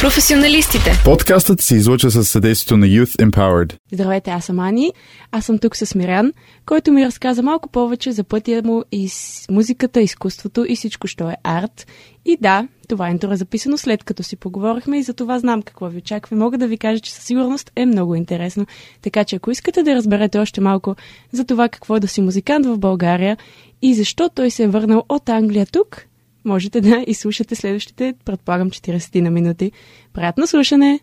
Професионалистите. 0.00 0.90
Подкастът 1.04 1.60
се 1.60 1.76
излуча 1.76 2.10
със 2.10 2.28
съдействието 2.28 2.76
на 2.76 2.86
Youth 2.86 3.30
Empowered. 3.30 3.76
Здравейте, 3.92 4.30
аз 4.30 4.44
съм 4.44 4.58
Ани. 4.58 4.92
Аз 5.30 5.44
съм 5.44 5.58
тук 5.58 5.76
с 5.76 5.94
Мирян, 5.94 6.32
който 6.66 6.92
ми 6.92 7.06
разказа 7.06 7.42
малко 7.42 7.68
повече 7.68 8.12
за 8.12 8.24
пътя 8.24 8.62
му 8.64 8.82
и 8.92 9.08
с 9.08 9.46
музиката, 9.50 10.00
изкуството 10.00 10.64
и 10.68 10.76
всичко, 10.76 11.06
що 11.06 11.30
е 11.30 11.36
арт. 11.44 11.86
И 12.24 12.36
да, 12.40 12.68
това 12.88 13.10
интро 13.10 13.32
е 13.32 13.36
записано 13.36 13.78
след 13.78 14.04
като 14.04 14.22
си 14.22 14.36
поговорихме 14.36 14.98
и 14.98 15.02
за 15.02 15.14
това 15.14 15.38
знам 15.38 15.62
какво 15.62 15.88
ви 15.88 15.98
очаква. 15.98 16.36
Мога 16.36 16.58
да 16.58 16.66
ви 16.66 16.78
кажа, 16.78 17.00
че 17.00 17.12
със 17.12 17.24
сигурност 17.24 17.70
е 17.76 17.86
много 17.86 18.14
интересно. 18.14 18.66
Така 19.02 19.24
че 19.24 19.36
ако 19.36 19.50
искате 19.50 19.82
да 19.82 19.94
разберете 19.94 20.38
още 20.38 20.60
малко 20.60 20.96
за 21.32 21.44
това 21.44 21.68
какво 21.68 21.96
е 21.96 22.00
да 22.00 22.08
си 22.08 22.20
музикант 22.20 22.66
в 22.66 22.78
България 22.78 23.36
и 23.82 23.94
защо 23.94 24.28
той 24.34 24.50
се 24.50 24.62
е 24.62 24.68
върнал 24.68 25.04
от 25.08 25.28
Англия 25.28 25.66
тук, 25.66 26.06
можете 26.44 26.80
да 26.80 27.04
изслушате 27.06 27.54
следващите, 27.54 28.14
предполагам, 28.24 28.70
40 28.70 29.20
на 29.20 29.30
минути. 29.30 29.72
Приятно 30.12 30.46
слушане! 30.46 31.00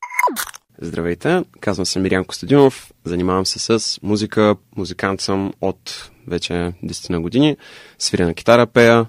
Здравейте, 0.81 1.43
казвам 1.59 1.85
се 1.85 1.99
Мирян 1.99 2.25
Костадинов, 2.25 2.91
занимавам 3.05 3.45
се 3.45 3.59
с 3.59 3.99
музика, 4.03 4.55
музикант 4.75 5.21
съм 5.21 5.53
от 5.61 6.11
вече 6.27 6.53
10 6.53 7.09
на 7.09 7.21
години, 7.21 7.57
свиря 7.99 8.25
на 8.25 8.33
китара, 8.33 8.67
пея 8.67 9.05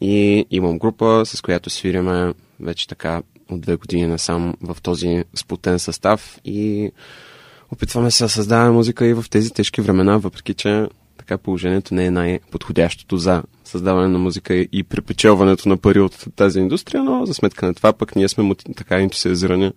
и 0.00 0.46
имам 0.50 0.78
група, 0.78 1.22
с 1.26 1.42
която 1.42 1.70
свириме 1.70 2.34
вече 2.60 2.88
така 2.88 3.22
от 3.50 3.60
две 3.60 3.76
години 3.76 4.06
насам 4.06 4.54
в 4.62 4.76
този 4.82 5.24
сплутен 5.34 5.78
състав 5.78 6.38
и 6.44 6.90
опитваме 7.72 8.10
се 8.10 8.24
да 8.24 8.28
създаваме 8.28 8.70
музика 8.70 9.06
и 9.06 9.14
в 9.14 9.24
тези 9.30 9.50
тежки 9.50 9.80
времена, 9.80 10.18
въпреки 10.18 10.54
че 10.54 10.86
така 11.16 11.38
положението 11.38 11.94
не 11.94 12.04
е 12.04 12.10
най-подходящото 12.10 13.16
за 13.16 13.42
създаване 13.70 14.08
на 14.08 14.18
музика 14.18 14.54
и 14.54 14.82
припечелването 14.82 15.68
на 15.68 15.76
пари 15.76 16.00
от 16.00 16.26
тази 16.36 16.60
индустрия, 16.60 17.04
но 17.04 17.26
за 17.26 17.34
сметка 17.34 17.66
на 17.66 17.74
това 17.74 17.92
пък 17.92 18.16
ние 18.16 18.28
сме 18.28 18.54
така 18.76 19.00
ентусиазирани 19.00 19.72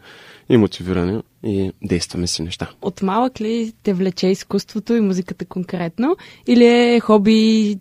и 0.49 0.57
мотивирани 0.57 1.21
и 1.45 1.71
действаме 1.83 2.27
си 2.27 2.43
неща. 2.43 2.69
От 2.81 3.01
малък 3.01 3.41
ли 3.41 3.73
те 3.83 3.93
влече 3.93 4.27
изкуството 4.27 4.93
и 4.93 5.01
музиката 5.01 5.45
конкретно? 5.45 6.17
Или 6.47 6.65
е 6.65 6.99
хоби 6.99 7.31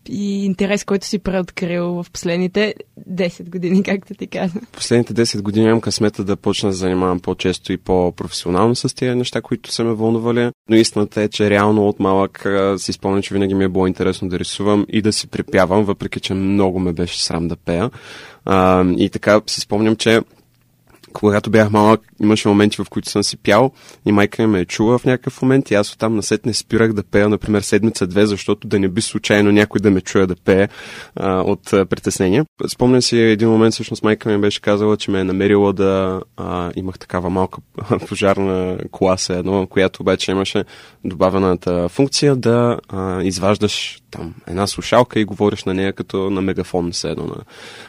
и 0.08 0.44
интерес, 0.44 0.84
който 0.84 1.06
си 1.06 1.18
преоткрил 1.18 1.84
в 1.84 2.06
последните 2.12 2.74
10 3.10 3.50
години, 3.50 3.82
както 3.82 4.14
ти 4.14 4.26
каза? 4.26 4.60
Последните 4.72 5.14
10 5.14 5.42
години 5.42 5.66
имам 5.66 5.80
късмета 5.80 6.24
да 6.24 6.36
почна 6.36 6.68
да 6.68 6.74
занимавам 6.74 7.20
по-често 7.20 7.72
и 7.72 7.76
по-професионално 7.76 8.74
с 8.74 8.94
тези 8.94 9.14
неща, 9.14 9.40
които 9.40 9.72
са 9.72 9.84
ме 9.84 9.92
вълнували. 9.92 10.50
Но 10.68 10.76
истината 10.76 11.22
е, 11.22 11.28
че 11.28 11.50
реално 11.50 11.88
от 11.88 12.00
малък 12.00 12.46
си 12.76 12.92
спомням, 12.92 13.22
че 13.22 13.34
винаги 13.34 13.54
ми 13.54 13.64
е 13.64 13.68
било 13.68 13.86
интересно 13.86 14.28
да 14.28 14.38
рисувам 14.38 14.86
и 14.88 15.02
да 15.02 15.12
си 15.12 15.26
припявам, 15.26 15.84
въпреки 16.02 16.20
че 16.20 16.34
много 16.34 16.80
ме 16.80 16.92
беше 16.92 17.24
срам 17.24 17.48
да 17.48 17.56
пея. 17.56 17.90
А, 18.44 18.84
и 18.96 19.10
така 19.10 19.40
си 19.46 19.60
спомням, 19.60 19.96
че 19.96 20.20
когато 21.12 21.50
бях 21.50 21.70
малък, 21.70 22.00
имаше 22.22 22.48
моменти, 22.48 22.76
в 22.76 22.90
които 22.90 23.10
съм 23.10 23.22
си 23.24 23.36
пял 23.36 23.72
и 24.06 24.12
майка 24.12 24.42
ми 24.42 24.48
ме 24.48 24.60
е 24.60 24.64
чула 24.64 24.98
в 24.98 25.04
някакъв 25.04 25.42
момент 25.42 25.70
и 25.70 25.74
аз 25.74 25.92
оттам 25.92 26.16
насет 26.16 26.46
не 26.46 26.54
спирах 26.54 26.92
да 26.92 27.02
пея, 27.02 27.28
например, 27.28 27.62
седмица-две, 27.62 28.26
защото 28.26 28.68
да 28.68 28.78
не 28.78 28.88
би 28.88 29.00
случайно 29.00 29.52
някой 29.52 29.80
да 29.80 29.90
ме 29.90 30.00
чуе 30.00 30.26
да 30.26 30.36
пее 30.36 30.68
а, 31.16 31.40
от 31.40 31.72
а, 31.72 31.86
притеснение. 31.86 32.44
Спомням 32.68 33.02
си 33.02 33.18
един 33.18 33.48
момент, 33.48 33.74
всъщност 33.74 34.04
майка 34.04 34.28
ми 34.28 34.38
беше 34.38 34.60
казала, 34.60 34.96
че 34.96 35.10
ме 35.10 35.20
е 35.20 35.24
намерила 35.24 35.72
да 35.72 36.20
а, 36.36 36.70
имах 36.76 36.98
такава 36.98 37.30
малка 37.30 37.60
пожарна 38.08 38.78
класа 38.92 39.34
едно, 39.34 39.66
която 39.66 40.02
обаче 40.02 40.30
имаше 40.30 40.64
добавената 41.04 41.88
функция 41.88 42.36
да 42.36 42.78
а, 42.88 43.22
изваждаш 43.22 44.01
там 44.12 44.34
една 44.46 44.66
слушалка 44.66 45.20
и 45.20 45.24
говориш 45.24 45.64
на 45.64 45.74
нея 45.74 45.92
като 45.92 46.30
на 46.30 46.40
мегафон, 46.40 46.92
все 46.92 47.10
едно 47.10 47.24
на 47.24 47.36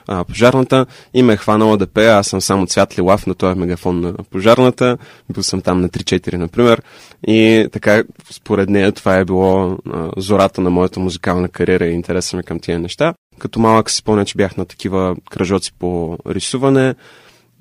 а, 0.08 0.24
пожарната 0.24 0.86
и 1.14 1.24
ме 1.24 1.34
е 1.34 1.38
хванала 1.38 1.78
да 1.78 1.88
пея. 1.88 2.18
Аз 2.18 2.28
съм 2.28 2.42
само 2.42 2.68
цвят 2.68 3.00
лилав 3.00 3.28
на 3.28 3.36
този 3.36 3.60
мегафон 3.60 4.00
на 4.00 4.14
пожарната. 4.14 4.98
Бил 5.34 5.44
съм 5.44 5.62
там 5.62 5.82
на 5.82 5.90
3-4, 5.90 6.38
например. 6.38 6.82
И 7.28 7.68
така, 7.72 8.04
според 8.32 8.70
нея, 8.70 8.92
това 8.92 9.16
е 9.16 9.26
било 9.26 9.72
а, 9.72 10.10
зората 10.18 10.62
на 10.62 10.70
моята 10.70 11.00
музикална 11.00 11.50
кариера 11.50 11.86
и 11.86 11.94
интереса 11.94 12.38
ми 12.38 12.44
към 12.44 12.60
тия 12.60 12.80
неща. 12.80 13.14
Като 13.40 13.60
малък 13.60 13.90
си 13.90 13.98
спомня, 13.98 14.26
че 14.26 14.38
бях 14.38 14.58
на 14.58 14.66
такива 14.66 15.16
кръжоци 15.30 15.74
по 15.80 16.18
рисуване 16.30 16.96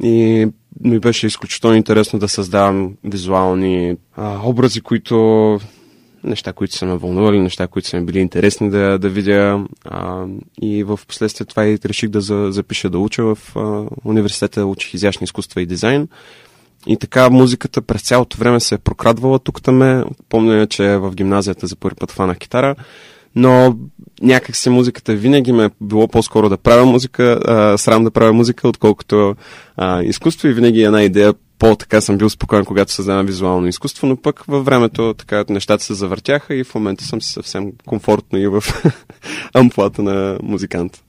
и 0.03 0.47
ми 0.81 0.99
беше 0.99 1.27
изключително 1.27 1.77
интересно 1.77 2.19
да 2.19 2.29
създавам 2.29 2.95
визуални 3.05 3.97
а, 4.17 4.41
образи, 4.45 4.81
които 4.81 5.59
неща, 6.25 6.53
които 6.53 6.77
са 6.77 6.87
ме 6.87 6.97
вълнували, 6.97 7.41
неща, 7.41 7.67
които 7.67 7.89
са 7.89 7.97
ми 7.97 8.07
били 8.07 8.19
интересни 8.19 8.71
да, 8.71 8.99
да 8.99 9.09
видя. 9.09 9.65
А, 9.85 10.25
и 10.63 10.85
в 10.85 11.01
последствие 11.09 11.47
това 11.47 11.67
и 11.67 11.79
реших 11.85 12.11
да 12.11 12.21
за, 12.21 12.49
запиша 12.51 12.91
да 12.91 12.99
уча 12.99 13.25
в 13.25 13.39
а, 13.57 13.85
университета, 14.05 14.67
учих 14.67 14.95
изящни 14.95 15.25
изкуства 15.25 15.63
и 15.63 15.67
дизайн. 15.67 16.09
И 16.87 16.97
така 16.97 17.31
музиката 17.31 17.83
през 17.83 18.03
цялото 18.03 18.39
време 18.39 18.61
се 18.61 18.75
е 18.75 18.79
прокрадвала 18.79 19.39
тук 19.39 19.63
там. 19.63 20.05
Помня, 20.29 20.67
че 20.67 20.97
в 20.97 21.15
гимназията 21.15 21.67
за 21.67 21.77
първи 21.77 21.97
път 21.97 22.11
фанах 22.11 22.39
китара, 22.39 22.75
но 23.35 23.77
някак 24.23 24.57
си 24.57 24.71
музиката 24.71 25.15
винаги 25.15 25.53
ме 25.53 25.65
е 25.65 25.71
било 25.81 26.09
по-скоро 26.09 26.49
да 26.49 26.57
правя 26.57 26.87
музика, 26.87 27.41
а, 27.45 27.79
срам 27.79 28.05
да 28.05 28.11
правя 28.11 28.33
музика, 28.33 28.69
отколкото 28.69 29.35
а, 29.77 30.03
изкуство 30.03 30.49
и 30.49 30.53
винаги 30.53 30.83
една 30.83 31.03
идея 31.03 31.35
по-така 31.63 32.01
съм 32.01 32.19
бил 32.19 32.31
спокоен, 32.31 32.65
когато 32.65 32.93
създавам 32.93 33.27
визуално 33.27 33.67
изкуство, 33.67 34.07
но 34.07 34.17
пък 34.17 34.45
във 34.49 34.65
времето 34.65 35.15
така 35.15 35.45
нещата 35.49 35.85
се 35.85 35.95
завъртяха 35.95 36.55
и 36.55 36.65
в 36.65 36.75
момента 36.75 37.05
съм 37.05 37.23
съвсем 37.23 37.73
комфортно 37.87 38.39
и 38.39 38.47
в 38.47 38.65
амплата 39.55 40.03
на 40.03 40.39
музикант. 40.43 41.05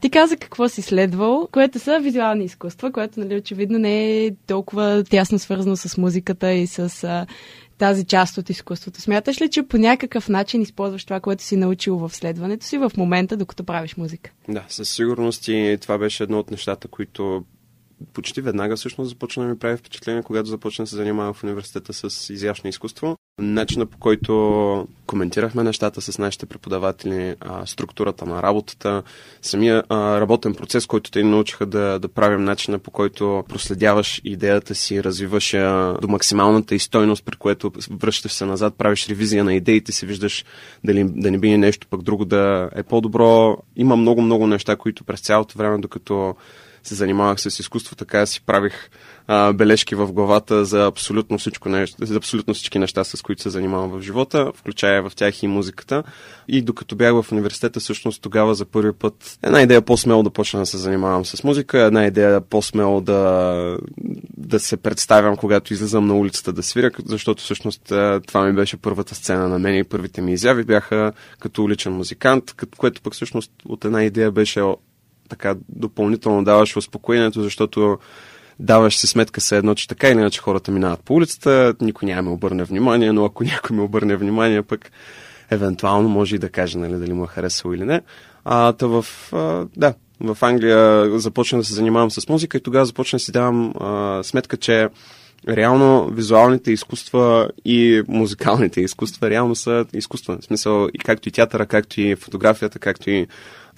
Ти 0.00 0.10
каза 0.10 0.36
какво 0.36 0.68
си 0.68 0.82
следвал, 0.82 1.48
което 1.52 1.78
са 1.78 2.00
визуални 2.02 2.44
изкуства, 2.44 2.92
което 2.92 3.20
нали, 3.20 3.36
очевидно 3.36 3.78
не 3.78 4.24
е 4.24 4.30
толкова 4.46 5.04
тясно 5.10 5.38
свързано 5.38 5.76
с 5.76 5.96
музиката 5.96 6.52
и 6.52 6.66
с 6.66 7.04
а, 7.04 7.26
тази 7.78 8.04
част 8.04 8.38
от 8.38 8.50
изкуството. 8.50 9.00
Смяташ 9.00 9.40
ли, 9.40 9.50
че 9.50 9.62
по 9.62 9.76
някакъв 9.76 10.28
начин 10.28 10.62
използваш 10.62 11.04
това, 11.04 11.20
което 11.20 11.42
си 11.42 11.56
научил 11.56 11.96
в 11.96 12.10
следването 12.14 12.66
си 12.66 12.78
в 12.78 12.92
момента, 12.96 13.36
докато 13.36 13.64
правиш 13.64 13.96
музика? 13.96 14.30
Да, 14.48 14.64
със 14.68 14.90
сигурност 14.90 15.48
и 15.48 15.78
това 15.80 15.98
беше 15.98 16.22
едно 16.22 16.38
от 16.38 16.50
нещата, 16.50 16.88
които 16.88 17.44
почти 18.12 18.40
веднага 18.40 18.76
всъщност 18.76 19.10
започна 19.10 19.42
да 19.42 19.48
ми 19.48 19.58
прави 19.58 19.76
впечатление, 19.76 20.22
когато 20.22 20.48
започна 20.48 20.84
да 20.84 20.88
се 20.88 20.96
занимавам 20.96 21.34
в 21.34 21.44
университета 21.44 21.92
с 21.92 22.30
изящно 22.32 22.70
изкуство. 22.70 23.16
Начина 23.40 23.86
по 23.86 23.98
който 23.98 24.88
коментирахме 25.06 25.62
нещата 25.62 26.00
с 26.00 26.18
нашите 26.18 26.46
преподаватели, 26.46 27.34
структурата 27.64 28.26
на 28.26 28.42
работата, 28.42 29.02
самия 29.42 29.84
работен 29.90 30.54
процес, 30.54 30.86
който 30.86 31.10
те 31.10 31.22
ни 31.22 31.30
научиха 31.30 31.66
да, 31.66 31.98
да 31.98 32.08
правим, 32.08 32.44
начина 32.44 32.78
по 32.78 32.90
който 32.90 33.44
проследяваш 33.48 34.20
идеята 34.24 34.74
си, 34.74 35.04
развиваш 35.04 35.54
я 35.54 35.94
до 36.02 36.08
максималната 36.08 36.74
и 36.74 36.78
стойност, 36.78 37.24
при 37.24 37.36
което 37.36 37.72
връщаш 37.90 38.32
се 38.32 38.44
назад, 38.44 38.74
правиш 38.78 39.08
ревизия 39.08 39.44
на 39.44 39.54
идеите 39.54 39.92
си, 39.92 40.06
виждаш 40.06 40.44
дали 40.84 41.04
да 41.04 41.30
не 41.30 41.38
би 41.38 41.56
нещо 41.56 41.86
пък 41.90 42.02
друго 42.02 42.24
да 42.24 42.70
е 42.74 42.82
по-добро. 42.82 43.56
Има 43.76 43.96
много-много 43.96 44.46
неща, 44.46 44.76
които 44.76 45.04
през 45.04 45.20
цялото 45.20 45.58
време, 45.58 45.78
докато 45.78 46.36
се 46.88 46.94
занимавах 46.94 47.40
с 47.40 47.58
изкуство, 47.58 47.96
така 47.96 48.26
си 48.26 48.42
правих 48.46 48.90
а, 49.26 49.52
бележки 49.52 49.94
в 49.94 50.12
главата 50.12 50.64
за 50.64 50.86
абсолютно, 50.86 51.38
всичко 51.38 51.68
нещо, 51.68 52.06
за 52.06 52.16
абсолютно 52.16 52.54
всички 52.54 52.78
неща, 52.78 53.04
с 53.04 53.22
които 53.22 53.42
се 53.42 53.50
занимавам 53.50 53.90
в 53.90 54.02
живота, 54.02 54.52
включая 54.54 55.02
в 55.02 55.12
тях 55.16 55.42
и 55.42 55.46
музиката. 55.46 56.02
И 56.48 56.62
докато 56.62 56.96
бях 56.96 57.12
в 57.12 57.32
университета, 57.32 57.80
всъщност 57.80 58.22
тогава 58.22 58.54
за 58.54 58.64
първи 58.64 58.92
път 58.92 59.38
една 59.42 59.62
идея 59.62 59.82
по-смело 59.82 60.22
да 60.22 60.30
почна 60.30 60.60
да 60.60 60.66
се 60.66 60.78
занимавам 60.78 61.24
с 61.24 61.44
музика, 61.44 61.78
една 61.78 62.06
идея 62.06 62.40
по-смело 62.40 63.00
да, 63.00 63.78
да 64.36 64.60
се 64.60 64.76
представям, 64.76 65.36
когато 65.36 65.72
излизам 65.72 66.06
на 66.06 66.14
улицата 66.14 66.52
да 66.52 66.62
свиря, 66.62 66.90
защото 67.06 67.42
всъщност 67.42 67.82
това 68.26 68.44
ми 68.44 68.52
беше 68.52 68.76
първата 68.76 69.14
сцена 69.14 69.48
на 69.48 69.58
мен 69.58 69.78
и 69.78 69.84
първите 69.84 70.20
ми 70.20 70.32
изяви 70.32 70.64
бяха 70.64 71.12
като 71.40 71.64
уличен 71.64 71.92
музикант, 71.92 72.54
което 72.76 73.02
пък 73.02 73.14
всъщност 73.14 73.52
от 73.64 73.84
една 73.84 74.04
идея 74.04 74.32
беше 74.32 74.62
така 75.28 75.54
допълнително 75.68 76.44
даваш 76.44 76.76
успокоението, 76.76 77.42
защото 77.42 77.98
даваш 78.58 78.96
си 78.96 79.06
сметка 79.06 79.40
се 79.40 79.56
едно, 79.56 79.74
че 79.74 79.88
така 79.88 80.08
или 80.08 80.18
иначе 80.18 80.40
хората 80.40 80.70
минават 80.70 81.00
по 81.00 81.14
улицата, 81.14 81.74
никой 81.80 82.06
няма 82.06 82.22
ме 82.22 82.30
обърне 82.30 82.64
внимание, 82.64 83.12
но 83.12 83.24
ако 83.24 83.44
някой 83.52 83.76
ме 83.76 83.82
обърне 83.82 84.16
внимание, 84.16 84.62
пък 84.62 84.90
евентуално 85.50 86.08
може 86.08 86.36
и 86.36 86.38
да 86.38 86.48
каже 86.48 86.78
нали, 86.78 86.94
дали 86.94 87.12
му 87.12 87.24
е 87.24 87.26
харесало 87.26 87.74
или 87.74 87.84
не. 87.84 88.00
А, 88.44 88.72
та 88.72 88.86
в, 88.86 89.06
а, 89.32 89.66
да, 89.76 89.94
в 90.20 90.38
Англия 90.40 91.10
започна 91.18 91.58
да 91.58 91.64
се 91.64 91.74
занимавам 91.74 92.10
с 92.10 92.28
музика 92.28 92.56
и 92.56 92.60
тогава 92.60 92.86
започна 92.86 93.16
да 93.16 93.20
си 93.20 93.32
давам 93.32 93.72
а, 93.80 94.20
сметка, 94.22 94.56
че 94.56 94.88
реално 95.48 96.10
визуалните 96.10 96.72
изкуства 96.72 97.50
и 97.64 98.02
музикалните 98.08 98.80
изкуства 98.80 99.30
реално 99.30 99.54
са 99.54 99.86
изкуства. 99.92 100.38
В 100.40 100.44
смисъл 100.44 100.88
и 100.94 100.98
както 100.98 101.28
и 101.28 101.32
театъра, 101.32 101.66
както 101.66 102.00
и 102.00 102.16
фотографията, 102.16 102.78
както 102.78 103.10
и 103.10 103.26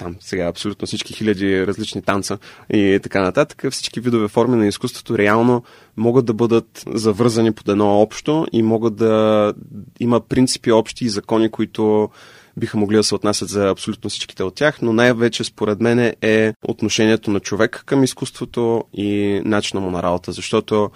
там. 0.01 0.17
Сега 0.21 0.45
абсолютно 0.45 0.87
всички 0.87 1.15
хиляди 1.15 1.67
различни 1.67 2.03
танца 2.03 2.39
и 2.73 3.01
така 3.03 3.23
нататък, 3.23 3.65
всички 3.71 4.01
видове 4.01 4.29
форми 4.29 4.57
на 4.57 4.67
изкуството 4.67 5.19
реално 5.19 5.63
могат 5.97 6.25
да 6.25 6.35
бъдат 6.35 6.85
завързани 6.87 7.53
под 7.53 7.69
едно 7.69 8.01
общо 8.01 8.47
и 8.53 8.63
могат 8.63 8.97
да 8.97 9.55
има 10.01 10.21
принципи 10.21 10.73
общи 10.73 11.05
и 11.05 11.09
закони, 11.09 11.51
които 11.51 12.09
биха 12.57 12.79
могли 12.79 12.97
да 12.97 13.05
се 13.05 13.15
отнасят 13.15 13.49
за 13.49 13.69
абсолютно 13.69 14.11
всичките 14.11 14.43
от 14.43 14.55
тях, 14.55 14.83
но 14.83 14.93
най-вече 14.93 15.45
според 15.45 15.81
мен 15.81 16.13
е 16.23 16.53
отношението 16.69 17.31
на 17.31 17.41
човек 17.41 17.83
към 17.87 18.05
изкуството 18.05 18.85
и 18.93 19.41
начина 19.45 19.81
му 19.81 19.91
на 19.91 20.03
работа, 20.03 20.33
защото 20.33 20.91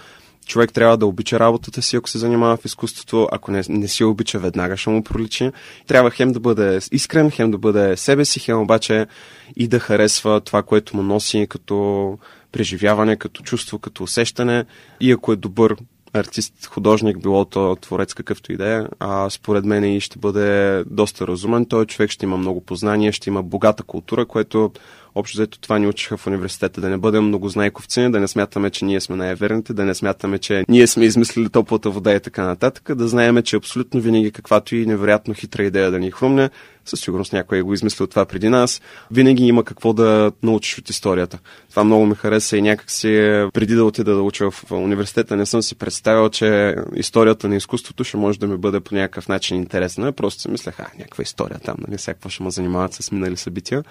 човек 0.46 0.72
трябва 0.72 0.96
да 0.96 1.06
обича 1.06 1.38
работата 1.38 1.82
си, 1.82 1.96
ако 1.96 2.10
се 2.10 2.18
занимава 2.18 2.56
в 2.56 2.64
изкуството. 2.64 3.28
Ако 3.32 3.50
не, 3.50 3.62
не 3.68 3.88
си 3.88 4.04
обича, 4.04 4.38
веднага 4.38 4.76
ще 4.76 4.90
му 4.90 5.04
проличи. 5.04 5.50
Трябва 5.86 6.10
хем 6.10 6.32
да 6.32 6.40
бъде 6.40 6.78
искрен, 6.92 7.30
хем 7.30 7.50
да 7.50 7.58
бъде 7.58 7.96
себе 7.96 8.24
си, 8.24 8.40
хем 8.40 8.60
обаче 8.60 9.06
и 9.56 9.68
да 9.68 9.78
харесва 9.78 10.40
това, 10.40 10.62
което 10.62 10.96
му 10.96 11.02
носи 11.02 11.46
като 11.50 12.18
преживяване, 12.52 13.16
като 13.16 13.42
чувство, 13.42 13.78
като 13.78 14.02
усещане. 14.02 14.64
И 15.00 15.12
ако 15.12 15.32
е 15.32 15.36
добър 15.36 15.76
артист, 16.12 16.66
художник, 16.66 17.18
било 17.18 17.44
то 17.44 17.76
творец 17.80 18.14
какъвто 18.14 18.52
и 18.52 18.56
да 18.56 18.76
е, 18.76 18.82
а 18.98 19.30
според 19.30 19.64
мен 19.64 19.84
и 19.84 20.00
ще 20.00 20.18
бъде 20.18 20.84
доста 20.86 21.26
разумен. 21.26 21.66
Той 21.66 21.86
човек 21.86 22.10
ще 22.10 22.26
има 22.26 22.36
много 22.36 22.60
познания, 22.60 23.12
ще 23.12 23.30
има 23.30 23.42
богата 23.42 23.82
култура, 23.82 24.26
което 24.26 24.72
Общо 25.14 25.36
взето 25.36 25.58
това 25.58 25.78
ни 25.78 25.86
учиха 25.86 26.16
в 26.16 26.26
университета. 26.26 26.80
Да 26.80 26.88
не 26.88 26.98
бъдем 26.98 27.24
многознайковци, 27.24 28.08
да 28.10 28.20
не 28.20 28.28
смятаме, 28.28 28.70
че 28.70 28.84
ние 28.84 29.00
сме 29.00 29.16
най-верните, 29.16 29.72
да 29.72 29.84
не 29.84 29.94
смятаме, 29.94 30.38
че 30.38 30.64
ние 30.68 30.86
сме 30.86 31.04
измислили 31.04 31.48
топлата 31.48 31.90
вода 31.90 32.14
и 32.14 32.20
така 32.20 32.44
нататък, 32.44 32.94
да 32.94 33.08
знаеме, 33.08 33.42
че 33.42 33.56
абсолютно 33.56 34.00
винаги 34.00 34.32
каквато 34.32 34.76
и 34.76 34.86
невероятно 34.86 35.34
хитра 35.34 35.62
идея 35.62 35.90
да 35.90 35.98
ни 35.98 36.10
хрумне, 36.10 36.50
със 36.84 37.00
сигурност 37.00 37.32
някой 37.32 37.58
е 37.58 37.62
го 37.62 37.74
измислил 37.74 38.06
това 38.06 38.24
преди 38.24 38.48
нас, 38.48 38.80
винаги 39.10 39.44
има 39.44 39.64
какво 39.64 39.92
да 39.92 40.32
научиш 40.42 40.78
от 40.78 40.90
историята. 40.90 41.38
Това 41.70 41.84
много 41.84 42.06
ми 42.06 42.14
хареса 42.14 42.56
и 42.56 42.62
някак 42.62 42.90
си 42.90 43.08
преди 43.54 43.74
да 43.74 43.84
отида 43.84 44.14
да 44.14 44.22
уча 44.22 44.50
в 44.50 44.72
университета 44.72 45.36
не 45.36 45.46
съм 45.46 45.62
си 45.62 45.74
представил, 45.74 46.28
че 46.28 46.74
историята 46.94 47.48
на 47.48 47.56
изкуството 47.56 48.04
ще 48.04 48.16
може 48.16 48.38
да 48.38 48.46
ми 48.46 48.56
бъде 48.56 48.80
по 48.80 48.94
някакъв 48.94 49.28
начин 49.28 49.56
интересна. 49.56 50.12
Просто 50.12 50.42
си 50.42 50.50
мислех, 50.50 50.80
а, 50.80 50.86
някаква 50.98 51.22
история 51.22 51.58
там, 51.58 51.76
нали, 51.88 51.98
всякаква 51.98 52.30
ще 52.30 52.42
ме 52.42 52.50
занимават 52.50 52.92
с 52.92 53.12
минали 53.12 53.36
събития 53.36 53.84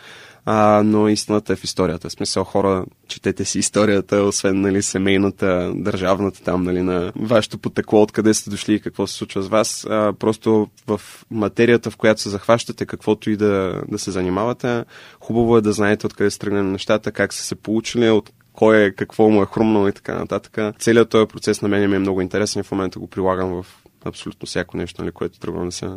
а, 0.46 0.82
но 0.86 1.08
истината 1.08 1.54
е 1.54 1.56
в 1.56 1.64
историята. 1.64 2.10
В 2.10 2.12
смисъл 2.12 2.44
хора, 2.44 2.86
четете 3.08 3.46
си 3.46 3.60
историята, 3.60 4.16
освен 4.16 4.62
нали, 4.62 4.82
семейната, 4.82 5.72
държавната 5.76 6.44
там, 6.44 6.64
нали, 6.64 6.82
на 6.82 7.12
вашето 7.16 7.58
потекло, 7.58 8.02
откъде 8.02 8.34
сте 8.34 8.50
дошли 8.50 8.74
и 8.74 8.80
какво 8.80 9.08
се 9.08 9.14
случва 9.14 9.42
с 9.42 9.48
вас. 9.48 9.86
А, 9.90 10.14
просто 10.20 10.68
в 10.88 11.02
материята, 11.32 11.92
в 11.92 11.98
която 11.98 12.22
се 12.22 12.30
захващате, 12.30 12.86
каквото 12.86 13.30
и 13.30 13.38
да, 13.38 13.82
да 13.88 14.00
се 14.00 14.12
занимавате, 14.12 14.84
хубаво 15.20 15.58
е 15.58 15.62
да 15.62 15.74
знаете 15.74 16.06
откъде 16.06 16.32
сте 16.32 16.40
тръгнали 16.40 16.68
нещата, 16.68 17.12
как 17.12 17.34
са 17.34 17.44
се 17.44 17.56
получили, 17.56 18.10
от 18.10 18.32
кой 18.54 18.84
е, 18.84 18.92
какво 18.92 19.30
му 19.30 19.44
е 19.44 19.46
хрумнало 19.46 19.88
и 19.88 19.94
така 19.94 20.16
нататък. 20.16 20.76
Целият 20.80 21.10
този 21.10 21.28
процес 21.28 21.62
на 21.62 21.68
мен 21.68 21.90
ми 21.90 21.96
е 21.96 22.00
много 22.00 22.22
интересен 22.22 22.60
и 22.60 22.64
в 22.64 22.72
момента 22.72 23.00
го 23.00 23.08
прилагам 23.08 23.64
в 23.64 23.66
абсолютно 24.06 24.46
всяко 24.46 24.78
нещо, 24.78 25.02
нали, 25.02 25.12
което 25.12 25.40
тръгвам 25.40 25.66
да 25.66 25.72
се 25.72 25.90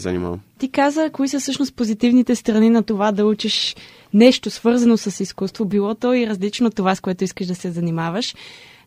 занимавам. 0.00 0.40
Ти 0.58 0.70
каза, 0.70 1.10
кои 1.12 1.28
са 1.28 1.40
всъщност 1.40 1.74
позитивните 1.74 2.36
страни 2.36 2.70
на 2.70 2.82
това 2.82 3.12
да 3.12 3.26
учиш 3.26 3.76
нещо 4.14 4.50
свързано 4.50 4.96
с 4.96 5.20
изкуство, 5.20 5.64
било 5.64 5.94
то 5.94 6.14
и 6.14 6.26
различно 6.26 6.66
от 6.66 6.74
това, 6.74 6.94
с 6.94 7.00
което 7.00 7.24
искаш 7.24 7.46
да 7.46 7.54
се 7.54 7.70
занимаваш. 7.70 8.34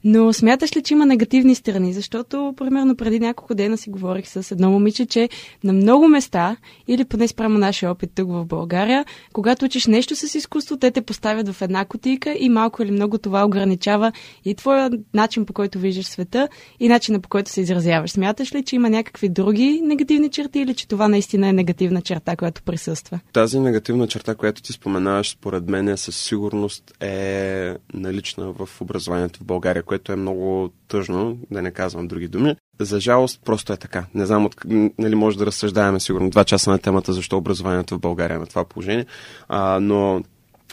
Но 0.08 0.34
смяташ 0.34 0.76
ли, 0.76 0.84
че 0.84 0.94
има 0.94 1.06
негативни 1.06 1.56
страни? 1.56 1.94
Защото, 1.94 2.54
примерно, 2.58 2.96
преди 2.96 3.20
няколко 3.20 3.56
дена 3.56 3.78
си 3.78 3.90
говорих 3.90 4.28
с 4.28 4.52
едно 4.52 4.72
момиче, 4.72 5.06
че 5.06 5.30
на 5.64 5.74
много 5.74 6.08
места, 6.08 6.58
или 6.88 7.06
поне 7.06 7.28
спрямо 7.28 7.58
нашия 7.58 7.92
опит 7.92 8.12
тук 8.16 8.32
в 8.32 8.46
България, 8.46 9.06
когато 9.34 9.66
учиш 9.66 9.88
нещо 9.88 10.16
с 10.16 10.36
изкуство, 10.36 10.78
те 10.78 10.92
те 10.92 11.02
поставят 11.02 11.50
в 11.50 11.62
една 11.62 11.86
котика 11.86 12.36
и 12.40 12.50
малко 12.50 12.84
или 12.84 12.92
много 12.92 13.18
това 13.18 13.46
ограничава 13.46 14.12
и 14.46 14.56
твоя 14.56 14.90
начин 15.14 15.46
по 15.46 15.54
който 15.54 15.80
виждаш 15.80 16.06
света 16.06 16.48
и 16.80 16.88
начина 16.88 17.20
по 17.20 17.30
който 17.30 17.52
се 17.52 17.62
изразяваш. 17.62 18.12
Смяташ 18.12 18.56
ли, 18.56 18.64
че 18.64 18.76
има 18.76 18.90
някакви 18.90 19.30
други 19.30 19.82
негативни 19.84 20.30
черти 20.30 20.60
или 20.60 20.74
че 20.74 20.88
това 20.88 21.08
наистина 21.08 21.48
е 21.48 21.54
негативна 21.54 22.02
черта, 22.02 22.36
която 22.36 22.64
присъства? 22.64 23.20
Тази 23.34 23.60
негативна 23.60 24.08
черта, 24.08 24.36
която 24.36 24.62
ти 24.62 24.74
споменаваш, 24.74 25.30
според 25.30 25.70
мен 25.70 25.98
със 25.98 26.16
сигурност 26.16 26.94
е 27.02 27.76
налична 27.94 28.52
в 28.52 28.82
образованието 28.82 29.40
в 29.40 29.44
България, 29.44 29.84
което 29.96 30.12
е 30.12 30.16
много 30.16 30.70
тъжно, 30.88 31.38
да 31.52 31.62
не 31.62 31.72
казвам 31.72 32.08
други 32.08 32.28
думи. 32.28 32.56
За 32.80 33.00
жалост, 33.00 33.42
просто 33.46 33.74
е 33.74 33.78
така. 33.78 34.06
Не 34.14 34.26
знам, 34.26 34.46
от, 34.46 34.56
нали, 35.00 35.16
може 35.16 35.38
да 35.38 35.46
разсъждаваме 35.46 36.00
сигурно 36.00 36.30
два 36.30 36.44
часа 36.44 36.72
на 36.72 36.80
темата, 36.80 37.14
защо 37.14 37.38
образованието 37.38 37.96
в 37.96 38.00
България 38.00 38.36
е 38.36 38.40
на 38.40 38.46
това 38.46 38.66
положение, 38.66 39.06
а, 39.48 39.80
но 39.80 40.24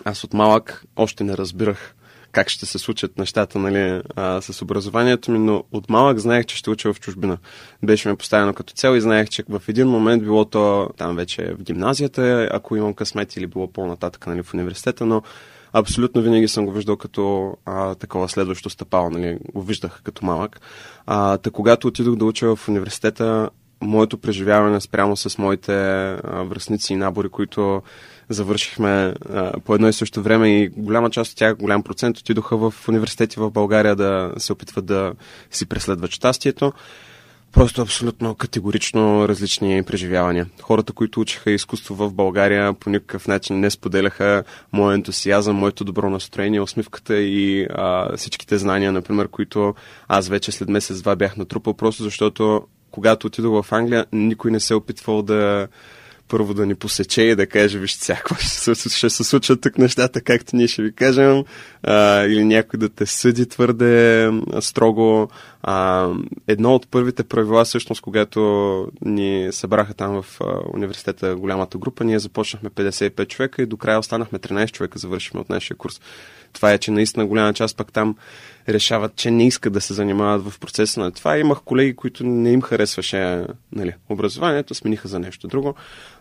аз 0.04 0.24
от 0.24 0.34
малък 0.34 0.84
още 0.96 1.24
не 1.24 1.36
разбирах 1.36 1.94
как 2.32 2.48
ще 2.48 2.66
се 2.66 2.78
случат 2.78 3.18
нещата 3.18 3.58
нали, 3.58 4.02
а, 4.16 4.40
с 4.40 4.62
образованието 4.62 5.30
ми, 5.30 5.38
но 5.38 5.64
от 5.72 5.90
малък 5.90 6.18
знаех, 6.18 6.46
че 6.46 6.56
ще 6.56 6.70
уча 6.70 6.92
в 6.92 7.00
чужбина. 7.00 7.38
Беше 7.82 8.08
ми 8.08 8.16
поставено 8.16 8.54
като 8.54 8.74
цел 8.74 8.96
и 8.96 9.00
знаех, 9.00 9.28
че 9.28 9.44
в 9.48 9.62
един 9.68 9.88
момент 9.88 10.22
било 10.22 10.44
то 10.44 10.90
там 10.96 11.16
вече 11.16 11.54
в 11.58 11.62
гимназията, 11.62 12.48
ако 12.52 12.76
имам 12.76 12.94
късмет 12.94 13.36
или 13.36 13.46
било 13.46 13.72
по-нататък 13.72 14.26
нали, 14.26 14.42
в 14.42 14.54
университета, 14.54 15.06
но 15.06 15.22
абсолютно 15.72 16.22
винаги 16.22 16.48
съм 16.48 16.66
го 16.66 16.72
виждал 16.72 16.96
като 16.96 17.54
а, 17.66 17.94
такова 17.94 18.28
следващо 18.28 18.70
стъпало, 18.70 19.10
нали, 19.10 19.38
го 19.54 19.62
виждах 19.62 20.00
като 20.04 20.26
малък. 20.26 20.60
А, 21.06 21.38
та 21.38 21.50
когато 21.50 21.88
отидох 21.88 22.16
да 22.16 22.24
уча 22.24 22.56
в 22.56 22.68
университета, 22.68 23.50
моето 23.80 24.18
преживяване 24.18 24.80
спрямо 24.80 25.16
с 25.16 25.38
моите 25.38 25.72
а, 25.74 26.18
връзници 26.42 26.92
и 26.92 26.96
набори, 26.96 27.28
които 27.28 27.82
завършихме 28.28 29.14
а, 29.30 29.60
по 29.60 29.74
едно 29.74 29.88
и 29.88 29.92
също 29.92 30.22
време 30.22 30.48
и 30.48 30.68
голяма 30.68 31.10
част 31.10 31.32
от 31.32 31.38
тях, 31.38 31.56
голям 31.56 31.82
процент 31.82 32.18
отидоха 32.18 32.56
в 32.56 32.88
университети 32.88 33.40
в 33.40 33.50
България 33.50 33.96
да 33.96 34.32
се 34.38 34.52
опитват 34.52 34.86
да 34.86 35.12
си 35.50 35.66
преследват 35.66 36.10
щастието. 36.10 36.72
Просто 37.52 37.82
абсолютно 37.82 38.34
категорично 38.34 39.28
различни 39.28 39.82
преживявания. 39.82 40.46
Хората, 40.62 40.92
които 40.92 41.20
учиха 41.20 41.50
изкуство 41.50 41.94
в 41.94 42.12
България, 42.12 42.74
по 42.74 42.90
никакъв 42.90 43.28
начин 43.28 43.60
не 43.60 43.70
споделяха 43.70 44.44
моят 44.72 44.98
ентусиазъм, 44.98 45.56
моето 45.56 45.84
добро 45.84 46.10
настроение, 46.10 46.60
усмивката 46.60 47.16
и 47.16 47.66
а, 47.70 48.16
всичките 48.16 48.58
знания, 48.58 48.92
например, 48.92 49.28
които 49.28 49.74
аз 50.08 50.28
вече 50.28 50.52
след 50.52 50.68
месец-два 50.68 51.16
бях 51.16 51.36
натрупал, 51.36 51.74
просто 51.74 52.02
защото 52.02 52.62
когато 52.90 53.26
отидох 53.26 53.64
в 53.64 53.72
Англия, 53.72 54.06
никой 54.12 54.50
не 54.50 54.60
се 54.60 54.74
е 54.74 54.76
опитвал 54.76 55.22
да 55.22 55.68
първо 56.32 56.54
да 56.54 56.66
ни 56.66 56.74
посече 56.74 57.22
и 57.22 57.36
да 57.36 57.46
каже, 57.46 57.78
вижте 57.78 58.00
всяко 58.00 58.34
ще, 58.34 59.10
се 59.10 59.24
случват 59.24 59.60
тук 59.60 59.78
нещата, 59.78 60.20
както 60.20 60.56
ние 60.56 60.68
ще 60.68 60.82
ви 60.82 60.92
кажем, 60.92 61.44
а, 61.82 62.24
или 62.24 62.44
някой 62.44 62.78
да 62.78 62.88
те 62.88 63.06
съди 63.06 63.48
твърде 63.48 64.30
строго. 64.60 65.28
А, 65.62 66.08
едно 66.48 66.74
от 66.74 66.88
първите 66.88 67.22
правила, 67.24 67.64
всъщност, 67.64 68.02
когато 68.02 68.40
ни 69.04 69.48
събраха 69.50 69.94
там 69.94 70.22
в 70.22 70.40
университета 70.74 71.36
голямата 71.36 71.78
група, 71.78 72.04
ние 72.04 72.18
започнахме 72.18 72.70
55 72.70 73.28
човека 73.28 73.62
и 73.62 73.66
до 73.66 73.76
края 73.76 73.98
останахме 73.98 74.38
13 74.38 74.72
човека, 74.72 74.98
завършихме 74.98 75.40
от 75.40 75.48
нашия 75.48 75.76
курс. 75.76 76.00
Това 76.52 76.72
е, 76.72 76.78
че 76.78 76.90
наистина 76.90 77.26
голяма 77.26 77.52
част 77.52 77.76
пък 77.76 77.92
там 77.92 78.16
решават, 78.68 79.16
че 79.16 79.30
не 79.30 79.46
искат 79.46 79.72
да 79.72 79.80
се 79.80 79.94
занимават 79.94 80.50
в 80.50 80.58
процеса 80.58 81.00
на 81.00 81.10
това. 81.10 81.38
Имах 81.38 81.60
колеги, 81.60 81.96
които 81.96 82.24
не 82.24 82.52
им 82.52 82.62
харесваше 82.62 83.46
нали, 83.72 83.94
образованието, 84.08 84.74
смениха 84.74 85.08
за 85.08 85.18
нещо 85.18 85.48
друго. 85.48 85.74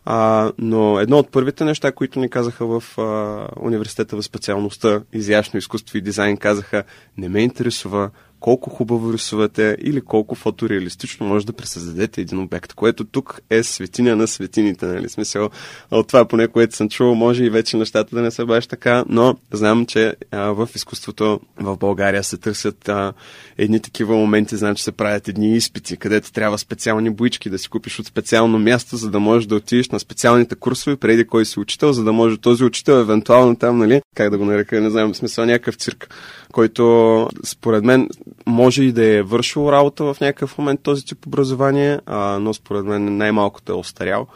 А, 0.06 0.52
но 0.58 1.00
едно 1.00 1.18
от 1.18 1.32
първите 1.32 1.66
неща, 1.66 1.92
които 1.92 2.20
ни 2.20 2.30
казаха 2.30 2.66
в 2.66 2.98
а, 2.98 3.48
университета 3.60 4.16
в 4.16 4.24
специалността 4.24 5.02
изящно 5.14 5.58
изкуство 5.58 5.98
и 5.98 6.02
дизайн, 6.02 6.38
казаха, 6.38 6.84
не 7.18 7.30
ме 7.30 7.40
интересува 7.40 8.10
колко 8.42 8.70
хубаво 8.70 9.14
рисувате 9.14 9.78
или 9.82 10.02
колко 10.02 10.36
фотореалистично 10.36 11.28
може 11.28 11.46
да 11.46 11.54
пресъздадете 11.54 12.22
един 12.22 12.40
обект, 12.40 12.74
което 12.74 13.06
тук 13.06 13.42
е 13.50 13.64
светиня 13.64 14.16
на 14.16 14.28
светините, 14.28 14.86
нали? 14.86 15.10
Смисъл, 15.10 15.50
от 15.92 16.08
това 16.08 16.26
поне, 16.26 16.48
което 16.48 16.76
съм 16.76 16.90
чувал, 16.90 17.16
може 17.16 17.44
и 17.44 17.50
вече 17.50 17.78
нещата 17.78 18.16
да 18.16 18.22
не 18.22 18.32
са 18.32 18.46
баш 18.46 18.68
така, 18.68 19.06
но 19.10 19.36
знам, 19.52 19.86
че 19.86 20.16
а, 20.32 20.40
в 20.40 20.70
изкуството 20.76 21.40
в 21.60 21.78
България 21.78 22.24
се 22.24 22.38
търсят 22.38 22.90
а, 22.90 23.14
едни 23.58 23.80
такива 23.80 24.16
моменти, 24.16 24.58
значи 24.58 24.84
се 24.84 24.92
правят 24.92 25.28
едни 25.28 25.56
изпити, 25.56 25.98
където 25.98 26.32
трябва 26.32 26.58
специални 26.58 27.10
боички 27.10 27.50
да 27.50 27.60
си 27.60 27.70
купиш 27.70 28.00
от 28.00 28.06
специално 28.06 28.60
място, 28.60 28.98
за 28.98 29.10
да 29.10 29.20
можеш 29.20 29.48
да 29.48 29.56
отидеш 29.56 29.91
на 29.92 30.00
специалните 30.00 30.56
курсове 30.56 30.96
преди 30.96 31.28
кой 31.28 31.46
си 31.46 31.60
учител, 31.60 31.94
за 31.94 32.04
да 32.04 32.14
може 32.14 32.38
този 32.38 32.64
учител 32.64 32.94
евентуално 32.94 33.56
там, 33.56 33.78
нали, 33.78 34.02
как 34.16 34.30
да 34.30 34.38
го 34.38 34.46
нарека, 34.46 34.82
не 34.82 34.90
знам, 34.90 35.14
в 35.14 35.18
смисъл 35.18 35.46
някакъв 35.46 35.76
цирк, 35.76 36.16
който 36.52 37.30
според 37.44 37.84
мен 37.84 38.10
може 38.46 38.84
и 38.84 38.92
да 38.92 39.06
е 39.06 39.22
вършил 39.22 39.72
работа 39.72 40.04
в 40.04 40.18
някакъв 40.22 40.58
момент 40.58 40.80
този 40.84 41.06
тип 41.06 41.28
образование, 41.28 42.00
а, 42.06 42.40
но 42.40 42.54
според 42.54 42.86
мен 42.86 43.18
най-малкото 43.18 43.72
е 43.72 43.76
остарял. 43.76 44.28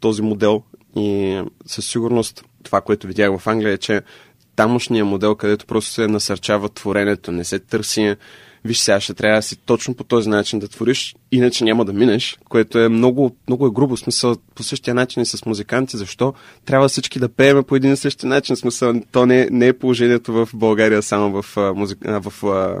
Този 0.00 0.22
модел 0.22 0.62
и 0.96 1.40
със 1.66 1.86
сигурност 1.86 2.44
това, 2.62 2.80
което 2.80 3.06
видях 3.06 3.38
в 3.38 3.46
Англия 3.46 3.72
е, 3.72 3.78
че 3.78 4.02
тамошния 4.56 5.04
модел, 5.04 5.34
където 5.34 5.66
просто 5.66 5.90
се 5.90 6.08
насърчава 6.08 6.68
творението, 6.68 7.32
не 7.32 7.44
се 7.44 7.58
търси 7.58 8.16
виж 8.64 8.78
сега 8.78 9.00
ще 9.00 9.14
трябва 9.14 9.38
да 9.38 9.42
си 9.42 9.56
точно 9.56 9.94
по 9.94 10.04
този 10.04 10.28
начин 10.28 10.58
да 10.58 10.68
твориш, 10.68 11.14
иначе 11.32 11.64
няма 11.64 11.84
да 11.84 11.92
минеш, 11.92 12.38
което 12.48 12.78
е 12.78 12.88
много, 12.88 13.36
много 13.48 13.66
е 13.66 13.70
грубо. 13.70 13.96
Смисъл 13.96 14.36
по 14.54 14.62
същия 14.62 14.94
начин 14.94 15.22
и 15.22 15.26
с 15.26 15.46
музиканти. 15.46 15.96
Защо 15.96 16.34
трябва 16.64 16.88
всички 16.88 17.18
да 17.18 17.28
пееме 17.28 17.62
по 17.62 17.76
един 17.76 17.92
и 17.92 17.96
същи 17.96 18.26
начин? 18.26 18.56
Смисъл, 18.56 18.94
то 19.12 19.26
не, 19.26 19.48
не 19.50 19.66
е 19.66 19.72
положението 19.72 20.32
в 20.32 20.48
България 20.54 21.02
само 21.02 21.42
в, 21.42 21.74
музик... 21.74 21.98
в, 22.04 22.32
в 22.42 22.74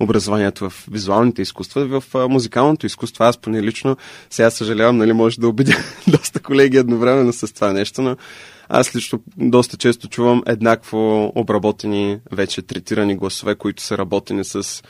образованието, 0.00 0.70
в 0.70 0.86
визуалните 0.90 1.42
изкуства, 1.42 2.00
в 2.00 2.28
музикалното 2.28 2.86
изкуство. 2.86 3.24
Аз 3.24 3.38
поне 3.38 3.62
лично 3.62 3.96
сега 4.30 4.50
съжалявам, 4.50 4.96
нали, 4.96 5.12
може 5.12 5.40
да 5.40 5.48
убедя 5.48 5.76
доста 6.08 6.40
колеги 6.40 6.76
едновременно 6.76 7.32
с 7.32 7.54
това 7.54 7.72
нещо, 7.72 8.02
но 8.02 8.16
аз 8.68 8.96
лично 8.96 9.20
доста 9.36 9.76
често 9.76 10.08
чувам 10.08 10.42
еднакво 10.46 11.32
обработени, 11.34 12.18
вече 12.32 12.62
третирани 12.62 13.16
гласове, 13.16 13.54
които 13.54 13.82
са 13.82 13.98
работени 13.98 14.44
с 14.44 14.82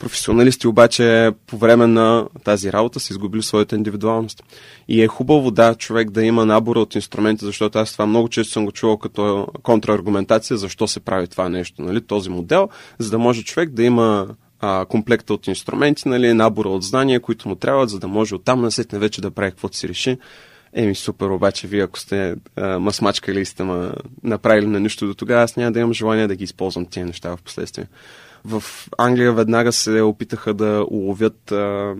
Професионалисти 0.00 0.66
обаче 0.66 1.30
по 1.46 1.58
време 1.58 1.86
на 1.86 2.28
тази 2.44 2.72
работа 2.72 3.00
са 3.00 3.12
изгубили 3.12 3.42
своята 3.42 3.76
индивидуалност. 3.76 4.42
И 4.88 5.02
е 5.02 5.06
хубаво, 5.06 5.50
да, 5.50 5.74
човек 5.74 6.10
да 6.10 6.24
има 6.24 6.46
набора 6.46 6.80
от 6.80 6.94
инструменти, 6.94 7.44
защото 7.44 7.78
аз 7.78 7.92
това 7.92 8.06
много 8.06 8.28
често 8.28 8.52
съм 8.52 8.64
го 8.64 8.72
чувал 8.72 8.98
като 8.98 9.46
контраргументация, 9.62 10.56
защо 10.56 10.88
се 10.88 11.00
прави 11.00 11.28
това 11.28 11.48
нещо, 11.48 11.82
нали, 11.82 12.00
този 12.00 12.30
модел, 12.30 12.68
за 12.98 13.10
да 13.10 13.18
може 13.18 13.44
човек 13.44 13.70
да 13.70 13.82
има 13.82 14.28
а, 14.60 14.84
комплекта 14.84 15.34
от 15.34 15.46
инструменти, 15.46 16.08
нали, 16.08 16.34
набора 16.34 16.68
от 16.68 16.82
знания, 16.82 17.20
които 17.20 17.48
му 17.48 17.54
трябват, 17.54 17.90
за 17.90 17.98
да 17.98 18.08
може 18.08 18.34
оттам 18.34 18.60
насетне 18.60 18.98
вече 18.98 19.20
да 19.20 19.30
прави 19.30 19.50
каквото 19.50 19.76
си 19.76 19.88
реши. 19.88 20.18
Еми 20.72 20.94
супер, 20.94 21.26
обаче 21.26 21.66
вие 21.66 21.82
ако 21.82 21.98
сте 21.98 22.34
а, 22.56 22.78
масмачкали 22.78 23.40
и 23.40 23.44
сте 23.44 23.62
ма 23.62 23.92
направили 24.22 24.66
на 24.66 24.80
нищо 24.80 25.06
до 25.06 25.14
тогава, 25.14 25.42
аз 25.42 25.56
няма 25.56 25.72
да 25.72 25.80
имам 25.80 25.92
желание 25.92 26.26
да 26.26 26.36
ги 26.36 26.44
използвам 26.44 26.86
тия 26.86 27.06
неща 27.06 27.36
в 27.36 27.42
последствие. 27.42 27.86
В 28.44 28.62
Англия 28.98 29.32
веднага 29.32 29.72
се 29.72 30.00
опитаха 30.00 30.54
да 30.54 30.86
уловят 30.90 31.52
а, 31.52 31.94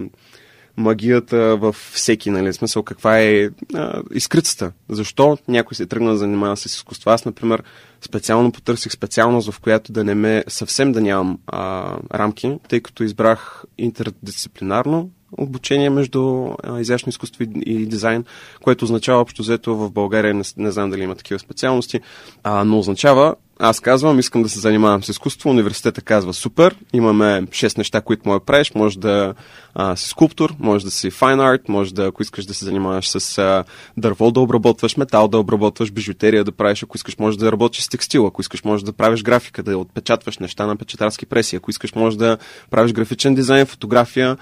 магията 0.76 1.56
във 1.56 1.90
всеки, 1.94 2.30
нали? 2.30 2.52
Смисъл, 2.52 2.82
каква 2.82 3.20
е 3.20 3.49
а, 3.75 4.02
изкрицата. 4.12 4.73
Защо 4.88 5.38
някой 5.49 5.75
се 5.75 5.87
тръгна 5.87 6.11
да 6.11 6.16
занимава 6.16 6.56
с 6.56 6.66
изкуство? 6.66 7.11
Аз, 7.11 7.25
например, 7.25 7.62
специално 8.00 8.52
потърсих 8.52 8.92
специалност, 8.92 9.52
в 9.52 9.61
която 9.61 9.92
да 9.92 10.04
не 10.04 10.14
ме 10.14 10.44
съвсем 10.49 10.92
да 10.92 11.00
нямам 11.00 11.38
а, 11.47 11.97
рамки, 12.14 12.59
тъй 12.68 12.80
като 12.80 13.04
избрах 13.04 13.64
интердисциплинарно 13.78 15.11
обучение 15.38 15.90
между 15.90 16.52
а, 16.62 16.80
изящно 16.80 17.10
изкуство 17.10 17.42
и, 17.44 17.49
и 17.66 17.87
дизайн, 17.87 18.25
което 18.62 18.84
означава 18.84 19.20
общо 19.20 19.42
взето 19.42 19.76
в 19.76 19.90
България, 19.90 20.34
не, 20.34 20.44
не 20.56 20.70
знам 20.70 20.90
дали 20.90 21.02
има 21.02 21.14
такива 21.14 21.38
специалности, 21.38 22.00
а, 22.44 22.64
но 22.64 22.78
означава 22.78 23.34
аз 23.62 23.80
казвам, 23.80 24.18
искам 24.18 24.42
да 24.42 24.49
се 24.49 24.60
занимавам 24.60 25.04
с 25.04 25.08
изкуство. 25.08 25.50
Университета 25.50 26.02
казва, 26.02 26.34
супер, 26.34 26.75
имаме 26.92 27.42
6 27.42 27.78
неща, 27.78 28.00
които 28.00 28.28
може 28.28 28.38
да 28.38 28.44
правиш. 28.44 28.72
Може 28.75 28.99
да 28.99 29.34
а, 29.75 29.96
си 29.96 30.08
скулптор, 30.08 30.54
може 30.58 30.84
да 30.84 30.90
си 30.90 31.10
файн 31.10 31.40
арт, 31.40 31.68
може 31.68 31.94
да, 31.94 32.06
ако 32.06 32.22
искаш 32.22 32.44
да 32.44 32.54
се 32.54 32.64
занимаваш 32.64 33.08
с 33.08 33.38
а, 33.38 33.64
дърво 33.96 34.30
да 34.30 34.40
обработваш, 34.40 34.96
метал 34.96 35.28
да 35.28 35.38
обработваш, 35.38 35.90
бижутерия 35.90 36.44
да 36.44 36.52
правиш, 36.52 36.82
ако 36.82 36.96
искаш 36.96 37.18
може 37.18 37.38
да 37.38 37.52
работиш 37.52 37.82
с 37.82 37.88
текстил, 37.88 38.26
ако 38.26 38.40
искаш 38.40 38.64
може 38.64 38.84
да 38.84 38.92
правиш 38.92 39.22
графика, 39.22 39.62
да 39.62 39.78
отпечатваш 39.78 40.38
неща 40.38 40.66
на 40.66 40.76
печатарски 40.76 41.26
преси, 41.26 41.56
ако 41.56 41.70
искаш 41.70 41.94
може 41.94 42.18
да 42.18 42.38
правиш 42.70 42.92
графичен 42.92 43.34
дизайн, 43.34 43.66
фотография 43.66 44.37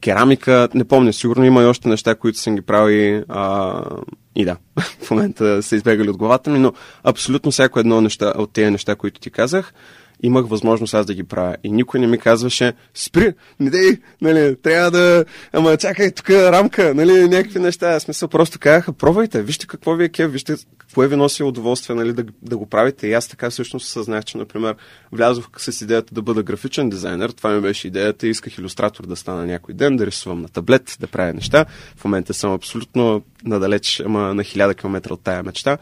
керамика, 0.00 0.68
не 0.74 0.84
помня, 0.84 1.12
сигурно 1.12 1.44
има 1.44 1.62
и 1.62 1.66
още 1.66 1.88
неща, 1.88 2.14
които 2.14 2.38
съм 2.38 2.54
ги 2.54 2.62
правили 2.62 3.24
а, 3.28 3.82
и 4.36 4.44
да, 4.44 4.56
в 5.02 5.10
момента 5.10 5.62
са 5.62 5.76
избегали 5.76 6.10
от 6.10 6.16
главата 6.16 6.50
ми, 6.50 6.58
но 6.58 6.72
абсолютно 7.04 7.50
всяко 7.50 7.80
едно 7.80 8.00
неща, 8.00 8.32
от 8.36 8.52
тези 8.52 8.70
неща, 8.70 8.94
които 8.94 9.20
ти 9.20 9.30
казах, 9.30 9.72
имах 10.22 10.46
възможност 10.46 10.94
аз 10.94 11.06
да 11.06 11.14
ги 11.14 11.24
правя. 11.24 11.56
И 11.64 11.70
никой 11.70 12.00
не 12.00 12.06
ми 12.06 12.18
казваше, 12.18 12.72
спри, 12.94 13.34
не 13.60 13.70
дей, 13.70 13.98
нали, 14.20 14.56
трябва 14.62 14.90
да, 14.90 15.24
ама 15.52 15.76
чакай 15.76 16.10
тук 16.10 16.30
рамка, 16.30 16.94
нали, 16.94 17.28
някакви 17.28 17.58
неща. 17.58 18.00
Смисъл, 18.00 18.28
просто 18.28 18.58
казаха, 18.58 18.92
пробвайте, 18.92 19.42
вижте 19.42 19.66
какво 19.66 19.94
ви 19.94 20.04
е 20.04 20.08
кев, 20.08 20.32
вижте 20.32 20.54
какво 20.78 21.02
е 21.02 21.08
ви 21.08 21.16
носи 21.16 21.42
удоволствие, 21.42 21.96
нали, 21.96 22.12
да, 22.12 22.24
да 22.42 22.56
го 22.56 22.66
правите. 22.66 23.06
И 23.06 23.12
аз 23.12 23.28
така 23.28 23.50
всъщност 23.50 23.88
съзнах, 23.88 24.24
че, 24.24 24.38
например, 24.38 24.76
влязох 25.12 25.48
с 25.56 25.80
идеята 25.80 26.14
да 26.14 26.22
бъда 26.22 26.42
графичен 26.42 26.90
дизайнер. 26.90 27.30
Това 27.30 27.50
ми 27.50 27.60
беше 27.60 27.88
идеята. 27.88 28.26
Исках 28.26 28.58
иллюстратор 28.58 29.06
да 29.06 29.16
стана 29.16 29.46
някой 29.46 29.74
ден, 29.74 29.96
да 29.96 30.06
рисувам 30.06 30.42
на 30.42 30.48
таблет, 30.48 30.96
да 31.00 31.06
правя 31.06 31.32
неща. 31.32 31.64
В 31.96 32.04
момента 32.04 32.34
съм 32.34 32.52
абсолютно 32.52 33.22
надалеч, 33.44 34.02
ама 34.06 34.34
на 34.34 34.44
хиляда 34.44 34.74
километра 34.74 35.14
от 35.14 35.20
тая 35.22 35.42
мечта 35.42 35.78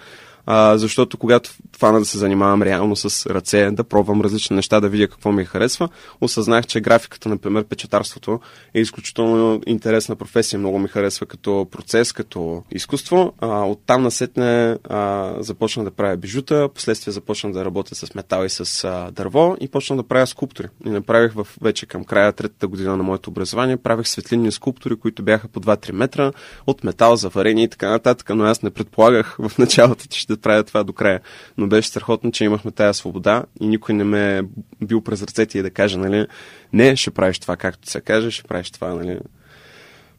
а, 0.51 0.79
защото 0.79 1.19
когато 1.19 1.51
фана 1.79 1.99
да 1.99 2.05
се 2.05 2.19
занимавам 2.19 2.63
реално 2.63 2.97
с 2.97 3.27
ръце, 3.27 3.71
да 3.71 3.85
пробвам 3.85 4.21
различни 4.21 4.57
неща, 4.57 4.81
да 4.81 4.89
видя 4.89 5.09
какво 5.09 5.33
ми 5.33 5.45
харесва, 5.45 5.89
осъзнах, 6.21 6.67
че 6.67 6.81
графиката, 6.81 7.29
например, 7.29 7.65
печатарството 7.65 8.41
е 8.75 8.81
изключително 8.81 9.61
интересна 9.67 10.17
професия. 10.17 10.59
Много 10.59 10.79
ми 10.79 10.89
харесва 10.89 11.27
като 11.27 11.67
процес, 11.71 12.13
като 12.13 12.63
изкуство. 12.71 13.33
А, 13.41 13.65
оттам 13.65 14.03
насетне 14.03 14.77
а, 14.85 15.33
започнах 15.41 15.85
да 15.85 15.91
правя 15.91 16.17
бижута, 16.17 16.69
последствие 16.75 17.13
започнах 17.13 17.53
да 17.53 17.65
работя 17.65 17.95
с 17.95 18.15
метал 18.15 18.45
и 18.45 18.51
с 18.51 18.85
а, 18.85 19.11
дърво 19.11 19.57
и 19.61 19.69
почнах 19.69 19.97
да 19.97 20.03
правя 20.03 20.27
скулптури. 20.27 20.69
И 20.87 20.91
направих 20.91 21.33
в, 21.33 21.47
вече 21.63 21.87
към 21.87 22.05
края 22.05 22.33
третата 22.33 22.69
година 22.69 22.97
на 22.97 23.03
моето 23.03 23.31
образование, 23.31 23.77
правих 23.77 24.09
светлинни 24.09 24.53
скулптури, 24.53 24.97
които 24.97 25.23
бяха 25.23 25.49
по 25.49 25.61
2-3 25.61 25.93
метра 25.93 26.33
от 26.67 26.85
метал, 26.85 27.17
заварени 27.17 27.63
и 27.63 27.69
така 27.69 27.91
нататък, 27.91 28.31
но 28.35 28.45
аз 28.45 28.63
не 28.63 28.71
предполагах 28.71 29.37
в 29.39 29.59
началото, 29.59 30.07
че 30.09 30.21
ще 30.21 30.38
правя 30.39 30.65
това 30.65 30.85
до 30.85 30.93
края. 30.93 31.21
Но 31.59 31.67
беше 31.67 31.89
страхотно, 31.89 32.31
че 32.31 32.45
имахме 32.45 32.71
тази 32.71 32.99
свобода 32.99 33.45
и 33.61 33.67
никой 33.67 33.95
не 33.95 34.05
ме 34.05 34.39
е 34.39 34.43
бил 34.85 35.01
през 35.01 35.23
ръцете 35.23 35.59
и 35.59 35.63
да 35.63 35.71
каже, 35.71 35.99
нали, 35.99 36.27
не, 36.73 36.97
ще 36.97 37.11
правиш 37.11 37.39
това, 37.39 37.57
както 37.57 37.91
се 37.91 38.01
каже, 38.01 38.31
ще 38.31 38.43
правиш 38.43 38.71
това, 38.71 38.95
нали, 38.95 39.19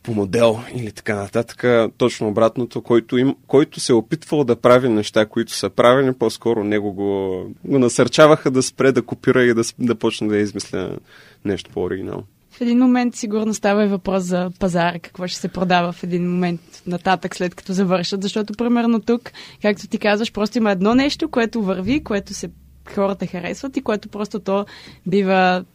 по 0.03 0.13
модел 0.13 0.59
или 0.75 0.91
така 0.91 1.15
нататък. 1.15 1.91
Точно 1.97 2.27
обратното, 2.27 2.81
който, 2.81 3.17
им, 3.17 3.35
който 3.47 3.79
се 3.79 3.91
е 3.91 3.95
опитвал 3.95 4.43
да 4.43 4.55
прави 4.55 4.89
неща, 4.89 5.25
които 5.25 5.53
са 5.53 5.69
правени, 5.69 6.13
по-скоро 6.13 6.63
него 6.63 6.93
го, 6.93 7.43
го 7.65 7.79
насърчаваха 7.79 8.51
да 8.51 8.63
спре 8.63 8.91
да 8.91 9.01
копира 9.01 9.43
и 9.43 9.53
да, 9.53 9.63
да 9.79 9.95
почне 9.95 10.27
да 10.27 10.37
измисля 10.37 10.97
нещо 11.45 11.71
по-оригинално 11.73 12.23
в 12.51 12.61
един 12.61 12.79
момент 12.79 13.15
сигурно 13.15 13.53
става 13.53 13.85
и 13.85 13.87
въпрос 13.87 14.23
за 14.23 14.51
пазара, 14.59 14.99
какво 14.99 15.27
ще 15.27 15.39
се 15.39 15.47
продава 15.47 15.91
в 15.91 16.03
един 16.03 16.31
момент 16.31 16.61
нататък, 16.87 17.35
след 17.35 17.55
като 17.55 17.73
завършат, 17.73 18.23
защото 18.23 18.53
примерно 18.53 19.01
тук, 19.01 19.31
както 19.61 19.87
ти 19.87 19.97
казваш, 19.97 20.33
просто 20.33 20.57
има 20.57 20.71
едно 20.71 20.95
нещо, 20.95 21.29
което 21.29 21.61
върви, 21.61 22.03
което 22.03 22.33
се 22.33 22.49
хората 22.95 23.27
харесват 23.27 23.77
и 23.77 23.81
което 23.81 24.09
просто 24.09 24.39
то 24.39 24.65
бива 25.07 25.65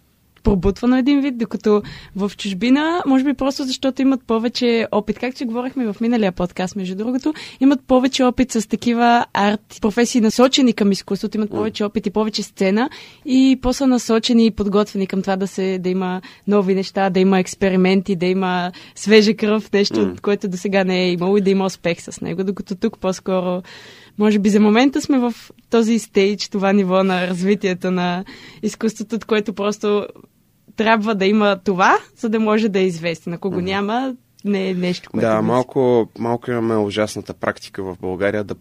пробутвано 0.45 0.97
един 0.97 1.21
вид, 1.21 1.39
докато 1.39 1.83
в 2.17 2.33
чужбина, 2.37 3.03
може 3.07 3.25
би 3.25 3.35
просто 3.35 3.65
защото 3.65 4.03
имат 4.03 4.23
повече 4.23 4.87
опит. 4.93 5.19
Както 5.19 5.39
си 5.39 5.45
говорихме 5.45 5.93
в 5.93 5.97
миналия 6.01 6.33
подкаст, 6.33 6.77
между 6.77 6.97
другото, 6.97 7.35
имат 7.61 7.81
повече 7.87 8.25
опит 8.25 8.53
с 8.53 8.69
такива 8.69 9.27
арт 9.33 9.79
професии 9.81 10.21
насочени 10.21 10.73
към 10.73 10.93
изкуството, 10.93 11.37
имат 11.37 11.51
повече 11.51 11.85
опит 11.85 12.07
и 12.07 12.11
повече 12.11 12.43
сцена 12.43 12.91
и 13.27 13.59
по-са 13.63 13.87
насочени 13.87 14.47
и 14.47 14.51
подготвени 14.51 15.07
към 15.07 15.23
това 15.23 15.37
да, 15.37 15.47
се, 15.47 15.79
да 15.79 15.89
има 15.89 16.21
нови 16.47 16.75
неща, 16.75 17.11
да 17.11 17.21
има 17.21 17.39
експерименти, 17.39 18.17
да 18.17 18.27
има 18.27 18.73
свежа 18.95 19.35
кръв, 19.35 19.73
нещо, 19.73 19.95
mm. 19.95 20.21
което 20.21 20.49
до 20.49 20.57
сега 20.57 20.85
не 20.85 21.05
е 21.05 21.13
имало 21.13 21.37
и 21.37 21.41
да 21.41 21.51
има 21.51 21.67
успех 21.67 22.01
с 22.01 22.21
него, 22.21 22.45
докато 22.45 22.75
тук 22.75 22.99
по-скоро 22.99 23.63
може 24.19 24.39
би 24.39 24.49
за 24.49 24.61
момента 24.61 25.01
сме 25.01 25.19
в 25.19 25.35
този 25.71 25.99
стейдж, 25.99 26.49
това 26.49 26.73
ниво 26.73 27.05
на 27.05 27.27
развитието 27.27 27.91
на 27.91 28.25
изкуството, 28.63 29.17
от 29.17 29.25
което 29.25 29.53
просто 29.53 30.07
трябва 30.77 31.15
да 31.15 31.27
има 31.27 31.59
това, 31.65 31.99
за 32.17 32.29
да 32.29 32.41
може 32.41 32.69
да 32.69 32.79
е 32.79 32.85
известен. 32.85 33.33
Ако 33.33 33.51
го 33.51 33.61
няма, 33.61 34.15
не 34.45 34.69
е 34.71 34.75
нещо, 34.75 35.11
което... 35.11 35.27
Да, 35.27 35.43
малко, 35.43 36.09
малко 36.19 36.51
имаме 36.51 36.77
ужасната 36.77 37.35
практика 37.35 37.83
в 37.83 37.97
България 38.01 38.45
да 38.45 38.55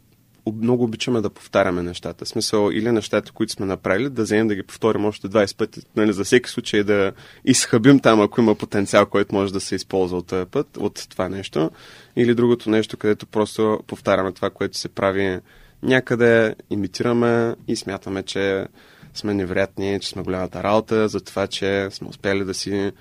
много 0.51 0.84
обичаме 0.84 1.22
да 1.22 1.29
повтаряме 1.29 1.84
нещата. 1.84 2.25
В 2.25 2.27
смисъл, 2.27 2.70
или 2.72 2.91
нещата, 2.91 3.32
които 3.32 3.53
сме 3.53 3.65
направили, 3.65 4.10
да 4.10 4.24
вземем 4.24 4.48
да 4.48 4.55
ги 4.55 4.63
повторим 4.63 5.05
още 5.05 5.27
20 5.27 5.58
пъти, 5.58 5.82
нали, 5.96 6.13
за 6.13 6.24
всеки 6.24 6.50
случай 6.50 6.84
да 6.84 7.12
изхъбим 7.46 8.00
там, 8.00 8.22
ако 8.22 8.41
има 8.41 8.55
потенциал, 8.55 9.05
който 9.05 9.36
може 9.36 9.53
да 9.53 9.60
се 9.60 9.75
използва 9.75 10.17
от 10.17 10.27
този 10.27 10.46
път, 10.46 10.77
от 10.77 11.08
това 11.10 11.29
нещо. 11.29 11.72
Или 12.15 12.36
другото 12.36 12.70
нещо, 12.70 12.98
където 12.98 13.27
просто 13.27 13.79
повтаряме 13.88 14.32
това, 14.32 14.50
което 14.50 14.77
се 14.77 14.89
прави 14.89 15.39
някъде, 15.84 16.55
имитираме 16.70 17.55
и 17.67 17.75
смятаме, 17.75 18.24
че 18.24 18.65
сме 19.13 19.34
невероятни, 19.34 20.00
че 20.00 20.10
сме 20.10 20.24
голямата 20.24 20.63
работа, 20.63 21.08
за 21.08 21.20
това, 21.20 21.48
че 21.48 21.88
сме 21.91 22.08
успели 22.08 22.46
да 22.46 22.53
си 22.53 22.91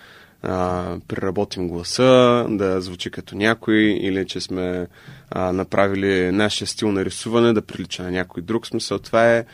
а, 0.42 0.96
преработим 1.08 1.68
гласа, 1.68 2.46
да 2.48 2.80
звучи 2.80 3.10
като 3.10 3.36
някой, 3.36 3.76
или 3.76 4.26
че 4.26 4.40
сме 4.40 4.86
а, 5.30 5.52
направили 5.52 6.32
нашия 6.32 6.68
стил 6.68 6.92
на 6.92 7.04
рисуване 7.04 7.52
да 7.52 7.62
прилича 7.62 8.02
на 8.02 8.10
някой 8.10 8.42
друг 8.42 8.66
смисъл. 8.66 8.98
Това 8.98 9.36
е 9.36 9.44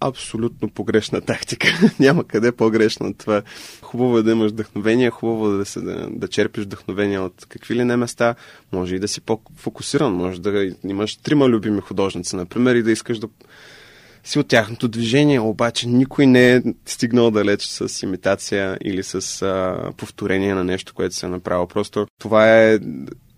абсолютно 0.00 0.70
погрешна 0.70 1.20
тактика. 1.20 1.68
Няма 2.00 2.24
къде 2.24 2.52
по-грешна 2.52 3.08
от 3.08 3.18
това. 3.18 3.42
Хубаво 3.82 4.18
е 4.18 4.22
да 4.22 4.30
имаш 4.30 4.50
вдъхновение, 4.50 5.10
хубаво 5.10 5.54
е 5.54 5.56
да, 5.56 5.64
се, 5.64 5.80
да, 5.80 6.08
да 6.10 6.28
черпиш 6.28 6.64
вдъхновение 6.64 7.18
от 7.18 7.46
какви 7.48 7.74
ли 7.74 7.84
не 7.84 7.96
места. 7.96 8.34
Може 8.72 8.96
и 8.96 8.98
да 8.98 9.08
си 9.08 9.20
по-фокусиран, 9.20 10.12
може 10.12 10.40
да 10.40 10.70
имаш 10.84 11.16
трима 11.16 11.48
любими 11.48 11.80
художници, 11.80 12.36
например, 12.36 12.74
и 12.74 12.82
да 12.82 12.92
искаш 12.92 13.18
да 13.18 13.28
си 14.24 14.38
от 14.38 14.48
тяхното 14.48 14.88
движение, 14.88 15.40
обаче 15.40 15.88
никой 15.88 16.26
не 16.26 16.54
е 16.54 16.62
стигнал 16.86 17.30
далеч 17.30 17.62
с 17.62 18.02
имитация 18.02 18.78
или 18.84 19.02
с 19.02 19.42
а, 19.42 19.92
повторение 19.96 20.54
на 20.54 20.64
нещо, 20.64 20.94
което 20.94 21.14
се 21.14 21.26
е 21.26 21.28
направило. 21.28 21.66
Просто 21.66 22.06
това 22.18 22.62
е 22.62 22.78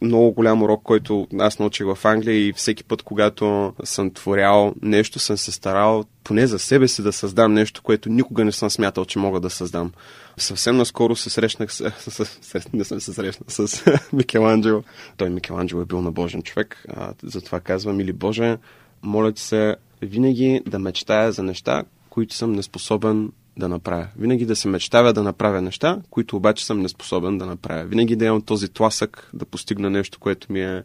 много 0.05 0.33
голям 0.33 0.63
урок, 0.63 0.83
който 0.83 1.27
аз 1.39 1.59
научих 1.59 1.87
в 1.87 2.05
Англия 2.05 2.49
и 2.49 2.53
всеки 2.53 2.85
път, 2.85 3.03
когато 3.03 3.75
съм 3.85 4.11
творял 4.11 4.75
нещо, 4.83 5.19
съм 5.19 5.37
се 5.37 5.53
старал 5.53 6.05
поне 6.25 6.47
за 6.47 6.59
себе 6.59 6.89
си 6.89 7.03
да 7.03 7.13
създам 7.13 7.55
нещо, 7.55 7.83
което 7.83 8.09
никога 8.09 8.45
не 8.45 8.53
съм 8.53 8.71
смятал, 8.71 9.05
че 9.05 9.19
мога 9.19 9.41
да 9.41 9.51
създам. 9.51 9.93
Съвсем 10.37 10.77
наскоро 10.77 11.17
се 11.17 11.31
срещнах 11.31 11.73
с... 11.73 11.91
с, 11.99 12.25
с 12.25 12.73
не 12.73 12.85
съм 12.85 13.01
се 13.01 13.13
срещнал 13.13 13.67
с 13.67 13.85
Микеланджело. 14.13 14.83
Той 15.17 15.31
Микеланджело 15.31 15.83
е 15.83 15.85
бил 15.85 16.03
набожен 16.03 16.43
човек, 16.43 16.85
а, 16.89 17.13
затова 17.23 17.61
казвам, 17.61 18.01
или 18.01 18.13
Боже, 18.13 18.57
моля 19.05 19.33
ти 19.33 19.43
се 19.43 19.77
винаги 20.03 20.61
да 20.67 20.79
мечтая 20.79 21.33
за 21.33 21.43
неща, 21.43 21.85
които 22.11 22.35
съм 22.35 22.53
неспособен 22.53 23.33
да 23.57 23.69
направя. 23.69 24.09
Винаги 24.19 24.47
да 24.47 24.57
се 24.57 24.69
мечтавя 24.69 25.13
да 25.13 25.23
направя 25.23 25.63
неща, 25.63 25.99
които 26.11 26.37
обаче 26.37 26.67
съм 26.67 26.81
неспособен 26.81 27.39
да 27.39 27.47
направя. 27.47 27.85
Винаги 27.85 28.17
да 28.17 28.25
имам 28.25 28.43
този 28.43 28.69
тласък 28.69 29.31
да 29.35 29.45
постигна 29.45 29.91
нещо, 29.91 30.19
което 30.19 30.53
ми 30.53 30.61
е 30.61 30.83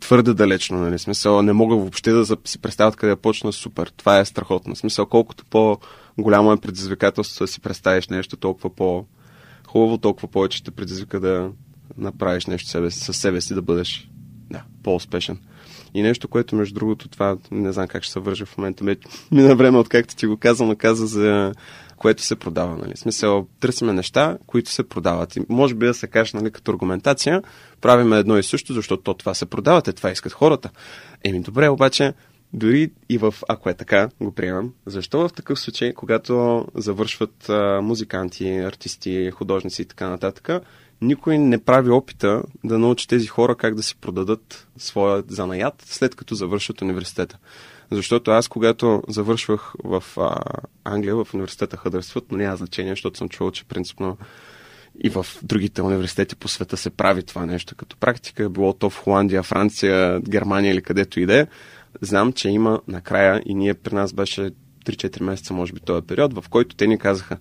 твърде 0.00 0.34
далечно, 0.34 0.78
нали? 0.78 0.98
Смисъл, 0.98 1.42
не 1.42 1.52
мога 1.52 1.76
въобще 1.76 2.12
да 2.12 2.26
си 2.44 2.58
представя 2.58 2.92
къде 2.92 3.16
почна 3.16 3.52
супер. 3.52 3.92
Това 3.96 4.18
е 4.18 4.24
страхотно. 4.24 4.76
Смисъл, 4.76 5.06
колкото 5.06 5.44
по-голямо 5.44 6.52
е 6.52 6.60
предизвикателство 6.60 7.44
да 7.44 7.48
си 7.48 7.60
представиш 7.60 8.08
нещо, 8.08 8.36
толкова 8.36 8.70
по-хубаво, 8.74 9.98
толкова 9.98 10.28
повече 10.28 10.58
ще 10.58 10.70
предизвика 10.70 11.20
да 11.20 11.50
направиш 11.96 12.46
нещо 12.46 12.68
себе 12.68 12.90
със 12.90 13.16
себе 13.16 13.40
си, 13.40 13.54
да 13.54 13.62
бъдеш 13.62 14.10
да, 14.50 14.62
по-успешен. 14.82 15.38
И 15.94 16.02
нещо, 16.02 16.28
което 16.28 16.56
между 16.56 16.74
другото, 16.74 17.08
това 17.08 17.36
не 17.50 17.72
знам 17.72 17.88
как 17.88 18.02
ще 18.02 18.12
се 18.12 18.20
вържа 18.20 18.46
в 18.46 18.58
момента. 18.58 18.96
Мина 19.32 19.56
време, 19.56 19.78
откакто 19.78 20.16
ти 20.16 20.26
го 20.26 20.36
казвам, 20.36 20.76
каза 20.76 21.06
за 21.06 21.52
което 21.98 22.22
се 22.22 22.36
продава. 22.36 22.76
Нали? 22.76 22.94
В 22.94 22.98
смисъл, 22.98 23.46
търсиме 23.60 23.92
неща, 23.92 24.38
които 24.46 24.70
се 24.70 24.88
продават. 24.88 25.36
И 25.36 25.40
може 25.48 25.74
би 25.74 25.86
да 25.86 25.94
се 25.94 26.06
каже 26.06 26.36
нали, 26.36 26.50
като 26.50 26.70
аргументация, 26.70 27.42
правиме 27.80 28.18
едно 28.18 28.38
и 28.38 28.42
също, 28.42 28.72
защото 28.72 29.02
то 29.02 29.14
това 29.14 29.34
се 29.34 29.46
продава, 29.46 29.82
те 29.82 29.92
това 29.92 30.10
искат 30.10 30.32
хората. 30.32 30.70
Еми 31.24 31.40
добре, 31.40 31.68
обаче, 31.68 32.14
дори 32.52 32.90
и 33.08 33.18
в, 33.18 33.34
ако 33.48 33.70
е 33.70 33.74
така, 33.74 34.08
го 34.20 34.32
приемам, 34.32 34.72
защо 34.86 35.28
в 35.28 35.32
такъв 35.32 35.60
случай, 35.60 35.92
когато 35.92 36.66
завършват 36.74 37.48
а, 37.48 37.80
музиканти, 37.82 38.56
артисти, 38.58 39.30
художници 39.30 39.82
и 39.82 39.84
така 39.84 40.08
нататък, 40.08 40.48
никой 41.00 41.38
не 41.38 41.64
прави 41.64 41.90
опита 41.90 42.42
да 42.64 42.78
научи 42.78 43.08
тези 43.08 43.26
хора 43.26 43.54
как 43.54 43.74
да 43.74 43.82
си 43.82 43.96
продадат 43.96 44.68
своя 44.76 45.24
занаят, 45.28 45.82
след 45.86 46.14
като 46.14 46.34
завършат 46.34 46.82
университета. 46.82 47.38
Защото 47.90 48.30
аз, 48.30 48.48
когато 48.48 49.02
завършвах 49.08 49.72
в 49.84 50.04
а, 50.16 50.36
Англия, 50.84 51.16
в 51.16 51.34
университета 51.34 51.76
Хъдърсфът, 51.76 52.24
но 52.30 52.38
няма 52.38 52.56
значение, 52.56 52.92
защото 52.92 53.18
съм 53.18 53.28
чувал, 53.28 53.50
че 53.50 53.64
принципно 53.64 54.16
и 55.04 55.10
в 55.10 55.26
другите 55.42 55.82
университети 55.82 56.36
по 56.36 56.48
света 56.48 56.76
се 56.76 56.90
прави 56.90 57.22
това 57.22 57.46
нещо 57.46 57.74
като 57.76 57.96
практика, 57.96 58.50
било 58.50 58.72
то 58.72 58.90
в 58.90 58.98
Холандия, 58.98 59.42
Франция, 59.42 60.20
Германия 60.20 60.72
или 60.72 60.82
където 60.82 61.20
и 61.20 61.26
да 61.26 61.38
е. 61.38 61.46
Знам, 62.00 62.32
че 62.32 62.48
има 62.48 62.80
накрая 62.88 63.42
и 63.46 63.54
ние 63.54 63.74
при 63.74 63.94
нас 63.94 64.12
беше 64.12 64.50
3-4 64.86 65.22
месеца, 65.22 65.54
може 65.54 65.72
би, 65.72 65.80
този 65.80 66.06
период, 66.06 66.34
в 66.34 66.48
който 66.48 66.76
те 66.76 66.86
ни 66.86 66.98
казаха, 66.98 67.36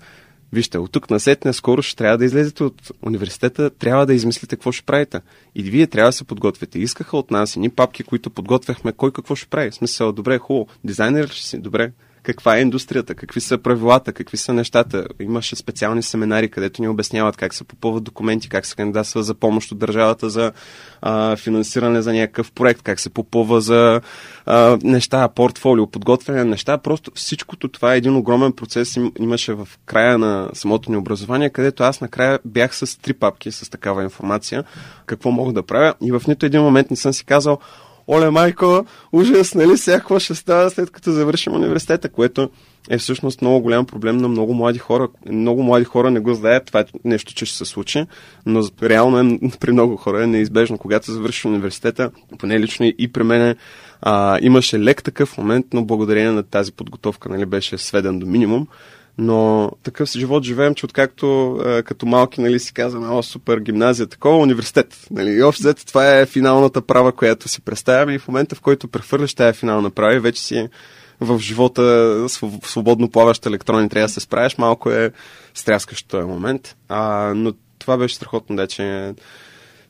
Вижте, 0.54 0.78
от 0.78 0.92
тук 0.92 1.10
на 1.10 1.20
сетне 1.20 1.54
скоро 1.54 1.82
ще 1.82 1.96
трябва 1.96 2.18
да 2.18 2.26
излезете 2.26 2.64
от 2.64 2.92
университета, 3.02 3.70
трябва 3.70 4.06
да 4.06 4.14
измислите 4.14 4.56
какво 4.56 4.72
ще 4.72 4.86
правите. 4.86 5.22
И 5.56 5.64
вие 5.64 5.88
трябва 5.88 6.10
да 6.10 6.14
се 6.14 6.24
подготвите. 6.24 6.80
Искаха 6.80 7.18
от 7.18 7.32
нас 7.32 7.56
ни 7.56 7.70
папки, 7.70 8.04
които 8.04 8.30
подготвяхме 8.30 8.92
кой 8.92 9.12
какво 9.12 9.36
ще 9.36 9.48
прави. 9.48 9.72
Смисъл, 9.72 10.12
добре, 10.12 10.38
хубаво. 10.38 10.68
Дизайнер 10.84 11.28
ли 11.28 11.34
си? 11.34 11.58
Добре 11.58 11.92
каква 12.28 12.58
е 12.58 12.62
индустрията, 12.62 13.16
какви 13.16 13.42
са 13.42 13.58
правилата, 13.58 14.14
какви 14.14 14.38
са 14.38 14.54
нещата. 14.54 15.08
Имаше 15.20 15.56
специални 15.56 16.04
семинари, 16.04 16.50
където 16.50 16.82
ни 16.82 16.88
обясняват 16.88 17.38
как 17.38 17.54
се 17.54 17.64
попълват 17.64 18.04
документи, 18.04 18.50
как 18.50 18.66
се 18.66 18.76
кандидатства 18.76 19.24
за 19.24 19.34
помощ 19.34 19.72
от 19.72 19.78
държавата 19.78 20.30
за 20.30 20.52
а, 21.02 21.36
финансиране 21.36 22.02
за 22.02 22.14
някакъв 22.14 22.52
проект, 22.52 22.82
как 22.82 23.00
се 23.00 23.10
попълва 23.10 23.62
за 23.62 24.02
а, 24.46 24.78
неща, 24.84 25.28
портфолио, 25.28 25.88
подготвяне 25.88 26.40
на 26.40 26.46
неща. 26.46 26.78
Просто 26.78 27.12
всичкото 27.16 27.68
това 27.68 27.94
е 27.94 27.98
един 27.98 28.16
огромен 28.16 28.52
процес. 28.52 28.98
Имаше 29.20 29.54
в 29.54 29.68
края 29.86 30.18
на 30.18 30.50
самото 30.54 30.92
ни 30.92 30.98
образование, 30.98 31.50
където 31.50 31.84
аз 31.84 32.02
накрая 32.02 32.40
бях 32.46 32.76
с 32.76 33.02
три 33.02 33.14
папки 33.14 33.52
с 33.52 33.70
такава 33.70 34.04
информация, 34.04 34.64
какво 35.06 35.32
мога 35.32 35.54
да 35.54 35.64
правя. 35.64 35.94
И 36.02 36.12
в 36.12 36.22
нито 36.28 36.46
един 36.46 36.62
момент 36.62 36.90
не 36.90 36.98
съм 36.98 37.14
си 37.14 37.26
казал, 37.26 37.60
оле 38.08 38.30
майко, 38.30 38.86
ужас, 39.12 39.56
нали, 39.56 39.78
сега 39.78 39.98
какво 39.98 40.20
ще 40.20 40.36
става 40.36 40.70
след 40.70 40.92
като 40.92 41.12
завършим 41.12 41.54
университета, 41.54 42.10
което 42.10 42.50
е 42.90 42.98
всъщност 42.98 43.42
много 43.42 43.60
голям 43.62 43.86
проблем 43.86 44.18
на 44.18 44.28
много 44.28 44.54
млади 44.54 44.80
хора. 44.80 45.08
Много 45.32 45.64
млади 45.64 45.86
хора 45.86 46.12
не 46.12 46.20
го 46.20 46.34
знаят 46.34 46.66
това 46.66 46.80
е 46.80 46.86
нещо, 47.06 47.34
че 47.34 47.46
ще 47.46 47.58
се 47.58 47.66
случи, 47.66 48.06
но 48.46 48.64
реално 48.84 49.20
е, 49.20 49.50
при 49.60 49.72
много 49.72 49.98
хора 49.98 50.24
е 50.24 50.28
неизбежно. 50.28 50.78
Когато 50.78 51.12
завършиш 51.12 51.46
университета, 51.46 52.12
поне 52.40 52.60
лично 52.60 52.86
и 52.98 53.12
при 53.14 53.24
мен 53.24 53.56
а, 54.02 54.40
имаше 54.42 54.80
лек 54.80 55.04
такъв 55.04 55.38
момент, 55.38 55.66
но 55.74 55.86
благодарение 55.86 56.32
на 56.32 56.44
тази 56.44 56.72
подготовка 56.72 57.30
нали, 57.30 57.46
беше 57.46 57.78
сведен 57.78 58.20
до 58.20 58.26
минимум. 58.26 58.68
Но 59.18 59.72
такъв 59.84 60.12
живот 60.12 60.44
живеем, 60.44 60.76
че 60.76 60.86
откакто 60.86 61.56
а, 61.56 61.84
като 61.84 62.06
малки 62.06 62.42
нали, 62.42 62.60
си 62.60 62.74
казваме, 62.74 63.08
о, 63.08 63.24
супер, 63.24 63.60
гимназия, 63.60 64.08
такова, 64.08 64.38
университет. 64.38 65.08
Нали, 65.12 65.30
и 65.30 65.44
общо 65.44 65.74
това 65.88 66.18
е 66.18 66.26
финалната 66.26 66.82
права, 66.82 67.12
която 67.12 67.48
си 67.48 67.62
представяме 67.62 68.14
и 68.14 68.20
в 68.20 68.28
момента, 68.28 68.56
в 68.56 68.62
който 68.62 68.88
прехвърляш 68.88 69.34
тази 69.34 69.60
финална 69.60 69.90
права, 69.90 70.20
вече 70.20 70.42
си 70.42 70.70
в 71.20 71.40
живота 71.40 72.26
свободно 72.64 73.10
плаващ 73.10 73.46
електрони 73.46 73.90
трябва 73.90 74.08
да 74.08 74.14
се 74.14 74.20
справиш, 74.20 74.58
малко 74.58 74.92
е 74.92 75.12
стряскащ 75.54 76.08
този 76.08 76.28
момент. 76.28 76.76
А, 76.90 77.34
но 77.36 77.54
това 77.80 77.98
беше 77.98 78.16
страхотно, 78.16 78.56
да, 78.56 78.68
че 78.68 79.14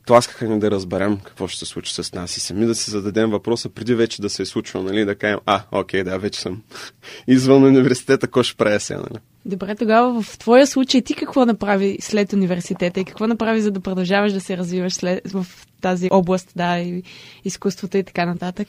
тласкаха 0.08 0.48
ни 0.48 0.58
да 0.58 0.70
разберем 0.70 1.18
какво 1.24 1.48
ще 1.48 1.58
се 1.58 1.64
случи 1.64 1.94
с 1.94 2.12
нас 2.12 2.36
и 2.36 2.40
сами 2.40 2.66
да 2.66 2.74
си 2.74 2.90
зададем 2.90 3.30
въпроса 3.30 3.68
преди 3.68 3.94
вече 3.94 4.22
да 4.22 4.30
се 4.30 4.42
е 4.42 4.46
случвало, 4.46 4.86
нали, 4.86 5.04
да 5.04 5.14
кажем, 5.14 5.38
а, 5.46 5.62
окей, 5.72 6.04
да, 6.04 6.18
вече 6.18 6.40
съм 6.40 6.62
извън 7.28 7.64
университета, 7.64 8.26
какво 8.26 8.42
ще 8.42 8.56
правя 8.56 8.80
сега, 8.80 9.00
нали? 9.00 9.20
Добре, 9.44 9.74
тогава 9.74 10.22
в 10.22 10.38
твоя 10.38 10.66
случай 10.66 11.02
ти 11.02 11.14
какво 11.14 11.46
направи 11.46 11.98
след 12.00 12.32
университета 12.32 13.00
и 13.00 13.04
какво 13.04 13.26
направи 13.26 13.60
за 13.60 13.70
да 13.70 13.80
продължаваш 13.80 14.32
да 14.32 14.40
се 14.40 14.56
развиваш 14.56 14.94
след, 14.94 15.30
в 15.32 15.46
тази 15.80 16.08
област, 16.12 16.52
да, 16.56 16.78
и 16.78 17.02
изкуството 17.44 17.96
и 17.96 18.04
така 18.04 18.26
нататък? 18.26 18.68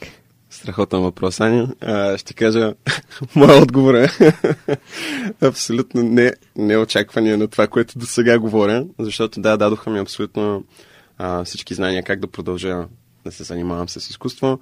Страхотен 0.50 1.00
въпрос, 1.00 1.40
Аня. 1.40 1.68
А, 1.82 2.18
ще 2.18 2.34
кажа, 2.34 2.74
моят 3.36 3.64
отговор 3.64 3.94
е 3.94 4.10
абсолютно 5.42 6.04
не, 6.04 6.34
не 6.56 6.78
очакване 6.78 7.38
на 7.38 7.48
това, 7.48 7.68
което 7.68 8.00
до 8.00 8.06
сега 8.06 8.40
говоря, 8.40 8.86
защото 9.00 9.42
да, 9.42 9.58
дадоха 9.58 9.90
ми 9.90 10.00
абсолютно 10.00 10.64
а, 11.20 11.44
всички 11.44 11.74
знания 11.74 12.04
как 12.04 12.20
да 12.20 12.28
продължа 12.28 12.88
да 13.26 13.32
се 13.32 13.44
занимавам 13.44 13.90
с 13.90 14.10
изкуство. 14.10 14.60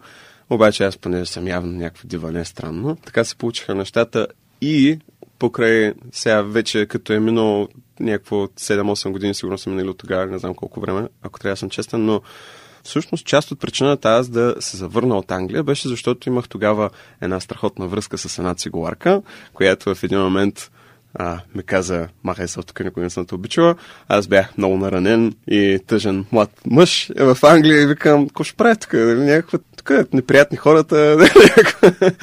Обаче 0.50 0.84
аз 0.84 0.98
понеже 0.98 1.32
съм 1.32 1.48
явно 1.48 1.72
някаква 1.72 2.08
дива, 2.08 2.32
не 2.32 2.39
е 2.39 2.46
странно. 2.46 2.98
Така 3.06 3.24
се 3.24 3.36
получиха 3.36 3.76
нещата 3.76 4.28
и 4.62 5.00
покрай 5.39 5.93
сега 6.12 6.41
вече 6.41 6.86
като 6.86 7.13
е 7.13 7.20
минало 7.20 7.67
някакво 8.00 8.36
7-8 8.36 9.12
години, 9.12 9.34
сигурно 9.34 9.58
съм 9.58 9.74
минали 9.74 9.89
от 9.89 9.98
тогава, 9.98 10.26
не 10.26 10.39
знам 10.39 10.56
колко 10.56 10.80
време, 10.80 11.08
ако 11.22 11.39
трябва 11.39 11.54
да 11.54 11.58
съм 11.58 11.70
честен, 11.70 12.06
но 12.06 12.22
всъщност 12.84 13.26
част 13.26 13.52
от 13.52 13.60
причината 13.60 14.10
аз 14.10 14.30
да 14.30 14.56
се 14.60 14.78
завърна 14.78 15.17
от 15.17 15.32
Англия 15.32 15.63
беше 15.63 15.88
защото 15.88 16.30
имах 16.30 16.50
тогава 16.50 16.89
една 17.22 17.39
страхотна 17.39 17.88
връзка 17.88 18.17
с 18.17 18.38
една 18.38 18.56
цигуларка, 18.56 19.22
която 19.54 19.96
в 19.96 20.04
един 20.04 20.20
момент 20.20 20.72
а, 21.19 21.39
ми 21.56 21.63
каза, 21.63 22.08
махай 22.23 22.47
се 22.47 22.60
от 22.60 22.67
тук, 22.67 22.80
никой 22.80 23.03
не 23.03 23.10
съм 23.10 23.25
те 23.25 23.36
обичала. 23.36 23.75
Аз 24.08 24.27
бях 24.27 24.58
много 24.58 24.77
наранен 24.77 25.34
и 25.47 25.80
тъжен 25.88 26.25
млад 26.32 26.51
мъж 26.65 27.10
е 27.15 27.23
в 27.23 27.38
Англия 27.43 27.82
и 27.82 27.88
викам, 27.88 28.27
какво 28.27 28.43
ще 28.43 28.56
правя 28.56 28.75
тук? 28.75 28.93
Нали, 28.93 29.19
някаква, 29.19 29.60
тук 29.77 29.89
е 29.89 30.06
неприятни 30.13 30.58
хората. 30.58 31.17
Нали, 31.27 32.13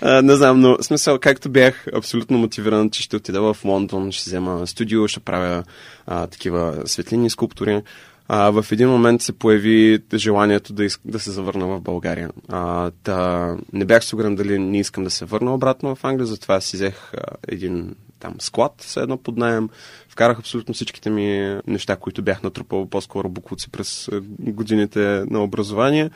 а, 0.00 0.22
не 0.22 0.36
знам, 0.36 0.60
но 0.60 0.76
смисъл, 0.80 1.18
както 1.18 1.48
бях 1.48 1.86
абсолютно 1.94 2.38
мотивиран, 2.38 2.90
че 2.90 3.02
ще 3.02 3.16
отида 3.16 3.42
в 3.42 3.64
Лондон, 3.64 4.12
ще 4.12 4.30
взема 4.30 4.66
студио, 4.66 5.08
ще 5.08 5.20
правя 5.20 5.64
а, 6.06 6.26
такива 6.26 6.82
светлини 6.84 7.30
скулптури. 7.30 7.82
А, 8.28 8.50
в 8.50 8.66
един 8.72 8.88
момент 8.88 9.22
се 9.22 9.32
появи 9.32 9.98
желанието 10.14 10.72
да, 10.72 10.84
из... 10.84 10.98
да 11.04 11.20
се 11.20 11.30
завърна 11.30 11.66
в 11.66 11.80
България. 11.80 12.30
А, 12.48 12.90
да, 13.04 13.56
не 13.72 13.84
бях 13.84 14.04
сигурен 14.04 14.34
дали 14.34 14.58
не 14.58 14.78
искам 14.78 15.04
да 15.04 15.10
се 15.10 15.24
върна 15.24 15.54
обратно 15.54 15.94
в 15.94 16.04
Англия, 16.04 16.26
затова 16.26 16.60
си 16.60 16.76
взех 16.76 17.12
един 17.48 17.94
там 18.22 18.34
склад, 18.38 18.72
все 18.78 19.00
едно 19.00 19.16
под 19.16 19.36
найем. 19.36 19.68
Вкарах 20.08 20.38
абсолютно 20.38 20.74
всичките 20.74 21.10
ми 21.10 21.58
неща, 21.66 21.96
които 21.96 22.22
бях 22.22 22.42
натрупал 22.42 22.86
по-скоро 22.86 23.28
буклуци 23.28 23.70
през 23.70 24.08
годините 24.38 25.24
на 25.30 25.42
образование. 25.42 26.10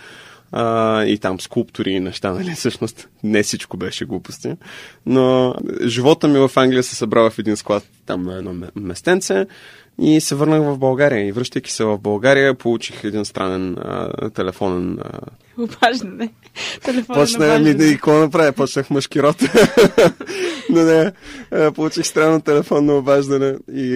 а, 0.53 1.05
и 1.05 1.19
там 1.19 1.41
скулптури 1.41 1.91
и 1.91 2.01
неща, 2.01 2.33
нали, 2.33 2.51
всъщност 2.51 3.09
не 3.23 3.43
всичко 3.43 3.77
беше 3.77 4.05
глупости. 4.05 4.57
Но 5.07 5.55
живота 5.87 6.29
ми 6.29 6.39
в 6.39 6.51
Англия 6.57 6.83
се 6.83 6.97
събрава 6.97 7.31
в 7.31 7.39
един 7.39 7.57
склад 7.57 7.85
там 8.07 8.23
на 8.23 8.37
едно 8.37 8.55
местенце 8.77 9.47
и 9.99 10.21
се 10.21 10.35
върнах 10.35 10.63
в 10.63 10.79
България. 10.79 11.27
И 11.27 11.33
връщайки 11.33 11.73
се 11.73 11.85
в 11.85 11.99
България, 11.99 12.55
получих 12.55 13.05
един 13.05 13.25
странен 13.25 13.77
а, 13.79 14.31
телефонен... 14.31 14.99
А... 15.01 15.21
Обаждане. 15.63 16.33
Телефонен 16.85 17.23
Почна 17.23 17.59
ми 17.59 17.75
да 17.75 17.85
и 17.85 17.93
какво 17.93 18.13
направя? 18.13 18.53
Почнах 18.53 18.91
мъжки 18.91 19.23
рот. 19.23 19.37
Но 20.71 20.83
не, 20.83 21.13
а, 21.51 21.73
получих 21.73 22.07
странно 22.07 22.41
телефонно 22.41 22.99
обаждане 22.99 23.55
и, 23.73 23.93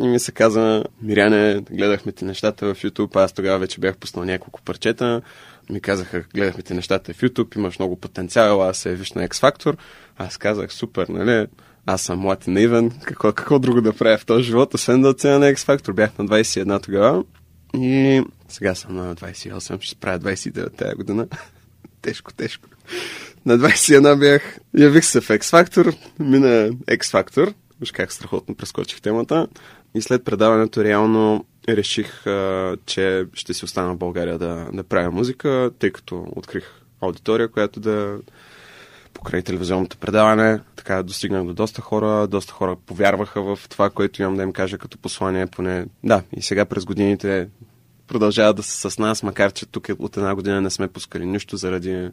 и 0.00 0.08
ми 0.08 0.18
се 0.18 0.32
каза, 0.32 0.84
Миряне, 1.02 1.60
гледахме 1.70 2.12
ти 2.12 2.24
нещата 2.24 2.74
в 2.74 2.82
YouTube, 2.82 3.16
аз 3.16 3.32
тогава 3.32 3.58
вече 3.58 3.80
бях 3.80 3.96
пуснал 3.96 4.24
няколко 4.24 4.62
парчета. 4.62 5.22
Ми 5.70 5.80
казаха, 5.80 6.24
гледахме 6.34 6.62
ти 6.62 6.74
нещата 6.74 7.14
в 7.14 7.20
YouTube, 7.20 7.56
имаш 7.56 7.78
много 7.78 7.96
потенциал, 7.96 8.62
аз 8.62 8.78
се 8.78 8.94
виж 8.94 9.12
на 9.12 9.28
X 9.28 9.34
Factor. 9.34 9.76
Аз 10.18 10.36
казах, 10.36 10.72
супер, 10.72 11.08
нали? 11.08 11.46
Аз 11.86 12.02
съм 12.02 12.18
млад 12.18 12.46
и 12.46 12.50
наивен, 12.50 12.92
какво, 13.04 13.32
какво 13.32 13.58
друго 13.58 13.80
да 13.80 13.92
правя 13.92 14.18
в 14.18 14.26
този 14.26 14.44
живот, 14.44 14.74
освен 14.74 15.02
да 15.02 15.08
оценя 15.08 15.38
на 15.38 15.52
X 15.52 15.56
Factor. 15.56 15.92
Бях 15.92 16.18
на 16.18 16.26
21 16.26 16.82
тогава 16.82 17.24
и 17.74 18.22
сега 18.48 18.74
съм 18.74 18.96
на 18.96 19.14
28, 19.14 19.82
ще 19.82 19.96
правя 19.96 20.18
29 20.18 20.76
тази 20.76 20.94
година. 20.94 21.28
тежко, 22.02 22.32
тежко. 22.32 22.68
На 23.46 23.58
21 23.58 24.18
бях, 24.18 24.58
явих 24.78 25.04
се 25.04 25.20
в 25.20 25.28
X 25.28 25.40
Factor, 25.40 25.96
мина 26.18 26.70
X 26.70 26.98
Factor, 26.98 27.54
виж 27.80 27.92
как 27.92 28.12
страхотно 28.12 28.54
прескочих 28.54 29.00
темата 29.00 29.46
и 29.94 30.02
след 30.02 30.24
предаването 30.24 30.84
реално 30.84 31.44
реших, 31.68 32.24
че 32.86 33.26
ще 33.34 33.54
си 33.54 33.64
остана 33.64 33.94
в 33.94 33.98
България 33.98 34.38
да, 34.38 34.68
да 34.72 34.84
правя 34.84 35.10
музика, 35.10 35.70
тъй 35.78 35.90
като 35.90 36.26
открих 36.36 36.64
аудитория, 37.00 37.48
която 37.48 37.80
да 37.80 38.18
покрай 39.16 39.42
телевизионното 39.42 39.96
предаване. 39.96 40.60
Така 40.76 41.02
достигнах 41.02 41.44
до 41.44 41.54
доста 41.54 41.82
хора, 41.82 42.26
доста 42.26 42.52
хора 42.52 42.76
повярваха 42.86 43.42
в 43.42 43.68
това, 43.68 43.90
което 43.90 44.22
имам 44.22 44.36
да 44.36 44.42
им 44.42 44.52
кажа 44.52 44.78
като 44.78 44.98
послание, 44.98 45.46
поне 45.46 45.86
да, 46.04 46.22
и 46.36 46.42
сега 46.42 46.64
през 46.64 46.84
годините 46.84 47.48
продължават 48.06 48.56
да 48.56 48.62
са 48.62 48.90
с 48.90 48.98
нас, 48.98 49.22
макар 49.22 49.52
че 49.52 49.66
тук 49.66 49.88
от 49.98 50.16
една 50.16 50.34
година 50.34 50.60
не 50.60 50.70
сме 50.70 50.88
пускали 50.88 51.26
нищо 51.26 51.56
заради 51.56 52.10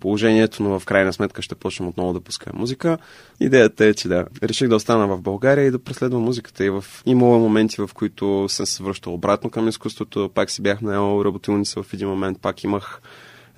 положението, 0.00 0.62
но 0.62 0.78
в 0.78 0.84
крайна 0.84 1.12
сметка 1.12 1.42
ще 1.42 1.54
почнем 1.54 1.88
отново 1.88 2.12
да 2.12 2.20
пускаме 2.20 2.58
музика. 2.58 2.98
Идеята 3.40 3.84
е, 3.84 3.94
че 3.94 4.08
да, 4.08 4.26
реших 4.42 4.68
да 4.68 4.76
остана 4.76 5.06
в 5.06 5.20
България 5.20 5.66
и 5.66 5.70
да 5.70 5.78
преследвам 5.78 6.22
музиката. 6.22 6.64
И 6.64 6.70
в... 6.70 6.84
имало 7.06 7.38
моменти, 7.38 7.80
в 7.80 7.90
които 7.94 8.46
съм 8.48 8.66
се 8.66 8.82
връщал 8.82 9.14
обратно 9.14 9.50
към 9.50 9.68
изкуството, 9.68 10.30
пак 10.34 10.50
си 10.50 10.62
бях 10.62 10.80
наел 10.80 11.22
работилница 11.24 11.82
в 11.82 11.94
един 11.94 12.08
момент, 12.08 12.38
пак 12.40 12.64
имах 12.64 13.00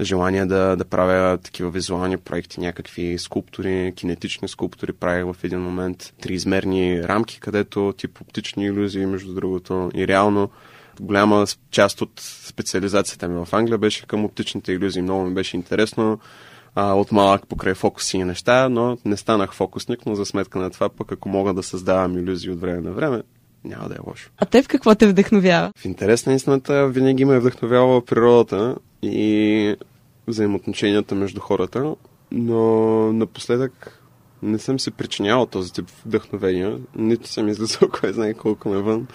желание 0.00 0.46
да, 0.46 0.76
да 0.76 0.84
правя 0.84 1.38
такива 1.38 1.70
визуални 1.70 2.16
проекти, 2.16 2.60
някакви 2.60 3.18
скулптури, 3.18 3.92
кинетични 3.96 4.48
скулптури 4.48 4.92
правих 4.92 5.24
в 5.24 5.44
един 5.44 5.60
момент, 5.60 6.14
триизмерни 6.22 7.02
рамки, 7.02 7.40
където 7.40 7.94
тип 7.96 8.20
оптични 8.20 8.64
иллюзии, 8.64 9.06
между 9.06 9.34
другото, 9.34 9.90
и 9.94 10.08
реално 10.08 10.50
голяма 11.00 11.46
част 11.70 12.02
от 12.02 12.10
специализацията 12.20 13.28
ми 13.28 13.44
в 13.44 13.52
Англия 13.52 13.78
беше 13.78 14.06
към 14.06 14.24
оптичните 14.24 14.72
иллюзии. 14.72 15.02
Много 15.02 15.24
ми 15.24 15.34
беше 15.34 15.56
интересно 15.56 16.18
а, 16.74 16.92
от 16.92 17.12
малък 17.12 17.46
покрай 17.46 17.74
фокуси 17.74 18.16
и 18.16 18.24
неща, 18.24 18.68
но 18.68 18.98
не 19.04 19.16
станах 19.16 19.54
фокусник, 19.54 20.06
но 20.06 20.14
за 20.14 20.26
сметка 20.26 20.58
на 20.58 20.70
това 20.70 20.88
пък 20.88 21.12
ако 21.12 21.28
мога 21.28 21.54
да 21.54 21.62
създавам 21.62 22.18
иллюзии 22.18 22.50
от 22.50 22.60
време 22.60 22.80
на 22.80 22.92
време, 22.92 23.22
няма 23.64 23.88
да 23.88 23.94
е 23.94 23.98
лошо. 24.06 24.30
А 24.38 24.46
те 24.46 24.62
в 24.62 24.68
какво 24.68 24.94
те 24.94 25.06
вдъхновява? 25.06 25.72
В 25.76 25.84
интерес 25.84 26.26
на 26.26 26.34
истината 26.34 26.88
винаги 26.88 27.24
ме 27.24 27.34
е 27.34 27.40
вдъхновявала 27.40 28.04
природата 28.04 28.76
и 29.02 29.76
взаимоотношенията 30.26 31.14
между 31.14 31.40
хората, 31.40 31.94
но 32.32 33.12
напоследък 33.12 34.02
не 34.42 34.58
съм 34.58 34.80
се 34.80 34.90
причинявал 34.90 35.46
този 35.46 35.72
тип 35.72 35.90
вдъхновения. 36.06 36.78
Нито 36.96 37.28
съм 37.28 37.48
излизал 37.48 37.88
кой 38.00 38.12
знае 38.12 38.34
колко 38.34 38.68
навън, 38.68 39.06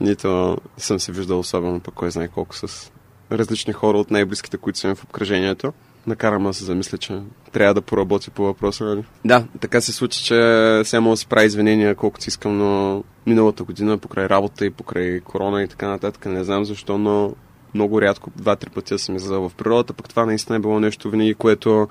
нито 0.00 0.58
съм 0.76 1.00
се 1.00 1.12
виждал 1.12 1.38
особено 1.38 1.80
пък 1.80 1.94
кой 1.94 2.10
знае 2.10 2.28
колко 2.28 2.56
с 2.56 2.92
различни 3.32 3.72
хора 3.72 3.98
от 3.98 4.10
най-близките, 4.10 4.56
които 4.56 4.78
са 4.78 4.94
в 4.94 5.04
обкръжението. 5.04 5.72
Накарам 6.06 6.42
да 6.42 6.54
се 6.54 6.64
замисля, 6.64 6.98
че 6.98 7.20
трябва 7.52 7.74
да 7.74 7.82
поработя 7.82 8.30
по 8.30 8.42
въпроса. 8.42 8.84
Нали? 8.84 9.04
Да, 9.24 9.44
така 9.60 9.80
се 9.80 9.92
случи, 9.92 10.24
че 10.24 10.34
сега 10.84 11.00
мога 11.00 11.12
да 11.12 11.16
си 11.16 11.26
правя 11.26 11.44
извинения 11.44 11.94
колкото 11.94 12.28
искам, 12.28 12.58
но 12.58 13.04
миналата 13.26 13.64
година 13.64 13.98
покрай 13.98 14.28
работа 14.28 14.66
и 14.66 14.70
покрай 14.70 15.20
корона 15.20 15.62
и 15.62 15.68
така 15.68 15.88
нататък, 15.88 16.26
не 16.26 16.44
знам 16.44 16.64
защо, 16.64 16.98
но 16.98 17.34
много 17.74 18.02
рядко, 18.02 18.30
два-три 18.36 18.70
пъти 18.70 18.98
съм 18.98 19.16
излизал 19.16 19.48
в 19.48 19.54
природата, 19.54 19.92
пък 19.92 20.08
това 20.08 20.26
наистина 20.26 20.56
е 20.56 20.60
било 20.60 20.80
нещо 20.80 21.10
винаги, 21.10 21.34
което 21.34 21.88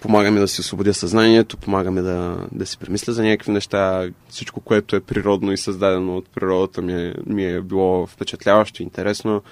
помага 0.00 0.30
ми 0.30 0.40
да 0.40 0.48
си 0.48 0.60
освободя 0.60 0.94
съзнанието, 0.94 1.56
помага 1.56 1.90
ми 1.90 2.02
да, 2.02 2.36
да 2.52 2.66
си 2.66 2.78
премисля 2.78 3.12
за 3.12 3.24
някакви 3.24 3.52
неща. 3.52 4.08
Всичко, 4.28 4.60
което 4.60 4.96
е 4.96 5.00
природно 5.00 5.52
и 5.52 5.56
създадено 5.56 6.16
от 6.16 6.28
природата 6.28 6.82
ми 6.82 6.92
е, 6.92 7.14
ми 7.26 7.46
е 7.46 7.60
било 7.60 8.06
впечатляващо, 8.06 8.82
интересно. 8.82 9.42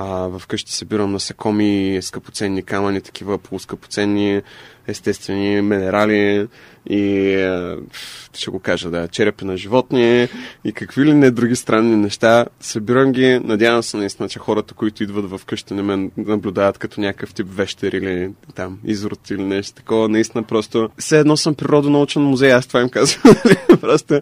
А, 0.00 0.38
вкъщи 0.38 0.72
събирам 0.72 1.12
насекоми, 1.12 1.98
скъпоценни 2.02 2.62
камъни, 2.62 3.00
такива 3.00 3.38
полускъпоценни, 3.38 4.42
естествени 4.88 5.62
минерали 5.62 6.48
и 6.90 7.34
ще 8.34 8.50
го 8.50 8.58
кажа, 8.58 8.90
да, 8.90 9.08
черепи 9.08 9.44
на 9.44 9.56
животни 9.56 10.28
и 10.64 10.72
какви 10.72 11.04
ли 11.04 11.14
не 11.14 11.30
други 11.30 11.56
странни 11.56 11.96
неща. 11.96 12.46
Събирам 12.60 13.12
ги, 13.12 13.40
надявам 13.44 13.82
се 13.82 13.96
наистина, 13.96 14.28
че 14.28 14.38
хората, 14.38 14.74
които 14.74 15.02
идват 15.02 15.30
в 15.30 15.40
къща 15.46 15.74
не 15.74 15.82
ме 15.82 16.10
наблюдават 16.16 16.78
като 16.78 17.00
някакъв 17.00 17.34
тип 17.34 17.46
вещер 17.50 17.92
или 17.92 18.30
там 18.54 18.78
изрод 18.84 19.30
или 19.30 19.42
нещо 19.42 19.74
такова. 19.74 20.08
Наистина 20.08 20.42
просто 20.42 20.88
все 20.98 21.18
едно 21.18 21.36
съм 21.36 21.54
природонаучен 21.54 22.22
музей, 22.22 22.52
аз 22.52 22.66
това 22.66 22.80
им 22.80 22.88
казвам. 22.88 23.34
просто 23.80 24.20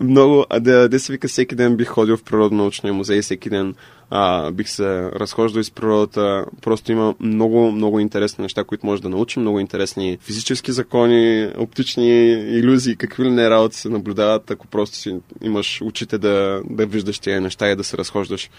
много, 0.00 0.44
а 0.50 0.60
да, 0.60 0.88
да 0.88 1.00
се 1.00 1.12
вика 1.12 1.28
всеки 1.28 1.54
ден 1.54 1.76
бих 1.76 1.88
ходил 1.88 2.16
в 2.16 2.22
природонаучния 2.22 2.94
музей, 2.94 3.22
всеки 3.22 3.50
ден 3.50 3.74
а, 4.10 4.50
бих 4.50 4.68
се 4.68 5.10
разхождал 5.14 5.60
из 5.60 5.70
природата. 5.70 6.44
Просто 6.62 6.92
има 6.92 7.14
много, 7.20 7.72
много 7.72 8.00
интересни 8.00 8.42
неща, 8.42 8.64
които 8.64 8.86
може 8.86 9.02
да 9.02 9.08
научим, 9.08 9.42
много 9.42 9.60
интересни 9.60 10.05
физически 10.20 10.72
закони, 10.72 11.50
оптични 11.58 12.32
иллюзии, 12.32 12.96
какви 12.96 13.24
ли 13.24 13.30
не 13.30 13.50
работи 13.50 13.76
се 13.76 13.88
наблюдават, 13.88 14.50
ако 14.50 14.66
просто 14.66 14.96
си 14.96 15.16
имаш 15.42 15.82
очите 15.82 16.18
да, 16.18 16.60
да 16.70 16.86
виждаш 16.86 17.18
тези 17.18 17.40
неща 17.40 17.70
и 17.70 17.76
да 17.76 17.84
се 17.84 17.98
разхождаш 17.98 18.50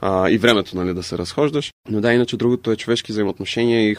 а, 0.00 0.30
и 0.30 0.38
времето 0.38 0.76
нали, 0.76 0.94
да 0.94 1.02
се 1.02 1.18
разхождаш. 1.18 1.72
Но 1.88 2.00
да, 2.00 2.12
иначе 2.12 2.36
другото 2.36 2.70
е 2.70 2.76
човешки 2.76 3.12
взаимоотношения 3.12 3.90
и 3.90 3.96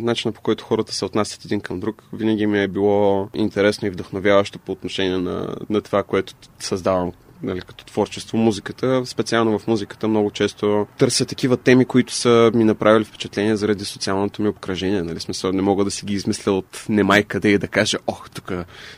начина 0.00 0.32
по 0.32 0.40
който 0.40 0.64
хората 0.64 0.94
се 0.94 1.04
отнасят 1.04 1.44
един 1.44 1.60
към 1.60 1.80
друг. 1.80 2.02
Винаги 2.12 2.46
ми 2.46 2.62
е 2.62 2.68
било 2.68 3.28
интересно 3.34 3.88
и 3.88 3.90
вдъхновяващо 3.90 4.58
по 4.58 4.72
отношение 4.72 5.18
на, 5.18 5.56
на 5.70 5.80
това, 5.80 6.02
което 6.02 6.34
създавам 6.58 7.12
нали, 7.42 7.60
като 7.60 7.84
творчество, 7.84 8.38
музиката, 8.38 9.02
специално 9.06 9.58
в 9.58 9.66
музиката 9.66 10.08
много 10.08 10.30
често 10.30 10.86
търся 10.98 11.26
такива 11.26 11.56
теми, 11.56 11.84
които 11.84 12.12
са 12.12 12.50
ми 12.54 12.64
направили 12.64 13.04
впечатление 13.04 13.56
заради 13.56 13.84
социалното 13.84 14.42
ми 14.42 14.48
обкръжение. 14.48 15.02
Нали, 15.02 15.20
смисъл, 15.20 15.52
не 15.52 15.62
мога 15.62 15.84
да 15.84 15.90
си 15.90 16.06
ги 16.06 16.14
измисля 16.14 16.52
от 16.52 16.86
немай 16.88 17.22
къде 17.22 17.48
и 17.48 17.58
да 17.58 17.68
кажа, 17.68 17.98
ох, 18.06 18.30
тук, 18.30 18.52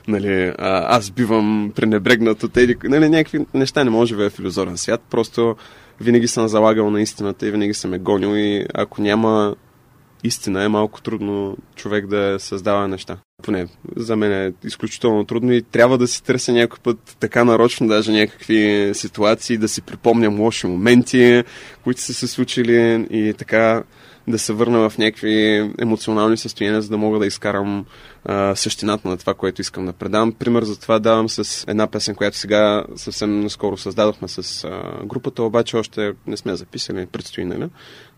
нали, 0.09 0.53
аз 0.59 1.11
бивам 1.11 1.73
пренебрегнат 1.75 2.43
от 2.43 2.53
тези, 2.53 2.77
нали, 2.85 3.09
някакви 3.09 3.47
неща 3.55 3.85
не 3.85 3.91
може 3.91 4.01
да 4.01 4.07
живея 4.07 4.31
в 4.31 4.39
иллюзорен 4.39 4.77
свят, 4.79 5.03
просто 5.11 5.57
винаги 6.01 6.29
съм 6.29 6.49
залагал 6.49 6.91
на 6.91 7.03
истината 7.03 7.47
и 7.47 7.51
винаги 7.51 7.75
съм 7.75 7.95
е 7.95 7.99
гонил 7.99 8.37
и 8.37 8.67
ако 8.75 9.03
няма 9.03 9.55
истина 10.25 10.65
е 10.65 10.69
малко 10.69 11.03
трудно 11.03 11.57
човек 11.77 12.07
да 12.07 12.37
създава 12.39 12.89
неща. 12.89 13.17
Поне 13.43 13.67
за 13.97 14.17
мен 14.17 14.33
е 14.33 14.53
изключително 14.65 15.25
трудно 15.25 15.53
и 15.53 15.63
трябва 15.63 15.99
да 15.99 16.07
си 16.07 16.23
търся 16.23 16.53
някой 16.53 16.79
път 16.83 17.17
така 17.21 17.45
нарочно 17.45 17.89
даже 17.89 18.13
някакви 18.13 18.91
ситуации, 18.95 19.59
да 19.59 19.69
си 19.69 19.83
припомням 19.83 20.41
лоши 20.41 20.67
моменти, 20.67 21.45
които 21.85 22.01
са 22.01 22.15
се 22.15 22.27
случили 22.27 23.07
и 23.11 23.35
така 23.39 23.83
да 24.29 24.39
се 24.39 24.53
върна 24.53 24.91
в 24.91 24.99
някакви 24.99 25.71
емоционални 25.79 26.37
състояния, 26.37 26.83
за 26.83 26.89
да 26.89 26.99
мога 26.99 27.19
да 27.19 27.27
изкарам 27.27 27.87
а, 28.25 28.57
същината 28.57 29.09
на 29.09 29.17
това, 29.17 29.35
което 29.35 29.61
искам 29.61 29.87
да 29.87 29.93
предам. 29.93 30.33
Пример 30.33 30.63
за 30.63 30.81
това 30.81 30.99
давам 30.99 31.29
с 31.29 31.65
една 31.69 31.87
песен, 31.87 32.15
която 32.15 32.37
сега 32.37 32.85
съвсем 32.97 33.41
наскоро 33.41 33.77
създадохме 33.77 34.29
с 34.29 34.65
а, 34.65 35.07
групата, 35.07 35.43
обаче 35.43 35.77
още 35.77 36.13
не 36.27 36.37
сме 36.37 36.57
записали, 36.57 37.07
предстои, 37.07 37.45
нали? 37.45 37.69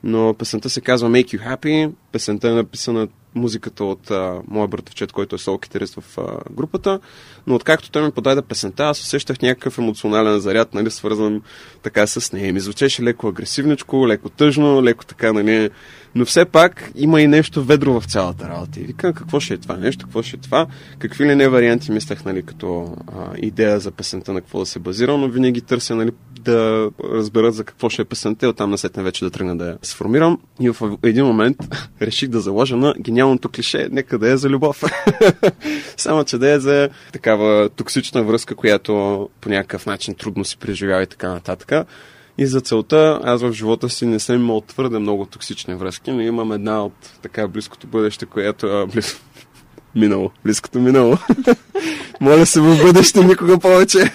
Но 0.08 0.34
песента 0.34 0.70
се 0.70 0.80
казва 0.80 1.10
Make 1.10 1.26
You 1.26 1.48
Happy. 1.48 1.92
Песента 2.12 2.48
е 2.48 2.52
написана 2.52 3.08
музиката 3.34 3.84
от 3.84 4.10
а, 4.10 4.40
моя 4.48 4.68
братовчет, 4.68 5.12
който 5.12 5.34
е 5.36 5.38
сол 5.38 5.58
китарист 5.58 5.94
в 6.00 6.18
а, 6.18 6.22
групата. 6.50 7.00
Но 7.46 7.54
откакто 7.54 7.90
той 7.90 8.02
ми 8.04 8.10
подаде 8.10 8.42
песента, 8.42 8.84
аз 8.84 9.00
усещах 9.00 9.42
някакъв 9.42 9.78
емоционален 9.78 10.40
заряд, 10.40 10.74
нали, 10.74 10.90
свързан 10.90 11.42
така 11.82 12.06
с 12.06 12.32
нея. 12.32 12.52
Ми 12.52 12.60
звучеше 12.60 13.02
леко 13.02 13.28
агресивничко, 13.28 14.08
леко 14.08 14.28
тъжно, 14.28 14.84
леко 14.84 15.06
така, 15.06 15.32
нали. 15.32 15.70
Но 16.16 16.24
все 16.24 16.44
пак 16.44 16.90
има 16.94 17.20
и 17.20 17.26
нещо 17.26 17.64
ведро 17.64 18.00
в 18.00 18.04
цялата 18.06 18.48
работа. 18.48 18.80
И 18.80 18.84
викам, 18.84 19.12
какво 19.12 19.40
ще 19.40 19.54
е 19.54 19.56
това 19.56 19.76
нещо, 19.76 20.06
какво 20.06 20.22
ще 20.22 20.36
е 20.36 20.40
това. 20.40 20.66
Какви 20.98 21.24
ли 21.24 21.34
не 21.34 21.48
варианти 21.48 21.92
мислех, 21.92 22.24
нали, 22.24 22.42
като 22.42 22.96
а, 23.06 23.36
идея 23.36 23.80
за 23.80 23.90
песента 23.90 24.32
на 24.32 24.40
какво 24.40 24.58
да 24.58 24.66
се 24.66 24.78
базира, 24.78 25.16
но 25.16 25.28
винаги 25.28 25.60
търся, 25.60 25.94
нали, 25.94 26.10
да 26.40 26.90
разберат 27.14 27.54
за 27.54 27.64
какво 27.64 27.88
ще 27.88 28.02
е 28.02 28.04
песента 28.04 28.46
и 28.46 28.48
оттам 28.48 28.70
насетне 28.70 29.02
вече 29.02 29.24
да 29.24 29.30
тръгна 29.30 29.58
да 29.58 29.66
я 29.66 29.78
сформирам. 29.82 30.38
И 30.60 30.70
в 30.70 30.96
един 31.02 31.24
момент 31.24 31.56
реших 32.02 32.28
да 32.28 32.40
заложа 32.40 32.76
на 32.76 32.94
гениалното 33.00 33.48
клише, 33.48 33.88
нека 33.92 34.18
да 34.18 34.30
е 34.30 34.36
за 34.36 34.48
любов. 34.48 34.82
Само, 35.96 36.24
че 36.24 36.38
да 36.38 36.50
е 36.50 36.60
за 36.60 36.88
такава 37.12 37.68
токсична 37.68 38.22
връзка, 38.22 38.54
която 38.54 39.28
по 39.40 39.48
някакъв 39.48 39.86
начин 39.86 40.14
трудно 40.14 40.44
си 40.44 40.56
преживява 40.56 41.02
и 41.02 41.06
така 41.06 41.28
нататък. 41.28 41.86
И 42.38 42.46
за 42.46 42.60
целта 42.60 43.20
аз 43.24 43.42
в 43.42 43.52
живота 43.52 43.88
си 43.88 44.06
не 44.06 44.20
съм 44.20 44.36
имал 44.36 44.60
твърде 44.60 44.98
много 44.98 45.26
токсични 45.26 45.74
връзки, 45.74 46.10
но 46.12 46.20
имам 46.20 46.52
една 46.52 46.84
от 46.84 47.12
така 47.22 47.48
близкото 47.48 47.86
бъдеще, 47.86 48.26
която 48.26 48.66
е 48.66 48.86
близ... 48.86 49.20
минало, 49.94 50.30
близкото 50.44 50.78
минало. 50.78 51.18
Моля 52.20 52.46
се 52.46 52.60
в 52.60 52.82
бъдеще 52.82 53.24
никога 53.24 53.58
повече. 53.58 54.12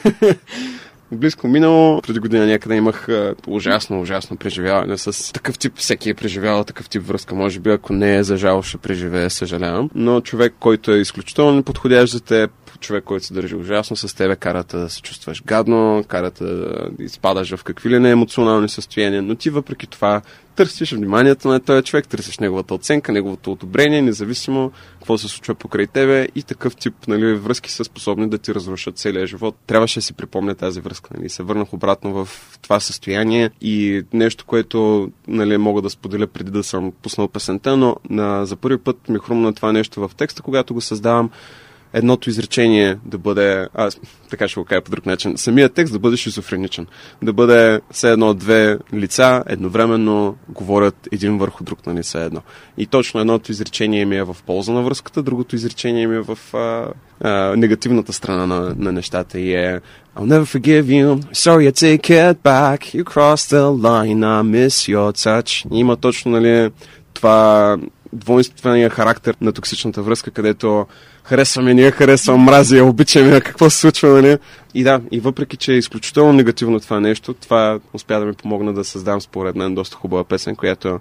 Близко 1.12 1.48
минало, 1.48 2.02
преди 2.02 2.20
година 2.20 2.46
някъде 2.46 2.76
имах 2.76 3.08
ужасно, 3.48 4.02
ужасно 4.02 4.38
преживяване 4.38 4.98
с 4.98 5.34
такъв 5.34 5.60
тип, 5.60 5.74
всеки 5.76 6.10
е 6.10 6.14
преживявал 6.14 6.64
такъв 6.64 6.90
тип 6.90 7.08
връзка. 7.08 7.36
Може 7.36 7.60
би, 7.60 7.70
ако 7.70 7.94
не 7.94 8.16
е 8.16 8.24
за 8.24 8.38
жал, 8.38 8.62
ще 8.62 8.78
преживее, 8.78 9.30
съжалявам. 9.30 9.90
Но 9.96 10.22
човек, 10.22 10.54
който 10.60 10.92
е 10.92 10.98
изключително 10.98 11.52
неподходящ 11.52 12.14
за 12.14 12.20
теб, 12.20 12.52
човек, 12.80 13.04
който 13.04 13.26
се 13.26 13.34
държи 13.34 13.56
ужасно 13.56 13.96
с 13.96 14.16
тебе, 14.16 14.36
карата 14.36 14.78
да 14.78 14.90
се 14.90 15.02
чувстваш 15.02 15.44
гадно, 15.44 16.04
карата 16.08 16.46
да 16.46 16.90
изпадаш 17.00 17.56
в 17.56 17.64
какви 17.64 17.90
ли 17.90 18.00
не 18.00 18.12
емоционални 18.12 18.70
състояния, 18.70 19.22
но 19.22 19.36
ти 19.36 19.50
въпреки 19.50 19.88
това 19.88 20.22
търсиш 20.56 20.92
вниманието 20.92 21.48
на 21.48 21.60
този 21.60 21.84
човек, 21.84 22.08
търсиш 22.08 22.40
неговата 22.40 22.74
оценка, 22.74 23.12
неговото 23.12 23.52
одобрение, 23.52 24.02
независимо 24.02 24.72
какво 25.00 25.18
се 25.18 25.28
случва 25.28 25.56
покрай 25.56 25.88
тебе 25.88 26.28
и 26.36 26.44
такъв 26.44 26.76
тип 26.76 26.94
нали, 27.08 27.34
връзки 27.34 27.72
са 27.72 27.84
способни 27.84 28.30
да 28.30 28.38
ти 28.38 28.56
разрушат 28.56 28.98
целия 28.98 29.28
живот. 29.28 29.56
Трябваше 29.68 30.00
да 30.00 30.04
си 30.04 30.14
припомня 30.14 30.56
тази 30.56 30.82
връзка. 30.82 31.10
Нали. 31.18 31.30
Се 31.30 31.44
върнах 31.44 31.74
обратно 31.74 32.14
в 32.14 32.30
това 32.62 32.80
състояние 32.80 33.50
и 33.62 34.04
нещо, 34.14 34.46
което 34.46 35.10
нали, 35.28 35.58
мога 35.58 35.82
да 35.82 35.90
споделя 35.90 36.28
преди 36.28 36.52
да 36.52 36.64
съм 36.64 36.92
пуснал 37.02 37.28
песента, 37.28 37.78
но 37.78 37.96
на, 38.10 38.46
за 38.46 38.56
първи 38.56 38.78
път 38.78 39.10
ми 39.10 39.20
хрумна 39.20 39.54
това 39.54 39.72
нещо 39.72 40.08
в 40.08 40.16
текста, 40.16 40.42
когато 40.42 40.74
го 40.74 40.82
създавам 40.82 41.30
едното 41.94 42.30
изречение 42.30 42.98
да 43.06 43.18
бъде, 43.18 43.68
аз 43.74 44.00
така 44.30 44.48
ще 44.48 44.60
го 44.60 44.66
кажа 44.66 44.82
по 44.82 44.92
друг 44.92 45.06
начин, 45.06 45.38
самият 45.38 45.74
текст 45.74 45.94
да 45.94 46.00
бъде 46.00 46.18
шизофреничен. 46.18 46.88
Да 47.22 47.34
бъде 47.34 47.82
все 47.92 48.12
едно 48.12 48.34
две 48.34 48.78
лица 48.94 49.44
едновременно 49.48 50.36
говорят 50.50 51.08
един 51.12 51.38
върху 51.38 51.64
друг, 51.64 51.88
нали 51.88 52.04
все 52.04 52.26
едно. 52.26 52.42
И 52.78 52.86
точно 52.86 53.20
едното 53.20 53.52
изречение 53.52 54.06
ми 54.06 54.18
е 54.18 54.24
в 54.24 54.38
полза 54.46 54.72
на 54.72 54.82
връзката, 54.82 55.24
другото 55.24 55.56
изречение 55.56 56.08
ми 56.08 56.16
е 56.16 56.22
в 56.22 56.38
а, 56.54 56.88
а, 57.22 57.56
негативната 57.56 58.14
страна 58.14 58.46
на, 58.46 58.76
на 58.78 58.92
нещата 58.92 59.40
и 59.40 59.54
е 59.54 59.82
I'll 60.18 60.26
never 60.26 60.46
forgive 60.60 60.84
you, 60.84 61.06
sorry 61.34 61.70
I 61.70 61.72
take 61.72 62.10
it 62.10 62.38
back, 62.44 62.80
you 62.94 63.04
crossed 63.04 63.50
the 63.56 63.66
line, 63.88 64.24
I 64.24 64.42
miss 64.42 64.96
your 64.96 65.12
touch. 65.18 65.66
Има 65.72 65.98
точно, 65.98 66.32
нали, 66.32 66.72
това 67.14 67.78
двойствения 68.14 68.90
характер 68.90 69.36
на 69.42 69.52
токсичната 69.52 70.02
връзка, 70.02 70.32
където 70.32 70.86
харесваме, 71.24 71.74
ние 71.74 71.92
харесвам, 71.92 72.42
мрази, 72.42 72.78
я 72.78 72.86
обичаме, 72.86 73.42
какво 73.42 73.70
се 73.70 73.78
случва, 73.78 74.10
нали? 74.10 74.38
И 74.74 74.84
да, 74.84 75.02
и 75.12 75.20
въпреки, 75.20 75.58
че 75.58 75.74
е 75.74 75.78
изключително 75.78 76.34
негативно 76.34 76.80
това 76.80 77.00
нещо, 77.00 77.34
това 77.34 77.80
успя 77.94 78.20
да 78.20 78.26
ми 78.26 78.34
помогна 78.34 78.74
да 78.74 78.84
създам 78.84 79.22
според 79.22 79.56
мен 79.56 79.76
доста 79.76 79.96
хубава 79.96 80.24
песен, 80.24 80.56
която 80.56 81.00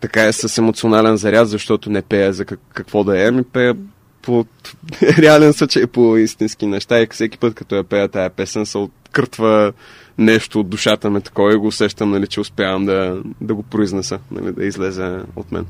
така 0.00 0.24
е 0.24 0.32
с 0.32 0.58
емоционален 0.58 1.16
заряд, 1.16 1.48
защото 1.48 1.90
не 1.90 2.02
пея 2.02 2.32
за 2.32 2.44
как, 2.44 2.60
какво 2.74 3.04
да 3.04 3.26
е, 3.26 3.30
ми 3.30 3.42
пея 3.42 3.74
по 4.22 4.46
реален 5.18 5.52
случай, 5.52 5.86
по 5.86 6.16
истински 6.16 6.66
неща 6.66 7.00
и 7.00 7.06
всеки 7.10 7.38
път, 7.38 7.54
като 7.54 7.74
я 7.74 7.84
пея 7.84 8.08
тая 8.08 8.30
песен, 8.30 8.66
се 8.66 8.78
откъртва 8.78 9.72
нещо 10.18 10.60
от 10.60 10.68
душата 10.68 11.10
ми 11.10 11.20
такова 11.20 11.52
и 11.52 11.56
го 11.56 11.66
усещам, 11.66 12.10
нали, 12.10 12.26
че 12.26 12.40
успявам 12.40 12.84
да, 12.84 13.22
да 13.40 13.54
го 13.54 13.62
произнеса, 13.62 14.18
нали, 14.30 14.52
да 14.52 14.64
излезе 14.64 15.18
от 15.36 15.52
мен. 15.52 15.66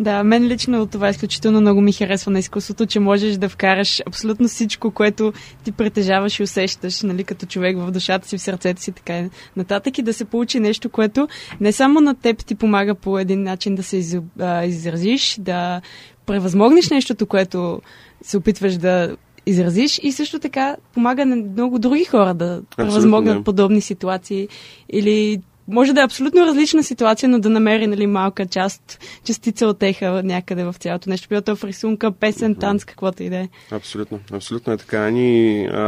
Да, 0.00 0.24
мен 0.24 0.46
лично 0.46 0.86
това 0.86 1.08
изключително 1.08 1.60
много 1.60 1.80
ми 1.80 1.92
харесва 1.92 2.30
на 2.30 2.38
изкуството, 2.38 2.86
че 2.86 3.00
можеш 3.00 3.36
да 3.36 3.48
вкараш 3.48 4.02
абсолютно 4.06 4.48
всичко, 4.48 4.90
което 4.90 5.32
ти 5.64 5.72
притежаваш 5.72 6.40
и 6.40 6.42
усещаш, 6.42 7.02
нали, 7.02 7.24
като 7.24 7.46
човек 7.46 7.76
в 7.78 7.90
душата 7.90 8.28
си, 8.28 8.38
в 8.38 8.40
сърцето 8.40 8.82
си, 8.82 8.92
така 8.92 9.18
и 9.18 9.30
нататък. 9.56 9.98
И 9.98 10.02
да 10.02 10.12
се 10.12 10.24
получи 10.24 10.60
нещо, 10.60 10.88
което 10.88 11.28
не 11.60 11.72
само 11.72 12.00
на 12.00 12.14
теб 12.14 12.44
ти 12.46 12.54
помага 12.54 12.94
по 12.94 13.18
един 13.18 13.42
начин 13.42 13.74
да 13.74 13.82
се 13.82 13.96
из, 13.96 14.16
а, 14.40 14.64
изразиш, 14.64 15.36
да 15.40 15.80
превъзмогнеш 16.26 16.90
нещото, 16.90 17.26
което 17.26 17.80
се 18.22 18.36
опитваш 18.36 18.76
да 18.76 19.16
изразиш 19.46 20.00
и 20.02 20.12
също 20.12 20.38
така 20.38 20.76
помага 20.94 21.26
на 21.26 21.36
много 21.36 21.78
други 21.78 22.04
хора 22.04 22.34
да 22.34 22.62
превъзмогнат 22.76 23.44
подобни 23.44 23.80
ситуации 23.80 24.48
или 24.92 25.42
може 25.68 25.92
да 25.92 26.00
е 26.00 26.04
абсолютно 26.04 26.46
различна 26.46 26.82
ситуация, 26.82 27.28
но 27.28 27.38
да 27.38 27.50
намери 27.50 27.86
нали, 27.86 28.06
малка 28.06 28.46
част, 28.46 29.04
частица 29.24 29.66
от 29.66 29.82
еха 29.82 30.22
някъде 30.24 30.64
в 30.64 30.74
цялото 30.78 31.10
нещо. 31.10 31.28
Било 31.28 31.40
то 31.40 31.56
в 31.56 31.64
рисунка, 31.64 32.12
песен, 32.12 32.54
танц, 32.54 32.84
каквото 32.84 33.22
и 33.22 33.30
да 33.30 33.36
е. 33.36 33.48
Абсолютно. 33.70 34.20
Абсолютно 34.32 34.72
е 34.72 34.76
така. 34.76 35.06
Ани 35.06 35.64
а, 35.72 35.80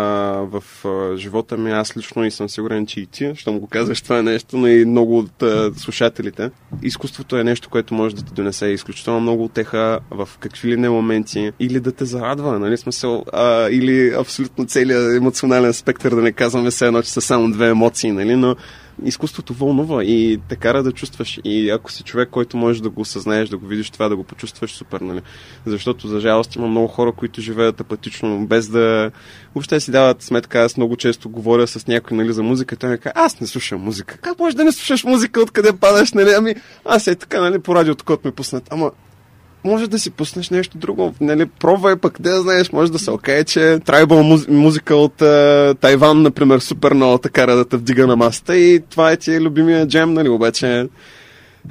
в 0.50 0.62
а, 0.84 1.16
живота 1.16 1.56
ми 1.56 1.70
аз 1.70 1.96
лично 1.96 2.24
и 2.24 2.30
съм 2.30 2.48
сигурен, 2.48 2.86
че 2.86 3.00
и 3.00 3.06
ти, 3.06 3.32
му 3.46 3.60
го 3.60 3.66
казваш 3.66 4.02
това 4.02 4.22
нещо, 4.22 4.56
но 4.56 4.66
и 4.66 4.84
много 4.84 5.18
от 5.18 5.42
а, 5.42 5.72
слушателите. 5.76 6.50
Изкуството 6.82 7.36
е 7.36 7.44
нещо, 7.44 7.70
което 7.70 7.94
може 7.94 8.16
да 8.16 8.22
ти 8.22 8.32
донесе 8.34 8.66
изключително 8.66 9.20
много 9.20 9.44
отеха 9.44 9.98
в 10.10 10.28
какви 10.40 10.68
ли 10.68 10.76
не 10.76 10.88
моменти 10.88 11.52
или 11.60 11.80
да 11.80 11.92
те 11.92 12.04
зарадва, 12.04 12.58
нали 12.58 12.76
смисъл, 12.76 13.24
а, 13.32 13.68
или 13.70 14.14
абсолютно 14.18 14.66
целият 14.66 15.16
емоционален 15.16 15.72
спектър, 15.72 16.14
да 16.14 16.22
не 16.22 16.32
казваме 16.32 16.70
се 16.70 16.86
едно, 16.86 17.02
че 17.02 17.10
са 17.10 17.20
само 17.20 17.50
две 17.50 17.68
емоции, 17.68 18.12
нали, 18.12 18.36
но 18.36 18.56
изкуството 19.04 19.54
вълнува 19.54 20.04
и 20.04 20.40
те 20.48 20.56
кара 20.56 20.82
да 20.82 20.92
чувстваш. 20.92 21.40
И 21.44 21.70
ако 21.70 21.92
си 21.92 22.02
човек, 22.02 22.28
който 22.30 22.56
можеш 22.56 22.82
да 22.82 22.90
го 22.90 23.00
осъзнаеш, 23.00 23.48
да 23.48 23.56
го 23.56 23.66
видиш 23.66 23.90
това, 23.90 24.08
да 24.08 24.16
го 24.16 24.24
почувстваш, 24.24 24.72
супер, 24.72 25.00
нали? 25.00 25.20
Защото, 25.66 26.08
за 26.08 26.20
жалост, 26.20 26.56
има 26.56 26.68
много 26.68 26.86
хора, 26.86 27.12
които 27.12 27.40
живеят 27.40 27.80
апатично, 27.80 28.46
без 28.46 28.68
да 28.68 29.10
въобще 29.54 29.80
си 29.80 29.90
дават 29.90 30.22
сметка. 30.22 30.60
Аз 30.60 30.76
много 30.76 30.96
често 30.96 31.28
говоря 31.28 31.66
с 31.66 31.86
някой 31.86 32.16
нали, 32.16 32.32
за 32.32 32.42
музика. 32.42 32.76
Той 32.76 32.90
ми 32.90 32.98
казва, 32.98 33.12
аз 33.14 33.40
не 33.40 33.46
слушам 33.46 33.80
музика. 33.80 34.18
Как 34.18 34.38
можеш 34.38 34.54
да 34.54 34.64
не 34.64 34.72
слушаш 34.72 35.04
музика, 35.04 35.40
откъде 35.40 35.72
падаш, 35.72 36.12
нали? 36.12 36.30
Ами, 36.36 36.54
аз 36.84 37.06
е 37.06 37.14
така, 37.14 37.40
нали, 37.40 37.58
по 37.58 37.74
радиото, 37.74 38.04
код 38.04 38.24
ми 38.24 38.30
пуснат. 38.30 38.68
Ама, 38.70 38.90
може 39.64 39.88
да 39.88 39.99
си 39.99 40.11
пуснеш 40.11 40.51
нещо 40.51 40.79
друго. 40.79 41.14
Нали, 41.20 41.46
пробвай 41.46 41.96
пък, 41.96 42.20
да 42.20 42.40
знаеш, 42.40 42.73
може 42.73 42.92
да 42.92 42.99
се 42.99 43.11
окей, 43.11 43.44
че 43.44 43.79
трайбъл 43.85 44.23
муз... 44.23 44.49
музика 44.49 44.96
от 44.96 45.18
uh, 45.18 45.79
Тайван, 45.79 46.23
например, 46.23 46.59
супер 46.59 46.94
много 46.94 47.18
така 47.18 47.46
да 47.46 47.64
те 47.64 47.77
вдига 47.77 48.07
на 48.07 48.16
масата 48.16 48.57
и 48.57 48.81
това 48.90 49.12
е 49.12 49.16
ти 49.16 49.35
е 49.35 49.40
любимия 49.40 49.87
джем, 49.87 50.12
нали, 50.12 50.29
обаче... 50.29 50.88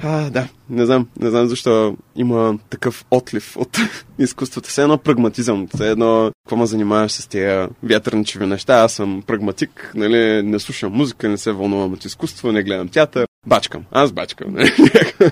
А, 0.02 0.30
да, 0.30 0.48
не 0.70 0.86
знам, 0.86 1.06
не 1.20 1.30
знам 1.30 1.46
защо 1.46 1.96
има 2.16 2.58
такъв 2.70 3.04
отлив 3.10 3.56
от 3.56 3.78
изкуството. 4.18 4.68
Все 4.68 4.82
едно 4.82 4.98
прагматизъм, 4.98 5.68
все 5.74 5.90
едно 5.90 6.30
какво 6.44 6.56
ме 6.56 6.66
занимаваш 6.66 7.12
с 7.12 7.26
тия 7.26 7.68
вятърничеви 7.82 8.46
неща. 8.46 8.74
Аз 8.74 8.92
съм 8.92 9.22
прагматик, 9.26 9.92
нали, 9.94 10.42
не 10.42 10.58
слушам 10.58 10.92
музика, 10.92 11.28
не 11.28 11.38
се 11.38 11.52
вълнувам 11.52 11.92
от 11.92 12.04
изкуство, 12.04 12.52
не 12.52 12.62
гледам 12.62 12.88
театър. 12.88 13.26
Бачкам, 13.46 13.84
аз 13.90 14.12
бачкам. 14.12 14.54
Нали? 14.54 14.72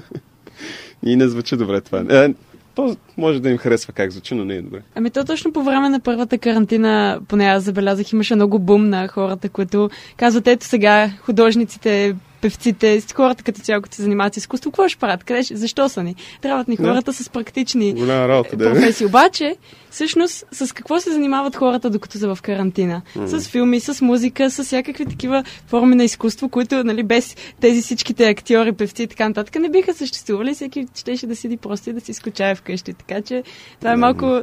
И 1.07 1.16
не 1.16 1.29
звучи 1.29 1.57
добре 1.57 1.81
това. 1.81 1.99
Е, 1.99 2.35
то 2.78 2.96
може 3.16 3.40
да 3.40 3.50
им 3.50 3.58
харесва 3.58 3.92
как 3.92 4.10
звучи, 4.10 4.34
но 4.34 4.44
не 4.44 4.54
е 4.54 4.62
добре. 4.62 4.82
Ами 4.94 5.10
то 5.10 5.24
точно 5.24 5.52
по 5.52 5.62
време 5.62 5.88
на 5.88 6.00
първата 6.00 6.38
карантина, 6.38 7.20
поне 7.28 7.44
аз 7.44 7.62
забелязах, 7.62 8.12
имаше 8.12 8.34
много 8.34 8.58
бум 8.58 8.88
на 8.88 9.08
хората, 9.08 9.48
които 9.48 9.90
казват, 10.16 10.46
ето 10.46 10.66
сега 10.66 11.10
художниците 11.22 12.16
певците, 12.40 13.02
хората 13.14 13.44
като 13.44 13.60
цяло, 13.60 13.82
като 13.82 13.96
се 13.96 14.02
занимават 14.02 14.34
с 14.34 14.36
изкуство, 14.36 14.70
какво 14.70 14.88
ще 14.88 14.98
правят? 14.98 15.24
Къде, 15.24 15.42
защо 15.42 15.88
са 15.88 16.02
ни? 16.02 16.14
Трябват 16.42 16.68
ни 16.68 16.76
хората 16.76 17.10
да. 17.10 17.12
с 17.12 17.28
практични 17.28 17.94
работа, 18.08 18.56
да. 18.56 18.72
професии. 18.72 19.06
Обаче, 19.06 19.56
всъщност, 19.90 20.44
с 20.53 20.74
какво 20.74 21.01
се 21.01 21.12
занимават 21.12 21.57
хората, 21.57 21.90
докато 21.90 22.18
са 22.18 22.35
в 22.35 22.42
карантина? 22.42 23.03
Mm. 23.16 23.27
С 23.27 23.48
филми, 23.48 23.81
с 23.81 24.01
музика, 24.01 24.51
с 24.51 24.64
всякакви 24.64 25.07
такива 25.07 25.44
форми 25.66 25.94
на 25.94 26.05
изкуство, 26.05 26.48
които 26.48 26.85
нали, 26.85 27.03
без 27.03 27.37
тези 27.61 27.83
всичките 27.83 28.29
актьори, 28.29 28.72
певци 28.72 29.03
и 29.03 29.07
така 29.07 29.29
нататък 29.29 29.55
не 29.55 29.68
биха 29.68 29.94
съществували. 29.94 30.55
Всеки 30.55 30.87
щеше 30.94 31.27
да 31.27 31.37
седи 31.37 31.57
просто 31.57 31.90
и 31.90 31.92
да 31.92 32.01
си 32.01 32.12
скучае 32.14 32.55
вкъщи. 32.55 32.94
Така 32.94 33.22
че 33.22 33.42
това 33.79 33.92
е 33.92 33.96
малко... 33.96 34.40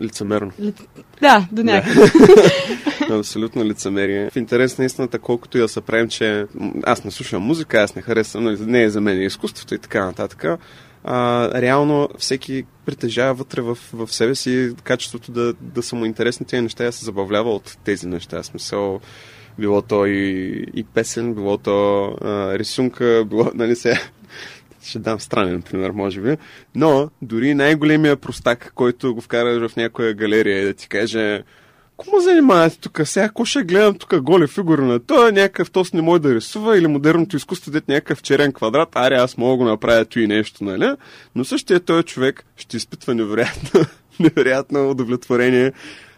Лицемерно. 0.00 0.52
Ли... 0.60 0.72
Да, 1.20 1.46
до 1.52 1.62
някъде. 1.62 2.12
Абсолютно 3.10 3.64
лицемерие. 3.64 4.30
В 4.30 4.36
интерес 4.36 4.78
на 4.78 4.84
истината, 4.84 5.18
колкото 5.18 5.58
и 5.58 5.60
да 5.60 5.68
се 5.68 5.80
правим, 5.80 6.08
че 6.08 6.46
аз 6.84 7.04
не 7.04 7.10
слушам 7.10 7.42
музика, 7.42 7.78
аз 7.78 7.94
не 7.94 8.02
харесвам, 8.02 8.44
нали, 8.44 8.56
не 8.60 8.82
е 8.82 8.90
за 8.90 9.00
мен 9.00 9.22
изкуството 9.22 9.74
и 9.74 9.78
така 9.78 10.04
нататък. 10.04 10.44
А, 11.04 11.50
реално 11.60 12.08
всеки 12.18 12.64
притежава 12.86 13.34
вътре 13.34 13.60
в, 13.60 13.78
в 13.92 14.12
себе 14.12 14.34
си 14.34 14.74
качеството 14.82 15.32
да, 15.32 15.54
да 15.60 15.82
са 15.82 15.96
му 15.96 16.04
интересни 16.04 16.46
тези 16.46 16.62
неща, 16.62 16.84
да 16.84 16.92
се 16.92 17.04
забавлява 17.04 17.54
от 17.54 17.78
тези 17.84 18.06
неща. 18.06 18.42
Смисъл, 18.42 19.00
било 19.58 19.82
то 19.82 20.06
и, 20.06 20.48
и 20.74 20.84
песен, 20.84 21.34
било 21.34 21.58
то 21.58 22.04
а, 22.20 22.58
рисунка, 22.58 23.24
било, 23.26 23.50
нали 23.54 23.76
се, 23.76 24.00
ще 24.84 24.98
дам 24.98 25.20
странен 25.20 25.62
пример, 25.62 25.90
може 25.90 26.20
би. 26.20 26.36
Но 26.74 27.10
дори 27.22 27.54
най-големия 27.54 28.16
простак, 28.16 28.72
който 28.74 29.14
го 29.14 29.20
вкараш 29.20 29.70
в 29.70 29.76
някоя 29.76 30.14
галерия 30.14 30.62
и 30.62 30.64
да 30.64 30.74
ти 30.74 30.88
каже 30.88 31.42
Какво 32.02 32.16
ме 32.16 32.22
занимавате 32.22 32.78
тук? 32.78 33.00
Сега 33.04 33.24
ако 33.26 33.44
ще 33.44 33.62
гледам 33.62 33.94
тук 33.94 34.20
голи 34.20 34.46
фигури 34.46 34.82
на 34.82 35.00
той, 35.00 35.32
някакъв 35.32 35.70
тос 35.70 35.92
не 35.92 36.02
може 36.02 36.22
да 36.22 36.34
рисува 36.34 36.78
или 36.78 36.86
модерното 36.86 37.36
изкуство, 37.36 37.70
дет 37.70 37.88
някакъв 37.88 38.22
черен 38.22 38.52
квадрат, 38.52 38.88
аре 38.94 39.14
аз 39.14 39.36
мога 39.36 39.56
го 39.56 39.64
направя 39.64 40.06
и 40.16 40.26
нещо, 40.26 40.64
нали? 40.64 40.92
Но 41.34 41.44
същия 41.44 41.80
този 41.80 42.02
човек 42.02 42.44
ще 42.56 42.76
изпитва 42.76 43.14
невероятно, 43.14 43.80
невероятно 44.20 44.90
удовлетворение 44.90 45.72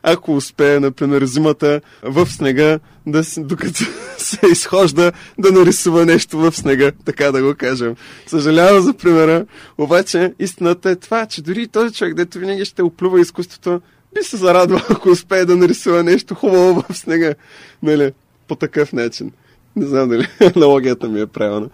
ако 0.06 0.36
успее, 0.36 0.80
например, 0.80 1.24
зимата 1.24 1.80
в 2.02 2.26
снега, 2.26 2.78
да, 3.06 3.22
докато 3.38 3.84
се 4.18 4.38
изхожда, 4.52 5.12
да 5.38 5.52
нарисува 5.52 6.06
нещо 6.06 6.38
в 6.38 6.52
снега, 6.52 6.92
така 7.04 7.32
да 7.32 7.42
го 7.42 7.54
кажем. 7.54 7.94
Съжалявам 8.26 8.82
за 8.82 8.94
примера, 8.94 9.46
обаче 9.78 10.34
истината 10.38 10.90
е 10.90 10.96
това, 10.96 11.26
че 11.26 11.42
дори 11.42 11.68
този 11.68 11.94
човек, 11.94 12.14
дето 12.14 12.38
винаги 12.38 12.64
ще 12.64 12.82
оплюва 12.82 13.20
изкуството, 13.20 13.80
би 14.14 14.22
се 14.22 14.36
зарадвал, 14.36 14.80
ако 14.90 15.08
успее 15.08 15.44
да 15.44 15.56
нарисува 15.56 16.02
нещо 16.02 16.34
хубаво 16.34 16.84
в 16.88 16.96
снега. 16.96 17.34
Нали? 17.82 18.12
По 18.48 18.54
такъв 18.54 18.92
начин. 18.92 19.32
Не 19.76 19.86
знам 19.86 20.08
дали 20.08 20.26
аналогията 20.56 21.08
ми 21.08 21.20
е 21.20 21.26
правилна. 21.26 21.68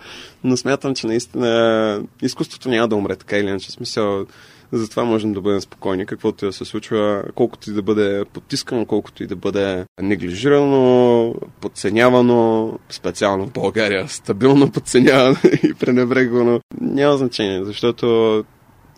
Но 0.45 0.57
смятам, 0.57 0.95
че 0.95 1.07
наистина 1.07 2.03
изкуството 2.23 2.69
няма 2.69 2.89
да 2.89 2.97
умре 2.97 3.17
така 3.17 3.39
или 3.39 3.49
иначе. 3.49 3.71
Смисъл, 3.71 4.27
затова 4.73 5.05
можем 5.05 5.33
да 5.33 5.41
бъдем 5.41 5.61
спокойни, 5.61 6.07
каквото 6.07 6.45
и 6.45 6.49
да 6.49 6.53
се 6.53 6.65
случва, 6.65 7.25
колкото 7.35 7.71
и 7.71 7.73
да 7.73 7.83
бъде 7.83 8.25
потискано, 8.33 8.87
колкото 8.87 9.23
и 9.23 9.27
да 9.27 9.37
бъде 9.37 9.85
неглижирано, 10.03 11.35
подценявано, 11.61 12.73
специално 12.91 13.47
в 13.47 13.53
България, 13.53 14.09
стабилно 14.09 14.73
подценявано 14.73 15.37
и 15.63 15.75
пренебрегвано. 15.75 16.61
Няма 16.81 17.17
значение, 17.17 17.65
защото 17.65 18.45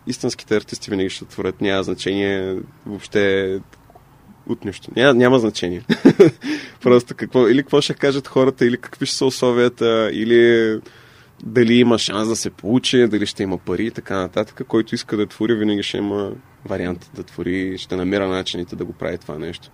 истинските 0.07 0.57
артисти 0.57 0.91
винаги 0.91 1.11
ще 1.11 1.25
творят. 1.25 1.61
Няма 1.61 1.83
значение 1.83 2.57
въобще 2.87 3.59
от 4.49 4.65
нищо. 4.65 4.91
Няма, 4.97 5.15
няма 5.15 5.39
значение. 5.39 5.83
Просто 6.81 7.15
какво, 7.15 7.49
или 7.49 7.63
какво 7.63 7.81
ще 7.81 7.95
кажат 7.95 8.29
хората, 8.29 8.67
или 8.67 8.77
какви 8.77 9.07
ще 9.07 9.17
са 9.17 9.27
условията, 9.27 10.11
или 10.13 10.81
дали 11.43 11.75
има 11.75 11.99
шанс 11.99 12.29
да 12.29 12.37
се 12.37 12.51
получи, 12.51 13.09
дали 13.09 13.27
ще 13.27 13.43
има 13.43 13.59
пари 13.59 13.87
и 13.87 13.91
така 13.91 14.17
нататък. 14.19 14.67
Който 14.69 14.95
иска 14.95 15.17
да 15.17 15.27
твори, 15.27 15.55
винаги 15.55 15.83
ще 15.83 15.97
има 15.97 16.33
вариант 16.65 17.11
да 17.15 17.23
твори, 17.23 17.79
ще 17.79 17.97
намира 17.97 18.29
начините 18.29 18.77
да 18.77 18.85
го 18.85 18.93
прави 18.93 19.19
това 19.19 19.39
нещо. 19.39 19.71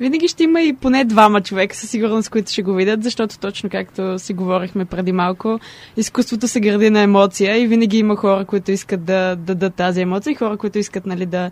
Винаги 0.00 0.28
ще 0.28 0.44
има 0.44 0.62
и 0.62 0.72
поне 0.72 1.04
двама 1.04 1.40
човека, 1.40 1.76
със 1.76 1.90
сигурност, 1.90 2.30
които 2.30 2.52
ще 2.52 2.62
го 2.62 2.74
видят, 2.74 3.02
защото 3.02 3.38
точно 3.38 3.70
както 3.70 4.18
си 4.18 4.34
говорихме 4.34 4.84
преди 4.84 5.12
малко, 5.12 5.60
изкуството 5.96 6.48
се 6.48 6.60
гради 6.60 6.90
на 6.90 7.00
емоция 7.00 7.62
и 7.62 7.66
винаги 7.66 7.98
има 7.98 8.16
хора, 8.16 8.44
които 8.44 8.70
искат 8.70 9.04
да, 9.04 9.36
да 9.36 9.36
дадат 9.36 9.74
тази 9.74 10.00
емоция 10.00 10.30
и 10.30 10.34
хора, 10.34 10.56
които 10.56 10.78
искат 10.78 11.06
нали, 11.06 11.26
да 11.26 11.50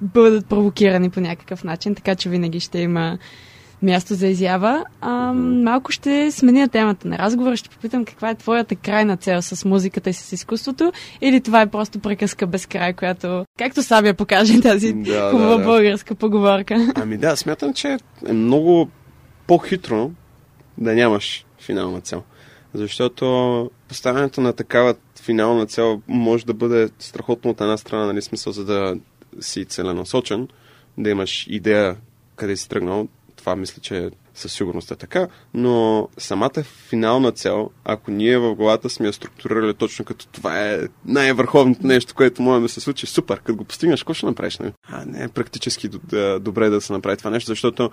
бъдат 0.00 0.46
провокирани 0.46 1.10
по 1.10 1.20
някакъв 1.20 1.64
начин, 1.64 1.94
така 1.94 2.14
че 2.14 2.28
винаги 2.28 2.60
ще 2.60 2.78
има 2.78 3.18
място 3.82 4.14
за 4.14 4.26
изява. 4.26 4.84
А, 5.00 5.32
малко 5.32 5.92
ще 5.92 6.30
сменя 6.30 6.68
темата 6.68 7.08
на 7.08 7.18
разговора. 7.18 7.56
Ще 7.56 7.68
попитам 7.68 8.04
каква 8.04 8.30
е 8.30 8.34
твоята 8.34 8.76
крайна 8.76 9.16
цел 9.16 9.42
с 9.42 9.64
музиката 9.64 10.10
и 10.10 10.12
с 10.12 10.32
изкуството. 10.32 10.92
Или 11.20 11.40
това 11.40 11.60
е 11.60 11.70
просто 11.70 11.98
приказка 11.98 12.46
без 12.46 12.66
край, 12.66 12.92
която, 12.92 13.44
както 13.58 13.82
Сабия 13.82 14.14
покаже 14.14 14.60
тази 14.60 14.92
да, 14.92 15.30
хубава 15.30 15.50
да, 15.50 15.58
да. 15.58 15.64
българска 15.64 16.14
поговорка. 16.14 16.92
Ами 16.94 17.16
да, 17.16 17.36
смятам, 17.36 17.74
че 17.74 17.96
е 18.26 18.32
много 18.32 18.88
по-хитро 19.46 20.10
да 20.78 20.94
нямаш 20.94 21.46
финална 21.60 22.00
цел. 22.00 22.22
Защото 22.74 23.70
поставянето 23.88 24.40
на 24.40 24.52
такава 24.52 24.94
финална 25.22 25.66
цел 25.66 26.02
може 26.08 26.46
да 26.46 26.54
бъде 26.54 26.88
страхотно 26.98 27.50
от 27.50 27.60
една 27.60 27.76
страна, 27.76 28.06
нали 28.06 28.22
смисъл, 28.22 28.52
за 28.52 28.64
да 28.64 28.96
си 29.40 29.64
целенасочен, 29.64 30.48
да 30.98 31.10
имаш 31.10 31.46
идея 31.50 31.96
къде 32.36 32.56
си 32.56 32.68
тръгнал, 32.68 33.08
това 33.42 33.56
мисля, 33.56 33.80
че 33.80 34.10
със 34.34 34.52
сигурност 34.52 34.90
е 34.90 34.96
така, 34.96 35.28
но 35.54 36.08
самата 36.18 36.62
финална 36.88 37.32
цел, 37.32 37.70
ако 37.84 38.10
ние 38.10 38.38
в 38.38 38.54
главата 38.54 38.90
сме 38.90 39.06
я 39.06 39.12
структурирали 39.12 39.74
точно 39.74 40.04
като 40.04 40.26
това 40.26 40.68
е 40.68 40.80
най-върховното 41.04 41.86
нещо, 41.86 42.14
което 42.14 42.42
може 42.42 42.62
да 42.62 42.68
се 42.68 42.80
случи, 42.80 43.06
супер, 43.06 43.38
като 43.38 43.56
го 43.56 43.64
постигнеш, 43.64 44.00
какво 44.02 44.14
ще 44.14 44.26
направиш? 44.26 44.58
Не? 44.58 44.72
А, 44.88 45.04
не 45.04 45.24
е 45.24 45.28
практически 45.28 45.88
добре 46.40 46.70
да 46.70 46.80
се 46.80 46.92
направи 46.92 47.16
това 47.16 47.30
нещо, 47.30 47.48
защото 47.48 47.90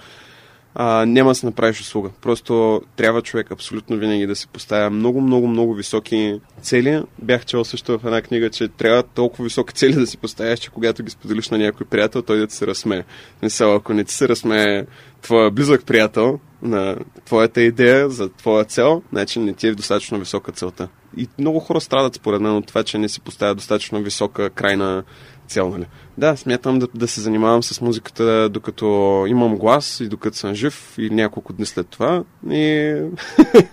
а, 0.76 1.06
няма 1.06 1.32
да 1.32 1.36
се 1.36 1.46
направиш 1.46 1.82
услуга. 1.82 2.10
Просто 2.22 2.82
трябва 2.96 3.22
човек 3.22 3.52
абсолютно 3.52 3.98
винаги 3.98 4.28
да 4.28 4.36
се 4.36 4.48
поставя 4.48 4.90
много, 4.90 5.22
много, 5.22 5.48
много 5.48 5.74
високи 5.74 6.40
цели. 6.62 7.04
Бях 7.22 7.46
чел 7.46 7.66
също 7.66 8.00
в 8.00 8.06
една 8.06 8.22
книга, 8.22 8.50
че 8.50 8.68
трябва 8.68 9.04
толкова 9.04 9.44
високи 9.44 9.74
цели 9.74 9.94
да 9.94 10.08
си 10.08 10.18
поставяш, 10.18 10.60
че 10.60 10.70
когато 10.70 11.04
ги 11.04 11.12
споделиш 11.12 11.50
на 11.50 11.58
някой 11.58 11.86
приятел, 11.86 12.22
той 12.22 12.38
да 12.38 12.48
ти 12.48 12.56
се 12.56 12.68
разсмее. 12.68 13.04
Са, 13.48 13.66
ако 13.66 13.94
не 13.94 14.04
ти 14.04 14.14
се 14.14 14.28
разсмее 14.28 14.86
твоя 15.22 15.52
близък 15.52 15.86
приятел 15.86 16.40
на 16.62 16.96
твоята 17.26 17.62
идея 17.62 18.10
за 18.10 18.30
твоя 18.30 18.66
цел, 18.66 19.02
значи 19.12 19.40
не 19.40 19.54
ти 19.54 19.68
е 19.68 19.76
достатъчно 19.76 20.20
висока 20.20 20.52
целта. 20.52 20.88
И 21.18 21.28
много 21.40 21.60
хора 21.60 21.82
страдат 21.82 22.16
според 22.16 22.42
мен 22.42 22.56
от 22.56 22.68
това, 22.68 22.84
че 22.84 22.98
не 22.98 23.10
си 23.10 23.22
поставя 23.22 23.56
достатъчно 23.56 24.04
висока 24.04 24.50
крайна 24.50 25.04
цел. 25.50 25.70
Нали? 25.70 25.86
Да, 26.18 26.36
смятам 26.36 26.80
да, 26.80 26.88
да 26.96 27.08
се 27.08 27.22
занимавам 27.22 27.64
с 27.64 27.82
музиката 27.82 28.50
докато 28.50 29.26
имам 29.28 29.58
глас 29.58 30.00
и 30.00 30.08
докато 30.08 30.38
съм 30.38 30.54
жив 30.54 30.96
и 30.98 31.10
няколко 31.10 31.54
дни 31.54 31.66
след 31.66 31.88
това. 31.88 32.24
И, 32.50 32.96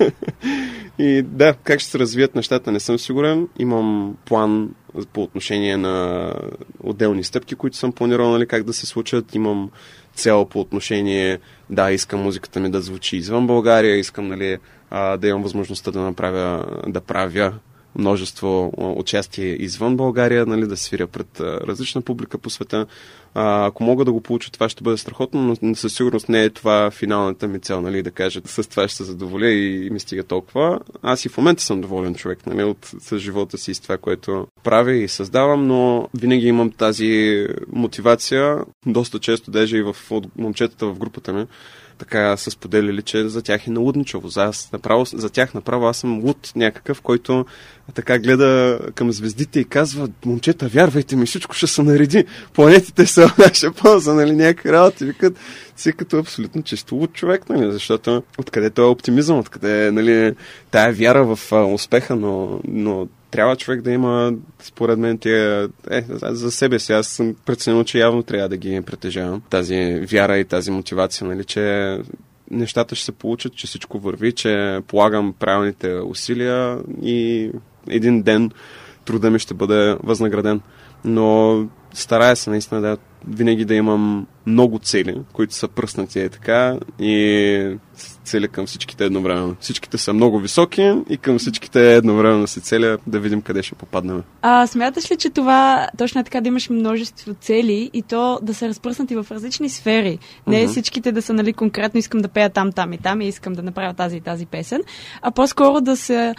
и 0.98 1.22
да, 1.22 1.54
как 1.64 1.80
ще 1.80 1.90
се 1.90 1.98
развият 1.98 2.34
нещата 2.34 2.72
не 2.72 2.80
съм 2.80 2.98
сигурен. 2.98 3.48
Имам 3.58 4.16
план 4.24 4.70
по 5.12 5.22
отношение 5.22 5.76
на 5.76 6.32
отделни 6.80 7.24
стъпки, 7.24 7.54
които 7.54 7.76
съм 7.76 7.92
планирал, 7.92 8.30
нали, 8.30 8.46
как 8.46 8.64
да 8.64 8.72
се 8.72 8.86
случат. 8.86 9.34
Имам 9.34 9.70
цел 10.14 10.44
по 10.44 10.60
отношение, 10.60 11.38
да, 11.70 11.90
искам 11.90 12.22
музиката 12.22 12.60
ми 12.60 12.70
да 12.70 12.80
звучи 12.80 13.16
извън 13.16 13.46
България, 13.46 13.96
искам 13.96 14.28
нали, 14.28 14.58
да 14.90 15.28
имам 15.28 15.42
възможността 15.42 15.90
да 15.90 16.00
направя, 16.00 16.64
да 16.86 17.00
правя 17.00 17.52
множество 17.98 18.72
участие 18.76 19.62
извън 19.62 19.96
България, 19.96 20.46
нали, 20.46 20.66
да 20.66 20.76
свиря 20.76 21.06
пред 21.06 21.40
различна 21.40 22.02
публика 22.02 22.38
по 22.38 22.50
света. 22.50 22.86
А, 23.34 23.66
ако 23.66 23.84
мога 23.84 24.04
да 24.04 24.12
го 24.12 24.20
получа, 24.20 24.52
това 24.52 24.68
ще 24.68 24.82
бъде 24.82 24.96
страхотно, 24.96 25.56
но 25.62 25.74
със 25.74 25.94
сигурност 25.94 26.28
не 26.28 26.44
е 26.44 26.50
това 26.50 26.90
финалната 26.90 27.48
ми 27.48 27.60
цел, 27.60 27.80
нали, 27.80 28.02
да 28.02 28.10
кажа, 28.10 28.40
с 28.44 28.68
това 28.68 28.88
ще 28.88 28.96
се 28.96 29.04
задоволя 29.04 29.48
и, 29.48 29.86
и 29.86 29.90
ми 29.90 30.00
стига 30.00 30.22
толкова. 30.22 30.80
Аз 31.02 31.24
и 31.24 31.28
в 31.28 31.36
момента 31.36 31.62
съм 31.62 31.80
доволен 31.80 32.14
човек, 32.14 32.46
нали, 32.46 32.64
от, 32.64 32.92
с 33.00 33.18
живота 33.18 33.58
си 33.58 33.70
и 33.70 33.74
с 33.74 33.80
това, 33.80 33.98
което 33.98 34.46
правя 34.64 34.92
и 34.92 35.08
създавам, 35.08 35.66
но 35.66 36.08
винаги 36.18 36.46
имам 36.46 36.70
тази 36.70 37.46
мотивация, 37.72 38.58
доста 38.86 39.18
често 39.18 39.50
даже 39.50 39.76
и 39.76 39.82
в, 39.82 39.96
от 40.10 40.38
момчетата 40.38 40.86
в 40.86 40.98
групата 40.98 41.32
ми, 41.32 41.46
така 41.98 42.36
са 42.36 42.50
споделили, 42.50 43.02
че 43.02 43.28
за 43.28 43.42
тях 43.42 43.66
е 43.66 43.70
налудничаво. 43.70 44.28
За, 44.28 44.44
аз, 44.44 44.72
направо, 44.72 45.04
за 45.04 45.30
тях 45.30 45.54
направо 45.54 45.86
аз 45.86 45.96
съм 45.96 46.24
луд 46.24 46.52
някакъв, 46.56 47.00
който 47.00 47.46
така 47.94 48.18
гледа 48.18 48.80
към 48.94 49.12
звездите 49.12 49.60
и 49.60 49.64
казва, 49.64 50.08
момчета, 50.24 50.68
вярвайте 50.68 51.16
ми, 51.16 51.26
всичко 51.26 51.54
ще 51.54 51.66
се 51.66 51.82
нареди. 51.82 52.24
Планетите 52.52 53.06
са 53.06 53.28
в 53.28 53.38
наша 53.38 53.72
полза, 53.72 54.14
нали, 54.14 54.32
някакви 54.32 54.72
работи. 54.72 55.04
Викат, 55.04 55.38
си 55.76 55.92
като 55.92 56.18
абсолютно 56.18 56.62
чисто 56.62 56.94
луд 56.94 57.12
човек, 57.12 57.48
нали, 57.48 57.72
защото 57.72 58.22
откъде 58.38 58.70
е 58.78 58.80
оптимизъм, 58.80 59.38
откъде 59.38 59.86
е, 59.86 59.90
нали, 59.90 60.34
тая 60.70 60.92
вяра 60.92 61.36
в 61.36 61.52
успеха, 61.52 62.16
но, 62.16 62.60
но 62.68 63.08
трябва 63.36 63.56
човек 63.56 63.82
да 63.82 63.90
има, 63.90 64.32
според 64.62 64.98
мен, 64.98 65.18
тия... 65.18 65.68
Е, 65.90 66.04
за 66.10 66.50
себе 66.50 66.78
си. 66.78 66.92
Аз 66.92 67.06
съм 67.06 67.36
преценил, 67.46 67.84
че 67.84 67.98
явно 67.98 68.22
трябва 68.22 68.48
да 68.48 68.56
ги 68.56 68.80
притежавам. 68.86 69.42
Тази 69.50 70.00
вяра 70.10 70.38
и 70.38 70.44
тази 70.44 70.70
мотивация, 70.70 71.26
нали, 71.26 71.44
че 71.44 71.98
нещата 72.50 72.94
ще 72.94 73.04
се 73.04 73.12
получат, 73.12 73.54
че 73.54 73.66
всичко 73.66 73.98
върви, 73.98 74.32
че 74.32 74.80
полагам 74.86 75.34
правилните 75.38 75.94
усилия 75.94 76.78
и 77.02 77.50
един 77.88 78.22
ден 78.22 78.50
труда 79.04 79.30
ми 79.30 79.38
ще 79.38 79.54
бъде 79.54 79.96
възнаграден. 80.02 80.60
Но 81.04 81.56
старая 81.96 82.36
се 82.36 82.50
наистина 82.50 82.80
да 82.80 82.96
винаги 83.28 83.64
да 83.64 83.74
имам 83.74 84.26
много 84.46 84.78
цели, 84.78 85.20
които 85.32 85.54
са 85.54 85.68
пръснати 85.68 86.20
е 86.20 86.28
така 86.28 86.78
и 86.98 87.76
цели 88.24 88.48
към 88.48 88.66
всичките 88.66 89.04
едновременно. 89.04 89.56
Всичките 89.60 89.98
са 89.98 90.12
много 90.12 90.38
високи 90.38 90.92
и 91.08 91.16
към 91.16 91.38
всичките 91.38 91.94
едновременно 91.94 92.46
се 92.46 92.60
целя 92.60 92.98
да 93.06 93.20
видим 93.20 93.42
къде 93.42 93.62
ще 93.62 93.74
попаднем. 93.74 94.22
А 94.42 94.66
смяташ 94.66 95.10
ли, 95.10 95.16
че 95.16 95.30
това 95.30 95.88
точно 95.98 96.20
е 96.20 96.24
така 96.24 96.40
да 96.40 96.48
имаш 96.48 96.70
множество 96.70 97.34
цели 97.34 97.90
и 97.92 98.02
то 98.02 98.38
да 98.42 98.54
са 98.54 98.68
разпръснати 98.68 99.16
в 99.16 99.26
различни 99.30 99.68
сфери? 99.68 100.18
Не 100.46 100.56
uh-huh. 100.56 100.68
всичките 100.68 101.12
да 101.12 101.22
са 101.22 101.32
нали, 101.32 101.52
конкретно 101.52 101.98
искам 101.98 102.20
да 102.20 102.28
пея 102.28 102.50
там, 102.50 102.72
там 102.72 102.92
и 102.92 102.98
там 102.98 103.20
и 103.20 103.28
искам 103.28 103.52
да 103.52 103.62
направя 103.62 103.94
тази 103.94 104.16
и 104.16 104.20
тази 104.20 104.46
песен, 104.46 104.82
а 105.22 105.30
по-скоро 105.30 105.80
да 105.80 105.96
се 105.96 106.34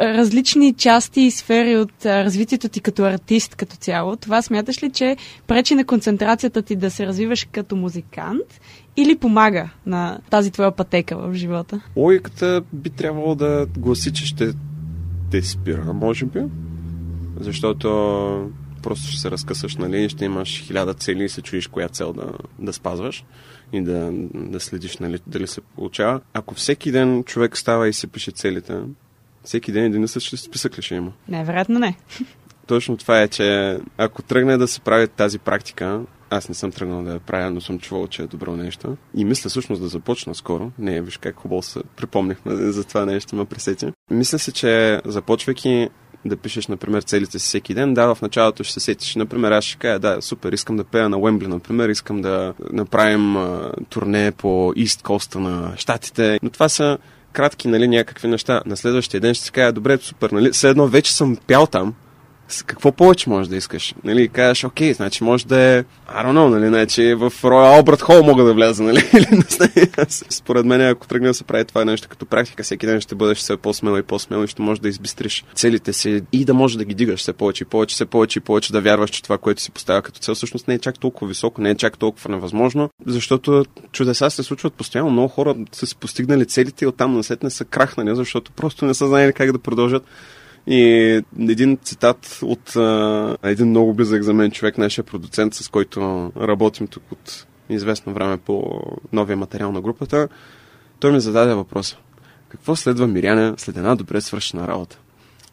различни 0.00 0.74
части 0.74 1.20
и 1.20 1.30
сфери 1.30 1.76
от 1.76 2.06
развитието 2.06 2.68
ти 2.68 2.80
като 2.80 3.04
артист 3.04 3.54
като 3.54 3.76
цяло, 3.76 4.16
това 4.16 4.42
смяташ 4.42 4.82
ли, 4.82 4.90
че 4.90 5.16
пречи 5.46 5.74
на 5.74 5.84
концентрацията 5.84 6.62
ти 6.62 6.76
да 6.76 6.90
се 6.90 7.06
развиваш 7.06 7.46
като 7.52 7.76
музикант 7.76 8.60
или 8.96 9.18
помага 9.18 9.70
на 9.86 10.18
тази 10.30 10.50
твоя 10.50 10.76
пътека 10.76 11.16
в 11.16 11.34
живота? 11.34 11.80
Логиката 11.96 12.62
би 12.72 12.90
трябвало 12.90 13.34
да 13.34 13.66
гласи, 13.78 14.12
че 14.12 14.26
ще 14.26 14.52
те 15.30 15.42
спира, 15.42 15.92
може 15.92 16.26
би. 16.26 16.40
Защото 17.40 18.50
просто 18.82 19.06
ще 19.06 19.20
се 19.20 19.30
разкъсаш, 19.30 19.76
нали, 19.76 20.08
ще 20.08 20.24
имаш 20.24 20.62
хиляда 20.62 20.94
цели 20.94 21.24
и 21.24 21.28
се 21.28 21.42
чуеш 21.42 21.66
коя 21.66 21.88
цел 21.88 22.12
да, 22.12 22.32
да 22.58 22.72
спазваш 22.72 23.24
и 23.72 23.82
да, 23.82 24.10
да 24.34 24.60
следиш 24.60 24.98
нали, 24.98 25.18
дали 25.26 25.46
се 25.46 25.60
получава. 25.60 26.20
Ако 26.34 26.54
всеки 26.54 26.92
ден 26.92 27.24
човек 27.24 27.56
става 27.56 27.88
и 27.88 27.92
се 27.92 28.06
пише 28.06 28.30
целите, 28.30 28.80
всеки 29.44 29.72
ден 29.72 29.84
един 29.84 30.04
и 30.04 30.08
списък 30.08 30.78
ли 30.78 30.82
ще 30.82 30.94
има? 30.94 31.12
Най-вероятно 31.28 31.78
не. 31.78 31.96
Точно 32.66 32.96
това 32.96 33.22
е, 33.22 33.28
че 33.28 33.78
ако 33.98 34.22
тръгне 34.22 34.56
да 34.56 34.68
се 34.68 34.80
прави 34.80 35.08
тази 35.08 35.38
практика, 35.38 36.00
аз 36.30 36.48
не 36.48 36.54
съм 36.54 36.72
тръгнал 36.72 37.02
да 37.02 37.12
я 37.12 37.20
правя, 37.20 37.50
но 37.50 37.60
съм 37.60 37.78
чувал, 37.78 38.06
че 38.06 38.22
е 38.22 38.26
добро 38.26 38.56
нещо. 38.56 38.96
И 39.14 39.24
мисля 39.24 39.50
всъщност 39.50 39.82
да 39.82 39.88
започна 39.88 40.34
скоро. 40.34 40.70
Не, 40.78 41.02
виж 41.02 41.16
как 41.16 41.36
хубаво 41.36 41.62
се 41.62 41.80
припомнихме 41.96 42.54
за 42.56 42.84
това 42.84 43.06
нещо, 43.06 43.36
ме 43.36 43.44
пресети. 43.44 43.92
Мисля 44.10 44.38
се, 44.38 44.52
че 44.52 45.00
започвайки 45.04 45.88
да 46.24 46.36
пишеш, 46.36 46.66
например, 46.66 47.02
целите 47.02 47.38
си 47.38 47.46
всеки 47.46 47.74
ден, 47.74 47.94
да, 47.94 48.14
в 48.14 48.22
началото 48.22 48.64
ще 48.64 48.72
се 48.72 48.80
сетиш. 48.80 49.14
Например, 49.14 49.52
аз 49.52 49.64
ще 49.64 49.78
кажа, 49.78 49.98
да, 49.98 50.16
супер, 50.20 50.52
искам 50.52 50.76
да 50.76 50.84
пея 50.84 51.08
на 51.08 51.18
Уембли, 51.18 51.46
например, 51.46 51.88
искам 51.88 52.22
да 52.22 52.54
направим 52.72 53.36
а, 53.36 53.72
турне 53.88 54.32
по 54.32 54.72
Ист 54.76 55.02
Коста 55.02 55.40
на 55.40 55.72
Штатите. 55.76 56.38
Но 56.42 56.50
това 56.50 56.68
са 56.68 56.98
кратки, 57.32 57.68
нали, 57.68 57.88
някакви 57.88 58.28
неща. 58.28 58.62
На 58.66 58.76
следващия 58.76 59.20
ден 59.20 59.34
ще 59.34 59.44
си 59.44 59.52
кажа, 59.52 59.72
добре, 59.72 59.98
супер, 59.98 60.30
нали, 60.30 60.50
все 60.50 60.68
едно 60.68 60.88
вече 60.88 61.14
съм 61.14 61.36
пял 61.46 61.66
там, 61.66 61.94
какво 62.66 62.92
повече 62.92 63.30
можеш 63.30 63.48
да 63.48 63.56
искаш? 63.56 63.94
Нали, 64.04 64.28
кажеш, 64.28 64.64
окей, 64.64 64.94
значи 64.94 65.24
може 65.24 65.46
да 65.46 65.60
е, 65.60 65.82
I 65.82 66.26
don't 66.26 66.32
know, 66.32 66.48
нали, 66.48 66.66
значи 66.68 67.14
в 67.14 67.32
Royal 67.42 67.82
Albert 67.82 68.00
Hall 68.00 68.26
мога 68.26 68.44
да 68.44 68.54
вляза, 68.54 68.82
нали. 68.82 69.02
Според 70.30 70.66
мен, 70.66 70.80
ако 70.80 71.06
тръгне 71.06 71.28
да 71.28 71.34
се 71.34 71.44
прави 71.44 71.64
това 71.64 71.84
нещо 71.84 72.08
като 72.08 72.26
практика, 72.26 72.62
всеки 72.62 72.86
ден 72.86 73.00
ще 73.00 73.14
бъдеш 73.14 73.38
все 73.38 73.56
по-смело 73.56 73.96
и 73.96 74.02
по-смело 74.02 74.44
и 74.44 74.48
ще 74.48 74.62
можеш 74.62 74.80
да 74.80 74.88
избистриш 74.88 75.44
целите 75.54 75.92
си 75.92 76.22
и 76.32 76.44
да 76.44 76.54
можеш 76.54 76.76
да 76.76 76.84
ги 76.84 76.94
дигаш 76.94 77.20
все 77.20 77.32
повече 77.32 77.64
и 77.64 77.66
повече, 77.66 77.94
все 77.94 78.06
повече 78.06 78.38
и 78.38 78.42
повече 78.42 78.72
да 78.72 78.80
вярваш, 78.80 79.10
че 79.10 79.22
това, 79.22 79.38
което 79.38 79.62
си 79.62 79.70
поставя 79.70 80.02
като 80.02 80.20
цел, 80.20 80.34
всъщност 80.34 80.68
не 80.68 80.74
е 80.74 80.78
чак 80.78 80.98
толкова 80.98 81.28
високо, 81.28 81.60
не 81.60 81.70
е 81.70 81.74
чак 81.74 81.98
толкова 81.98 82.30
невъзможно, 82.30 82.90
защото 83.06 83.64
чудеса 83.92 84.30
се 84.30 84.42
случват 84.42 84.74
постоянно. 84.74 85.10
Много 85.10 85.28
хора 85.28 85.54
са 85.72 85.86
си 85.86 85.96
постигнали 85.96 86.46
целите 86.46 86.84
и 86.84 86.88
оттам 86.88 87.16
насетне 87.16 87.50
са 87.50 87.64
крахнали, 87.64 88.16
защото 88.16 88.52
просто 88.52 88.84
не 88.84 88.94
са 88.94 89.06
знаели 89.06 89.32
как 89.32 89.52
да 89.52 89.58
продължат. 89.58 90.02
И 90.66 90.80
един 91.40 91.76
цитат 91.76 92.38
от 92.42 92.76
а, 92.76 93.36
един 93.42 93.68
много 93.68 93.94
близък 93.94 94.22
за 94.22 94.34
мен 94.34 94.50
човек, 94.50 94.78
нашия 94.78 95.04
продуцент, 95.04 95.54
с 95.54 95.68
който 95.68 96.32
работим 96.36 96.86
тук 96.86 97.02
от 97.12 97.46
известно 97.68 98.14
време 98.14 98.36
по 98.36 98.80
новия 99.12 99.36
материал 99.36 99.72
на 99.72 99.80
групата, 99.80 100.28
той 101.00 101.12
ми 101.12 101.20
зададе 101.20 101.54
въпроса. 101.54 101.96
Какво 102.48 102.76
следва 102.76 103.06
Миряне 103.06 103.54
след 103.56 103.76
една 103.76 103.94
добре 103.94 104.20
свършена 104.20 104.68
работа? 104.68 104.98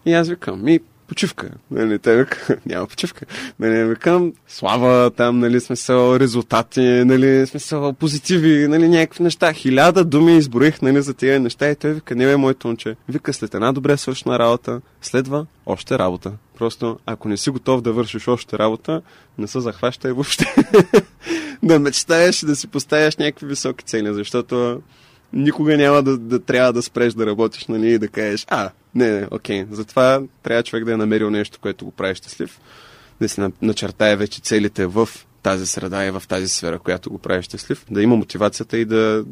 И 0.05 0.14
аз 0.14 0.30
викам, 0.30 0.64
ми 0.64 0.80
почивка. 1.10 1.49
Нали, 1.72 1.99
те 1.99 2.18
вика, 2.18 2.57
няма 2.66 2.88
почивка. 2.88 3.26
Нали, 3.60 3.84
викам, 3.84 4.34
слава, 4.47 5.12
там, 5.12 5.39
нали, 5.39 5.60
смисъл, 5.60 6.16
резултати, 6.16 6.82
нали, 6.82 7.47
смисъл, 7.47 7.93
позитиви, 7.93 8.68
нали, 8.68 8.89
някакви 8.89 9.24
неща. 9.24 9.53
Хиляда 9.53 10.05
думи 10.05 10.38
изброих, 10.38 10.82
нали, 10.82 11.01
за 11.01 11.14
тия 11.14 11.39
неща 11.39 11.70
и 11.70 11.76
той 11.76 11.93
вика, 11.93 12.16
не 12.16 12.26
бе, 12.26 12.38
моето 12.38 12.68
момче. 12.68 12.95
Вика, 13.10 13.34
след 13.34 13.53
една 13.53 13.72
добре 13.72 13.97
свършена 13.97 14.39
работа, 14.39 14.82
следва 15.01 15.45
още 15.66 15.99
работа. 15.99 16.32
Просто, 16.57 16.99
ако 17.05 17.28
не 17.28 17.38
си 17.38 17.49
готов 17.49 17.82
да 17.82 17.93
вършиш 17.93 18.28
още 18.28 18.57
работа, 18.57 19.01
не 19.38 19.47
се 19.47 19.60
захващай 19.60 20.12
въобще. 20.12 20.55
да 21.64 21.80
мечтаеш 21.80 22.39
да 22.39 22.55
си 22.55 22.68
поставяш 22.68 23.18
някакви 23.18 23.47
високи 23.47 23.86
цели, 23.86 24.14
защото 24.14 24.82
никога 25.34 25.78
няма 25.78 26.03
да, 26.03 26.18
да 26.18 26.39
трябва 26.39 26.74
да 26.74 26.82
спреш 26.82 27.14
да 27.14 27.26
работиш, 27.26 27.68
нали, 27.68 27.93
и 27.93 27.97
да 27.97 28.07
кажеш, 28.07 28.45
а, 28.49 28.70
не, 28.95 29.11
не, 29.11 29.27
окей. 29.31 29.65
Затова 29.71 30.21
трябва 30.43 30.63
човек 30.63 30.85
да 30.85 30.93
е 30.93 30.97
намерил 30.97 31.29
нещо, 31.29 31.59
което 31.61 31.85
го 31.85 31.91
прави 31.91 32.15
щастлив, 32.15 32.59
да 33.21 33.29
си 33.29 33.41
начертае 33.61 34.15
вече 34.15 34.41
целите 34.41 34.85
в 34.85 35.09
тази 35.43 35.67
среда 35.67 36.05
и 36.05 36.11
в 36.11 36.23
тази 36.27 36.47
сфера, 36.47 36.79
която 36.79 37.09
го 37.09 37.17
прави 37.17 37.43
щастлив, 37.43 37.85
да 37.91 38.01
има 38.01 38.15
мотивацията 38.15 38.77
и 38.77 38.85
да 38.85 39.25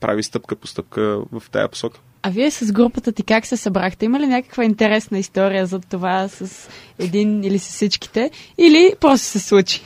прави 0.00 0.22
стъпка 0.22 0.56
по 0.56 0.66
стъпка 0.66 1.22
в 1.32 1.42
тая 1.50 1.68
посока. 1.68 2.00
А 2.22 2.30
вие 2.30 2.50
с 2.50 2.72
групата 2.72 3.12
ти 3.12 3.22
как 3.22 3.46
се 3.46 3.56
събрахте? 3.56 4.04
Има 4.04 4.20
ли 4.20 4.26
някаква 4.26 4.64
интересна 4.64 5.18
история 5.18 5.66
за 5.66 5.80
това 5.80 6.28
с 6.28 6.68
един 6.98 7.44
или 7.44 7.58
с 7.58 7.68
всичките? 7.68 8.30
Или 8.58 8.94
просто 9.00 9.26
се 9.26 9.38
случи? 9.38 9.82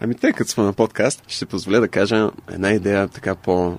Ами 0.00 0.14
тъй 0.14 0.32
като 0.32 0.50
сме 0.50 0.64
на 0.64 0.72
подкаст, 0.72 1.22
ще 1.28 1.46
позволя 1.46 1.80
да 1.80 1.88
кажа 1.88 2.30
една 2.50 2.70
идея 2.70 3.08
така 3.08 3.34
по 3.34 3.78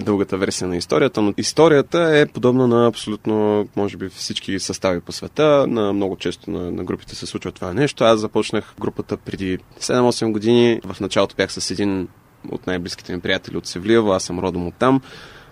дългата 0.00 0.36
версия 0.36 0.68
на 0.68 0.76
историята, 0.76 1.22
но 1.22 1.34
историята 1.36 2.18
е 2.18 2.26
подобна 2.26 2.68
на 2.68 2.86
абсолютно, 2.86 3.66
може 3.76 3.96
би, 3.96 4.08
всички 4.08 4.58
състави 4.58 5.00
по 5.00 5.12
света. 5.12 5.66
На 5.68 5.92
много 5.92 6.16
често 6.16 6.50
на, 6.50 6.70
на 6.70 6.84
групите 6.84 7.14
се 7.14 7.26
случва 7.26 7.52
това 7.52 7.74
нещо. 7.74 8.04
Аз 8.04 8.20
започнах 8.20 8.74
групата 8.80 9.16
преди 9.16 9.58
7-8 9.80 10.32
години. 10.32 10.80
В 10.84 11.00
началото 11.00 11.36
бях 11.36 11.52
с 11.52 11.70
един 11.70 12.08
от 12.50 12.66
най-близките 12.66 13.12
ми 13.12 13.20
приятели 13.20 13.56
от 13.56 13.66
Севлиево, 13.66 14.12
аз 14.12 14.22
съм 14.22 14.38
родом 14.38 14.66
от 14.66 14.74
там, 14.74 15.00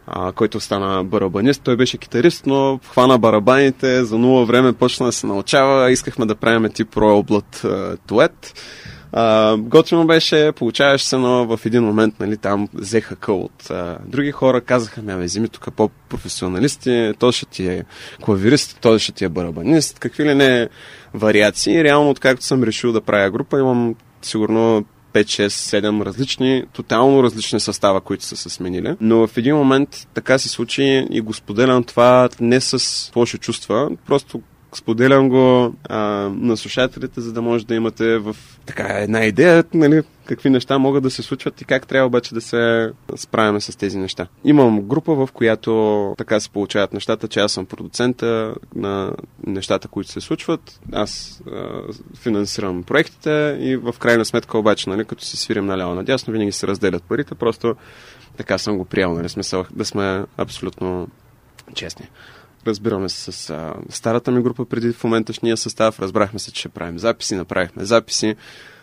а, 0.07 0.33
който 0.33 0.61
стана 0.61 1.05
барабанист. 1.05 1.63
Той 1.63 1.77
беше 1.77 1.99
китарист, 1.99 2.47
но 2.47 2.81
хвана 2.91 3.19
барабаните, 3.19 4.05
за 4.05 4.19
нула 4.19 4.45
време 4.45 4.73
почна 4.73 5.07
да 5.07 5.13
се 5.13 5.27
научава. 5.27 5.91
Искахме 5.91 6.27
да 6.27 6.35
правим 6.35 6.73
тип 6.73 6.95
Royal 6.95 7.29
Blood 7.29 7.97
дует. 8.09 8.55
А, 9.13 9.57
готино 9.57 10.07
беше, 10.07 10.53
получаваш 10.53 11.03
се, 11.03 11.17
но 11.17 11.57
в 11.57 11.67
един 11.67 11.85
момент 11.85 12.15
нали, 12.21 12.37
там 12.37 12.69
взеха 12.75 13.17
къл 13.17 13.41
от 13.41 13.71
а, 13.71 13.99
други 14.07 14.31
хора, 14.31 14.61
казаха 14.61 15.03
ми, 15.03 15.13
абе, 15.13 15.25
вземи 15.25 15.49
тук 15.49 15.75
по-професионалисти, 15.77 17.13
то 17.19 17.33
ще 17.33 17.47
ти 17.47 17.67
е 17.67 17.85
клавирист, 18.23 18.79
то 18.81 18.99
ще 18.99 19.13
ти 19.13 19.25
е 19.25 19.29
барабанист, 19.29 19.99
какви 19.99 20.25
ли 20.25 20.35
не 20.35 20.69
вариации. 21.15 21.85
Реално, 21.85 22.11
откакто 22.11 22.45
съм 22.45 22.63
решил 22.63 22.93
да 22.93 23.01
правя 23.01 23.31
група, 23.31 23.59
имам 23.59 23.95
сигурно 24.23 24.85
5, 25.13 25.25
6, 25.25 25.47
7 25.47 26.05
различни, 26.05 26.65
тотално 26.73 27.23
различни 27.23 27.61
състава, 27.61 28.01
които 28.01 28.25
са 28.25 28.37
се 28.37 28.49
сменили. 28.49 28.97
Но 29.01 29.27
в 29.27 29.37
един 29.37 29.57
момент 29.57 30.09
така 30.15 30.39
се 30.39 30.49
случи 30.49 31.07
и 31.11 31.21
го 31.21 31.33
споделям 31.33 31.85
това 31.85 32.29
не 32.41 32.61
с 32.61 33.11
лоши 33.17 33.39
чувства, 33.39 33.91
просто 34.07 34.43
Споделям 34.75 35.29
го 35.29 35.75
а, 35.89 35.99
на 36.35 36.57
слушателите, 36.57 37.21
за 37.21 37.33
да 37.33 37.43
може 37.43 37.67
да 37.67 37.75
имате 37.75 38.19
в 38.19 38.37
така 38.67 38.83
една 38.83 39.25
идея, 39.25 39.65
нали, 39.75 40.03
какви 40.25 40.51
неща 40.51 40.79
могат 40.79 41.03
да 41.03 41.11
се 41.11 41.23
случват 41.23 41.61
и 41.61 41.65
как 41.65 41.87
трябва 41.87 42.07
обаче 42.07 42.35
да 42.35 42.41
се 42.41 42.93
справяме 43.17 43.61
с 43.61 43.79
тези 43.79 43.99
неща. 43.99 44.27
Имам 44.45 44.83
група, 44.83 45.15
в 45.15 45.29
която 45.33 46.15
така 46.19 46.41
се 46.41 46.51
получават 46.51 46.93
нещата, 46.93 47.29
че 47.29 47.41
аз 47.41 47.53
съм 47.53 47.67
продуцента 47.67 48.55
на 48.75 49.13
нещата, 49.47 49.89
които 49.89 50.11
се 50.11 50.21
случват. 50.21 50.81
Аз 50.93 51.43
а, 51.53 51.83
финансирам 52.17 52.83
проектите 52.83 53.59
и 53.61 53.77
в 53.77 53.95
крайна 53.99 54.25
сметка 54.25 54.59
обаче, 54.59 54.91
нали, 54.91 55.05
като 55.05 55.25
си 55.25 55.37
свирим 55.37 55.67
наляво 55.67 55.95
надясно, 55.95 56.33
винаги 56.33 56.53
се 56.53 56.67
разделят 56.67 57.03
парите, 57.03 57.35
просто 57.35 57.77
така 58.37 58.59
съм 58.59 58.79
го 58.79 58.85
приел, 58.85 59.13
нали, 59.13 59.29
смисъл 59.29 59.65
да 59.71 59.85
сме 59.85 60.25
абсолютно 60.37 61.09
честни. 61.75 62.07
Разбираме 62.67 63.09
се 63.09 63.33
с 63.33 63.51
а, 63.51 63.75
старата 63.89 64.31
ми 64.31 64.43
група 64.43 64.65
преди 64.65 64.93
в 64.93 65.05
моменташния 65.05 65.57
състав. 65.57 66.01
Разбрахме 66.01 66.39
се, 66.39 66.53
че 66.53 66.61
ще 66.61 66.69
правим 66.69 66.99
записи, 66.99 67.35
направихме 67.35 67.85
записи. 67.85 68.35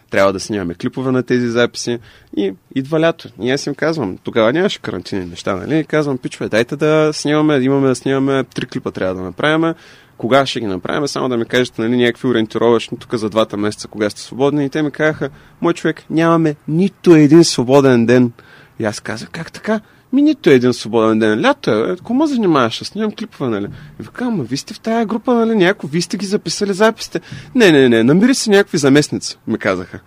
Трябва 0.09 0.33
да 0.33 0.39
снимаме 0.39 0.73
клипове 0.73 1.11
на 1.11 1.23
тези 1.23 1.47
записи. 1.47 1.99
И 2.37 2.53
идва 2.75 2.99
лято. 2.99 3.29
И 3.41 3.51
аз 3.51 3.65
им 3.65 3.75
казвам, 3.75 4.17
тогава 4.23 4.53
нямаше 4.53 4.79
карантини 4.79 5.25
неща, 5.25 5.55
нали? 5.55 5.79
И 5.79 5.83
казвам, 5.83 6.17
пичове, 6.17 6.49
дайте 6.49 6.75
да 6.75 7.09
снимаме, 7.13 7.57
имаме 7.57 7.87
да 7.87 7.95
снимаме, 7.95 8.43
три 8.43 8.65
клипа 8.65 8.91
трябва 8.91 9.15
да 9.15 9.21
направим. 9.21 9.73
Кога 10.17 10.45
ще 10.45 10.59
ги 10.59 10.65
направим? 10.65 11.07
Само 11.07 11.29
да 11.29 11.37
ми 11.37 11.45
кажете, 11.45 11.81
нали, 11.81 11.97
някакви 11.97 12.27
ориентировъчни 12.27 12.97
тук 12.97 13.15
за 13.15 13.29
двата 13.29 13.57
месеца, 13.57 13.87
кога 13.87 14.09
сте 14.09 14.21
свободни. 14.21 14.65
И 14.65 14.69
те 14.69 14.81
ми 14.81 14.91
казаха, 14.91 15.29
мой 15.61 15.73
човек, 15.73 16.03
нямаме 16.09 16.55
нито 16.67 17.15
един 17.15 17.43
свободен 17.43 18.05
ден. 18.05 18.31
И 18.79 18.85
аз 18.85 18.99
казах, 18.99 19.29
как 19.31 19.51
така? 19.51 19.81
Ми 20.13 20.21
нито 20.21 20.49
един 20.49 20.73
свободен 20.73 21.19
ден. 21.19 21.41
Лято 21.41 21.71
е, 21.71 21.97
кому 22.03 22.25
занимаваш? 22.25 22.83
Снимам 22.83 23.11
клипове, 23.11 23.49
нали? 23.49 23.65
И 23.99 24.03
вика, 24.03 24.25
ама 24.25 24.43
вие 24.43 24.57
сте 24.57 24.73
в 24.73 24.79
тая 24.79 25.05
група, 25.05 25.33
нали? 25.33 25.55
Някой, 25.55 25.89
вие 25.89 26.01
сте 26.01 26.17
ги 26.17 26.25
записали 26.25 26.73
записите. 26.73 27.21
Не, 27.55 27.71
не, 27.71 27.89
не, 27.89 28.03
намери 28.03 28.35
си 28.35 28.49
някакви 28.49 28.77
заместници, 28.77 29.37
ми 29.47 29.57
казаха. 29.57 29.99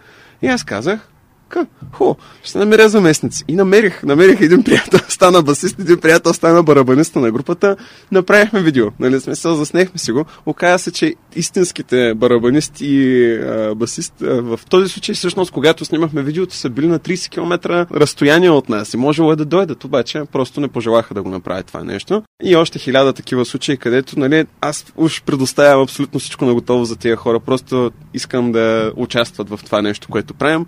И 0.43 0.47
аз 0.47 0.65
казах, 0.65 1.09
така, 1.53 1.67
хо, 1.93 2.17
ще 2.43 2.59
намеря 2.59 2.89
заместници. 2.89 3.45
И 3.49 3.55
намерих, 3.55 4.03
намерих 4.03 4.41
един 4.41 4.63
приятел, 4.63 5.01
стана 5.09 5.43
басист, 5.43 5.79
един 5.79 6.01
приятел 6.01 6.33
стана 6.33 6.63
барабаниста 6.63 7.21
на 7.21 7.31
групата, 7.31 7.77
направихме 8.13 8.63
видео, 8.63 8.87
нали, 9.01 9.21
смисъл, 9.21 9.55
заснехме 9.55 9.99
си 9.99 10.13
го. 10.13 10.25
Оказа 10.47 10.79
се, 10.79 10.93
че 10.93 11.15
истинските 11.37 12.15
барабанисти 12.15 12.87
и 12.87 13.39
басист, 13.77 14.23
а, 14.23 14.43
в 14.43 14.61
този 14.69 14.89
случай, 14.89 15.15
всъщност, 15.15 15.51
когато 15.51 15.85
снимахме 15.85 16.23
видеото, 16.23 16.55
са 16.55 16.71
били 16.71 16.87
на 16.87 16.99
30 16.99 17.31
км 17.31 17.87
разстояние 17.95 18.51
от 18.51 18.69
нас 18.69 18.95
и 18.95 18.97
можело 18.97 19.33
е 19.33 19.37
да 19.37 19.45
дойдат, 19.45 19.85
обаче 19.85 20.23
просто 20.33 20.61
не 20.61 20.69
пожелаха 20.69 21.15
да 21.15 21.23
го 21.23 21.29
направят 21.29 21.67
това 21.67 21.85
нещо. 21.85 22.23
И 22.43 22.57
още 22.57 22.79
хиляда 22.79 23.13
такива 23.13 23.45
случаи, 23.45 23.77
където, 23.77 24.19
нали, 24.19 24.47
аз 24.61 24.85
уж 24.97 25.23
предоставям 25.23 25.83
абсолютно 25.83 26.21
всичко 26.21 26.45
на 26.45 26.55
готово 26.55 26.85
за 26.85 26.97
тия 26.97 27.17
хора, 27.17 27.41
просто 27.41 27.91
искам 28.15 28.53
да 28.53 28.93
участват 28.97 29.49
в 29.49 29.61
това 29.65 29.83
нещо, 29.83 30.09
което 30.11 30.35
правим 30.35 30.67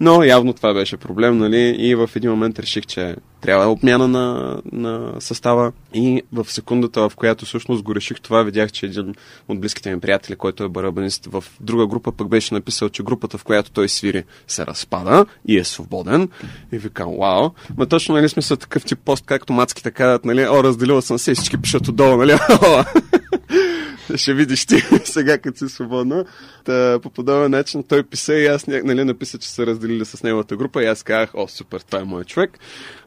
Но 0.00 0.22
явно 0.22 0.52
това 0.52 0.74
беше 0.74 0.96
проблем, 0.96 1.38
нали? 1.38 1.76
И 1.78 1.94
в 1.94 2.10
един 2.16 2.30
момент 2.30 2.58
реших, 2.58 2.86
че 2.86 3.16
трябва 3.40 3.66
обмяна 3.66 4.08
на, 4.08 4.56
на 4.72 5.12
състава. 5.18 5.72
И 5.94 6.22
в 6.32 6.46
секундата, 6.48 7.08
в 7.08 7.16
която 7.16 7.44
всъщност 7.44 7.82
го 7.82 7.94
реших 7.94 8.20
това, 8.20 8.42
видях, 8.42 8.72
че 8.72 8.86
един 8.86 9.14
от 9.48 9.60
близките 9.60 9.94
ми 9.94 10.00
приятели, 10.00 10.36
който 10.36 10.64
е 10.64 10.68
барабанист 10.68 11.26
в 11.26 11.44
друга 11.60 11.86
група, 11.86 12.12
пък 12.12 12.28
беше 12.28 12.54
написал, 12.54 12.88
че 12.88 13.02
групата, 13.02 13.38
в 13.38 13.44
която 13.44 13.70
той 13.70 13.88
свири, 13.88 14.24
се 14.48 14.66
разпада 14.66 15.26
и 15.48 15.58
е 15.58 15.64
свободен. 15.64 16.28
И 16.72 16.78
викам, 16.78 17.16
вау. 17.18 17.50
Ма 17.76 17.86
точно, 17.86 18.14
нали, 18.14 18.28
сме 18.28 18.42
са 18.42 18.56
такъв 18.56 18.84
тип 18.84 18.98
пост, 19.04 19.24
както 19.26 19.52
мацките 19.52 19.90
казват, 19.90 20.24
нали, 20.24 20.46
о, 20.46 20.64
разделила 20.64 21.02
съм 21.02 21.18
се, 21.18 21.34
всички 21.34 21.62
пишат 21.62 21.88
отдолу, 21.88 22.16
нали, 22.16 22.32
ще 24.16 24.34
видиш 24.34 24.66
ти 24.66 24.76
сега, 25.04 25.38
като 25.38 25.58
си 25.58 25.68
свободна. 25.68 26.24
Та, 26.64 26.98
по 27.02 27.10
подобен 27.10 27.50
начин 27.50 27.82
той 27.82 28.02
писа 28.02 28.34
и 28.34 28.46
аз 28.46 28.66
нали, 28.66 29.04
написа, 29.04 29.38
че 29.38 29.48
са 29.48 29.66
разделили 29.66 30.04
с 30.04 30.22
неговата 30.22 30.56
група 30.56 30.82
и 30.82 30.86
аз 30.86 31.02
казах, 31.02 31.30
о, 31.34 31.48
супер, 31.48 31.80
това 31.80 31.98
е 31.98 32.04
моят 32.04 32.28
човек. 32.28 32.58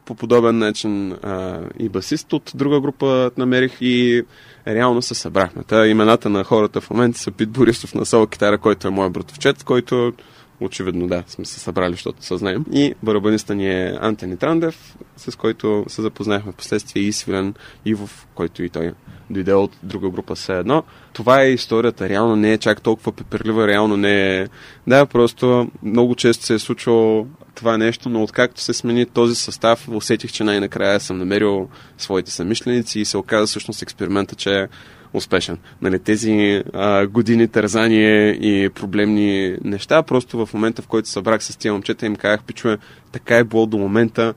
По 0.04 0.14
подобен 0.14 0.58
начин 0.58 1.12
а, 1.12 1.60
и 1.78 1.88
басист 1.88 2.32
от 2.32 2.52
друга 2.54 2.80
група 2.80 3.30
намерих 3.36 3.76
и 3.80 4.22
реално 4.66 5.02
се 5.02 5.14
събрахме. 5.14 5.62
Та 5.62 5.86
имената 5.86 6.28
на 6.28 6.44
хората 6.44 6.80
в 6.80 6.90
момента 6.90 7.18
са 7.18 7.30
Пит 7.30 7.50
Борисов 7.50 7.94
на 7.94 8.06
соло 8.06 8.26
китара, 8.26 8.58
който 8.58 8.88
е 8.88 8.90
моят 8.90 9.12
братовчет, 9.12 9.64
който 9.64 10.12
очевидно 10.60 11.08
да, 11.08 11.22
сме 11.26 11.44
се 11.44 11.60
събрали, 11.60 11.92
защото 11.92 12.24
се 12.24 12.36
знаем. 12.36 12.64
И 12.72 12.94
барабаниста 13.02 13.54
ни 13.54 13.68
е 13.68 13.98
Антони 14.00 14.36
Трандев, 14.36 14.96
с 15.16 15.36
който 15.36 15.84
се 15.88 16.02
запознахме 16.02 16.52
в 16.52 16.56
последствие 16.56 17.02
и 17.02 17.12
Свилен 17.12 17.54
Ивов, 17.84 18.26
който 18.34 18.62
и 18.62 18.68
той 18.68 18.92
дойде 19.30 19.54
от 19.54 19.76
друга 19.82 20.10
група 20.10 20.34
все 20.34 20.58
едно. 20.58 20.82
Това 21.12 21.42
е 21.42 21.50
историята. 21.50 22.08
Реално 22.08 22.36
не 22.36 22.52
е 22.52 22.58
чак 22.58 22.80
толкова 22.80 23.12
пеперлива, 23.12 23.68
реално 23.68 23.96
не 23.96 24.38
е... 24.38 24.48
Да, 24.86 25.06
просто 25.06 25.70
много 25.82 26.14
често 26.14 26.44
се 26.44 26.54
е 26.54 26.58
случвало 26.58 27.26
това 27.54 27.78
нещо, 27.78 28.08
но 28.08 28.22
откакто 28.22 28.60
се 28.60 28.72
смени 28.72 29.06
този 29.06 29.34
състав, 29.34 29.88
усетих, 29.88 30.32
че 30.32 30.44
най-накрая 30.44 31.00
съм 31.00 31.18
намерил 31.18 31.68
своите 31.98 32.30
съмишленици 32.30 33.00
и 33.00 33.04
се 33.04 33.16
оказа 33.16 33.46
всъщност 33.46 33.82
експеримента, 33.82 34.34
че 34.34 34.68
успешен. 35.14 35.58
Нали, 35.82 35.98
тези 35.98 36.62
а, 36.72 37.06
години 37.06 37.48
тързание 37.48 38.30
и 38.30 38.70
проблемни 38.70 39.56
неща, 39.64 40.02
просто 40.02 40.46
в 40.46 40.54
момента, 40.54 40.82
в 40.82 40.86
който 40.86 41.08
събрах 41.08 41.44
с 41.44 41.56
тия 41.56 41.72
момчета, 41.72 42.06
им 42.06 42.16
казах, 42.16 42.44
пичове, 42.44 42.78
така 43.12 43.36
е 43.36 43.44
било 43.44 43.66
до 43.66 43.78
момента, 43.78 44.34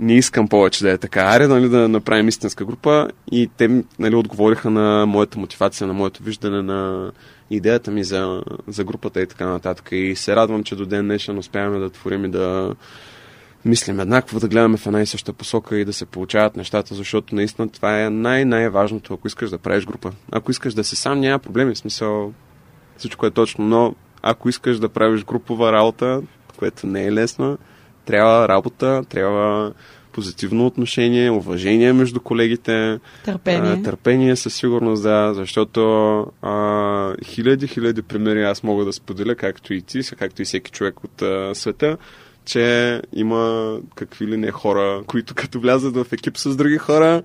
не 0.00 0.14
искам 0.14 0.48
повече 0.48 0.84
да 0.84 0.90
е 0.90 0.98
така. 0.98 1.20
Аре, 1.20 1.46
нали, 1.46 1.68
да 1.68 1.88
направим 1.88 2.28
истинска 2.28 2.64
група 2.64 3.08
и 3.32 3.50
те 3.56 3.84
нали, 3.98 4.14
отговориха 4.14 4.70
на 4.70 5.06
моята 5.06 5.38
мотивация, 5.38 5.86
на 5.86 5.92
моето 5.92 6.22
виждане 6.22 6.62
на 6.62 7.12
идеята 7.50 7.90
ми 7.90 8.04
за, 8.04 8.42
за 8.68 8.84
групата 8.84 9.22
и 9.22 9.26
така 9.26 9.46
нататък. 9.46 9.88
И 9.92 10.16
се 10.16 10.36
радвам, 10.36 10.64
че 10.64 10.76
до 10.76 10.86
ден 10.86 11.04
днешен 11.04 11.38
успяваме 11.38 11.78
да 11.78 11.90
творим 11.90 12.24
и 12.24 12.28
да 12.28 12.74
мислим 13.64 14.00
еднакво, 14.00 14.40
да 14.40 14.48
гледаме 14.48 14.76
в 14.76 14.86
една 14.86 15.02
и 15.02 15.06
съща 15.06 15.32
посока 15.32 15.78
и 15.78 15.84
да 15.84 15.92
се 15.92 16.06
получават 16.06 16.56
нещата, 16.56 16.94
защото 16.94 17.34
наистина 17.34 17.68
това 17.68 18.02
е 18.02 18.10
най-най-важното, 18.10 19.14
ако 19.14 19.26
искаш 19.26 19.50
да 19.50 19.58
правиш 19.58 19.86
група. 19.86 20.12
Ако 20.32 20.50
искаш 20.50 20.74
да 20.74 20.84
си 20.84 20.96
сам, 20.96 21.20
няма 21.20 21.38
проблеми, 21.38 21.74
в 21.74 21.78
смисъл 21.78 22.32
всичко 22.96 23.26
е 23.26 23.30
точно, 23.30 23.64
но 23.64 23.94
ако 24.22 24.48
искаш 24.48 24.78
да 24.78 24.88
правиш 24.88 25.24
групова 25.24 25.72
работа, 25.72 26.22
което 26.58 26.86
не 26.86 27.04
е 27.04 27.12
лесно, 27.12 27.58
трябва 28.04 28.48
работа, 28.48 29.02
трябва 29.08 29.72
позитивно 30.12 30.66
отношение, 30.66 31.30
уважение 31.30 31.92
между 31.92 32.20
колегите. 32.20 32.98
Търпение. 33.24 33.72
А, 33.72 33.82
търпение 33.82 34.36
със 34.36 34.54
сигурност, 34.54 35.02
да, 35.02 35.34
защото 35.34 35.80
а, 36.42 37.14
хиляди, 37.24 37.66
хиляди 37.66 38.02
примери 38.02 38.42
аз 38.42 38.62
мога 38.62 38.84
да 38.84 38.92
споделя, 38.92 39.34
както 39.34 39.74
и 39.74 39.82
ти, 39.82 40.00
както 40.18 40.42
и 40.42 40.44
всеки 40.44 40.70
човек 40.70 41.04
от 41.04 41.22
а, 41.22 41.54
света, 41.54 41.96
че 42.44 43.00
има 43.12 43.76
какви 43.94 44.26
ли 44.26 44.36
не 44.36 44.50
хора, 44.50 45.02
които 45.06 45.34
като 45.34 45.60
влязат 45.60 45.96
в 45.96 46.06
екип 46.12 46.38
с 46.38 46.56
други 46.56 46.78
хора, 46.78 47.22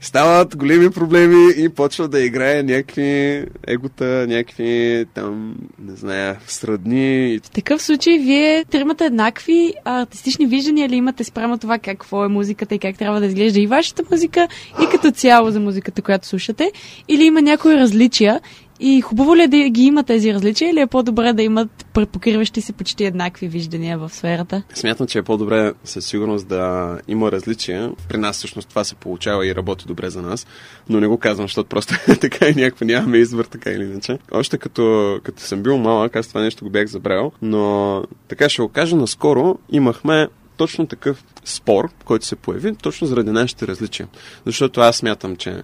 стават 0.00 0.56
големи 0.56 0.90
проблеми 0.90 1.52
и 1.56 1.68
почва 1.68 2.08
да 2.08 2.20
играе 2.20 2.62
някакви 2.62 3.44
егота, 3.66 4.26
някакви 4.28 5.04
там, 5.14 5.56
не 5.78 5.96
зная, 5.96 6.38
сродни. 6.46 7.40
В 7.44 7.50
такъв 7.50 7.82
случай 7.82 8.18
вие 8.18 8.64
тримате 8.64 9.04
еднакви 9.04 9.74
артистични 9.84 10.46
виждания 10.46 10.88
ли 10.88 10.96
имате 10.96 11.24
спрямо 11.24 11.58
това 11.58 11.78
какво 11.78 12.24
е 12.24 12.28
музиката 12.28 12.74
и 12.74 12.78
как 12.78 12.98
трябва 12.98 13.20
да 13.20 13.26
изглежда 13.26 13.60
и 13.60 13.66
вашата 13.66 14.02
музика 14.10 14.48
и 14.82 14.86
като 14.90 15.10
цяло 15.10 15.50
за 15.50 15.60
музиката, 15.60 16.02
която 16.02 16.26
слушате? 16.26 16.72
Или 17.08 17.24
има 17.24 17.42
някои 17.42 17.76
различия 17.76 18.40
и 18.80 19.00
хубаво 19.00 19.36
ли 19.36 19.42
е 19.42 19.48
да 19.48 19.68
ги 19.68 19.82
има 19.82 20.04
тези 20.04 20.34
различия 20.34 20.70
или 20.70 20.80
е 20.80 20.86
по-добре 20.86 21.32
да 21.32 21.42
имат 21.42 21.86
препокриващи 21.94 22.60
се 22.60 22.72
почти 22.72 23.04
еднакви 23.04 23.48
виждания 23.48 23.98
в 23.98 24.08
сферата? 24.08 24.62
Смятам, 24.74 25.06
че 25.06 25.18
е 25.18 25.22
по-добре 25.22 25.72
със 25.84 26.06
сигурност 26.06 26.48
да 26.48 26.98
има 27.08 27.32
различия. 27.32 27.92
При 28.08 28.16
нас 28.16 28.36
всъщност 28.36 28.68
това 28.68 28.84
се 28.84 28.94
получава 28.94 29.46
и 29.46 29.54
работи 29.54 29.84
добре 29.86 30.10
за 30.10 30.22
нас, 30.22 30.46
но 30.88 31.00
не 31.00 31.06
го 31.06 31.18
казвам, 31.18 31.44
защото 31.44 31.68
просто 31.68 31.94
така 32.20 32.48
и 32.48 32.54
някакво 32.54 32.84
нямаме 32.84 33.16
избор, 33.16 33.44
така 33.44 33.70
или 33.70 33.82
иначе. 33.82 34.18
Още 34.32 34.58
като, 34.58 35.18
като 35.22 35.42
съм 35.42 35.62
бил 35.62 35.78
малък, 35.78 36.16
аз 36.16 36.28
това 36.28 36.40
нещо 36.40 36.64
го 36.64 36.70
бях 36.70 36.86
забрал, 36.86 37.32
но 37.42 38.02
така 38.28 38.48
ще 38.48 38.62
го 38.62 38.68
кажа, 38.68 38.96
наскоро 38.96 39.58
имахме 39.70 40.28
точно 40.56 40.86
такъв 40.86 41.24
спор, 41.44 41.88
който 42.04 42.26
се 42.26 42.36
появи, 42.36 42.74
точно 42.74 43.06
заради 43.06 43.30
нашите 43.30 43.66
различия. 43.66 44.08
Защото 44.46 44.80
аз 44.80 44.96
смятам, 44.96 45.36
че 45.36 45.62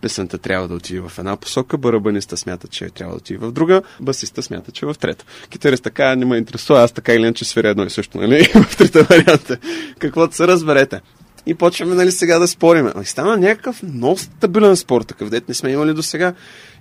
песента 0.00 0.38
трябва 0.38 0.68
да 0.68 0.74
отиде 0.74 1.00
в 1.00 1.12
една 1.18 1.36
посока, 1.36 1.78
барабаниста 1.78 2.36
смята, 2.36 2.68
че 2.68 2.90
трябва 2.90 3.14
да 3.14 3.18
отиде 3.18 3.38
в 3.38 3.52
друга, 3.52 3.82
басиста 4.00 4.42
смята, 4.42 4.72
че 4.72 4.84
е 4.84 4.88
в 4.88 4.98
трета. 4.98 5.24
Китарист 5.50 5.82
така 5.82 6.16
не 6.16 6.24
ме 6.24 6.36
интересува, 6.36 6.80
аз 6.80 6.92
така 6.92 7.14
или 7.14 7.22
иначе 7.22 7.44
свиря 7.44 7.68
едно 7.68 7.84
и 7.84 7.90
също, 7.90 8.18
нали? 8.18 8.44
в 8.68 8.76
трета 8.76 9.02
варианта. 9.02 9.58
Каквото 9.98 10.36
се 10.36 10.46
разберете. 10.46 11.00
И 11.46 11.54
почваме, 11.54 11.94
нали, 11.94 12.12
сега 12.12 12.38
да 12.38 12.48
спориме. 12.48 12.92
И 13.02 13.06
стана 13.06 13.36
някакъв 13.36 13.82
много 13.82 14.18
стабилен 14.18 14.76
спор, 14.76 15.02
такъв 15.02 15.30
дет 15.30 15.48
не 15.48 15.54
сме 15.54 15.70
имали 15.70 15.94
до 15.94 16.02
сега. 16.02 16.34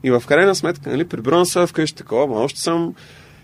И 0.03 0.11
в 0.11 0.23
крайна 0.27 0.55
сметка, 0.55 0.89
нали, 0.89 1.07
прибирам 1.07 1.45
се 1.45 1.67
вкъщи 1.67 1.95
такова, 1.95 2.43
още 2.43 2.59
съм 2.59 2.93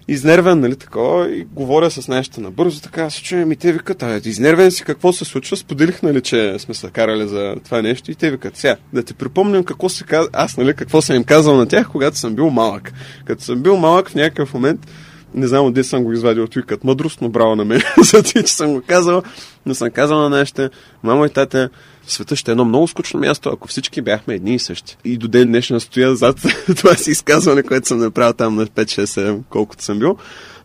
изнервен, 0.08 0.60
нали, 0.60 0.76
такова, 0.76 1.32
и 1.32 1.44
говоря 1.44 1.92
с 1.92 2.08
нещо 2.08 2.42
набързо, 2.42 2.82
така, 2.82 3.10
се 3.10 3.24
чуем 3.24 3.52
и 3.52 3.56
те 3.56 3.72
викат, 3.72 4.04
а, 4.04 4.22
изнервен 4.26 4.72
си, 4.72 4.84
какво 4.84 5.14
се 5.14 5.26
случва, 5.26 5.58
споделих, 5.58 6.02
нали, 6.02 6.22
че 6.22 6.60
сме 6.60 6.74
се 6.74 6.88
карали 6.88 7.28
за 7.28 7.56
това 7.66 7.82
нещо 7.82 8.12
и 8.12 8.16
те 8.16 8.32
викат, 8.32 8.58
сега, 8.58 8.76
да 8.94 9.04
ти 9.04 9.14
припомням 9.14 9.64
какво 9.64 9.90
се 9.90 10.04
каз... 10.04 10.28
аз, 10.34 10.58
нали, 10.58 10.74
какво 10.74 11.02
съм 11.02 11.16
им 11.16 11.24
казал 11.24 11.58
на 11.58 11.66
тях, 11.66 11.90
когато 11.90 12.18
съм 12.18 12.36
бил 12.36 12.50
малък. 12.50 12.94
Като 13.26 13.44
съм 13.44 13.62
бил 13.62 13.78
малък 13.78 14.10
в 14.10 14.16
някакъв 14.16 14.54
момент, 14.54 14.88
не 15.34 15.48
знам 15.48 15.66
отде 15.66 15.84
съм 15.84 16.04
го 16.04 16.14
извадил 16.14 16.44
от 16.44 16.56
викат 16.56 16.84
мъдрост, 16.84 17.22
но 17.22 17.30
браво 17.30 17.56
на 17.56 17.66
мен, 17.66 17.82
за 18.12 18.24
това, 18.24 18.44
че 18.44 18.54
съм 18.54 18.74
го 18.74 18.82
казал, 18.88 19.24
но 19.66 19.76
съм 19.76 19.92
казал 19.92 20.20
на 20.20 20.30
нашите, 20.30 20.70
мамо 21.04 21.26
и 21.26 21.30
тате, 21.30 21.70
света 22.08 22.36
ще 22.36 22.52
е 22.52 22.54
едно 22.54 22.66
много 22.66 22.88
скучно 22.88 23.20
място, 23.20 23.50
ако 23.50 23.68
всички 23.68 24.02
бяхме 24.02 24.34
едни 24.34 24.56
и 24.56 24.60
същи. 24.60 24.98
И 25.06 25.18
до 25.18 25.28
ден 25.28 25.48
днешен 25.48 25.80
стоя 25.80 26.16
зад 26.16 26.42
това 26.78 26.96
си 26.96 27.12
изказване, 27.12 27.64
което 27.64 27.88
съм 27.88 28.00
направил 28.00 28.34
там 28.34 28.56
на 28.56 28.68
5-6-7, 28.68 29.42
колкото 29.50 29.84
съм 29.84 30.00
бил. 30.00 30.18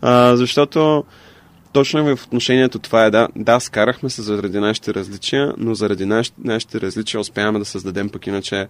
А, 0.03 0.37
защото 0.37 1.05
точно 1.73 2.17
в 2.17 2.25
отношението 2.25 2.79
това 2.79 3.05
е 3.05 3.11
да, 3.11 3.29
да, 3.37 3.61
скарахме 3.61 4.11
се 4.11 4.23
заради 4.23 4.59
нашите 4.59 4.95
различия, 4.95 5.55
но 5.59 5.75
заради 5.75 6.07
нашите, 6.07 6.37
нашите 6.45 6.81
различия 6.81 7.21
успяваме 7.21 7.59
да 7.59 7.65
създадем 7.65 8.09
пък 8.09 8.27
иначе 8.27 8.69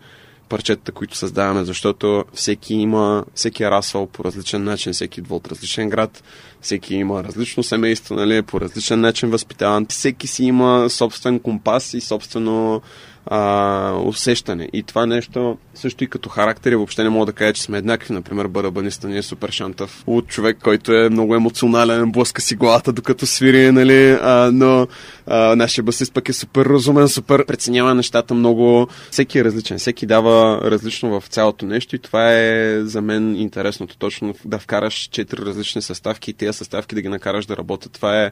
парчетата, 0.49 0.93
които 0.93 1.17
създаваме, 1.17 1.65
защото 1.65 2.25
всеки 2.35 2.75
има, 2.75 3.25
всеки 3.35 3.63
е 3.63 3.71
расъл 3.71 4.07
по 4.07 4.25
различен 4.25 4.65
начин, 4.65 4.93
всеки 4.93 5.21
идва 5.21 5.37
от 5.37 5.49
различен 5.49 5.89
град, 5.89 6.23
всеки 6.61 6.95
има 6.95 7.25
различно 7.25 7.63
семейство, 7.63 8.15
нали, 8.15 8.43
по 8.43 8.61
различен 8.61 9.01
начин 9.01 9.31
възпитаван, 9.31 9.87
всеки 9.87 10.27
си 10.27 10.45
има 10.45 10.91
собствен 10.91 11.41
компас 11.41 11.95
и 11.95 12.01
собствено 12.01 12.83
а, 13.27 13.93
усещане. 14.05 14.69
И 14.73 14.83
това 14.83 15.07
нещо 15.07 15.59
също 15.75 16.05
и 16.05 16.07
като 16.07 16.29
характер 16.29 16.73
и 16.73 16.77
въобще 16.77 17.03
не 17.03 17.09
мога 17.09 17.27
да 17.27 17.33
кажа, 17.33 17.53
че 17.53 17.63
сме 17.63 17.79
еднакви. 17.79 18.15
Например, 18.15 18.47
барабаниста 18.47 19.09
ни 19.09 19.19
е 19.19 19.23
супер 19.23 19.51
шантав 19.51 20.05
от 20.07 20.27
човек, 20.27 20.59
който 20.63 20.93
е 20.93 21.09
много 21.09 21.35
емоционален, 21.35 22.13
блъска 22.13 22.43
си 22.43 22.57
главата 22.57 22.93
докато 22.93 23.27
свири, 23.27 23.73
нали, 23.73 24.19
а, 24.23 24.51
но 24.53 24.87
а, 25.27 25.57
нашия 25.57 25.85
басист 25.85 26.13
пък 26.13 26.29
е 26.29 26.33
супер 26.33 26.67
разумен, 26.67 27.09
супер 27.09 27.47
преценява 27.47 27.95
нещата 27.95 28.35
много. 28.35 28.89
Всеки 29.11 29.39
е 29.39 29.45
различен, 29.45 29.79
всеки 29.79 30.07
дава 30.07 30.61
различно 30.71 31.21
в 31.21 31.27
цялото 31.29 31.67
нещо 31.67 31.97
и 31.97 31.99
това 31.99 32.33
е 32.33 32.81
за 32.83 33.03
мен 33.03 33.37
интересното. 33.37 33.97
Точно 33.97 34.35
да 34.45 34.59
вкараш 34.59 34.95
четири 34.95 35.43
различни 35.43 35.83
съставки 35.83 36.31
и 36.31 36.35
тези 36.35 36.59
съставки 36.59 36.95
да 36.95 37.03
ги 37.03 37.09
накараш 37.09 37.47
да 37.47 37.57
работят. 37.57 37.93
Това 37.93 38.25
е 38.25 38.31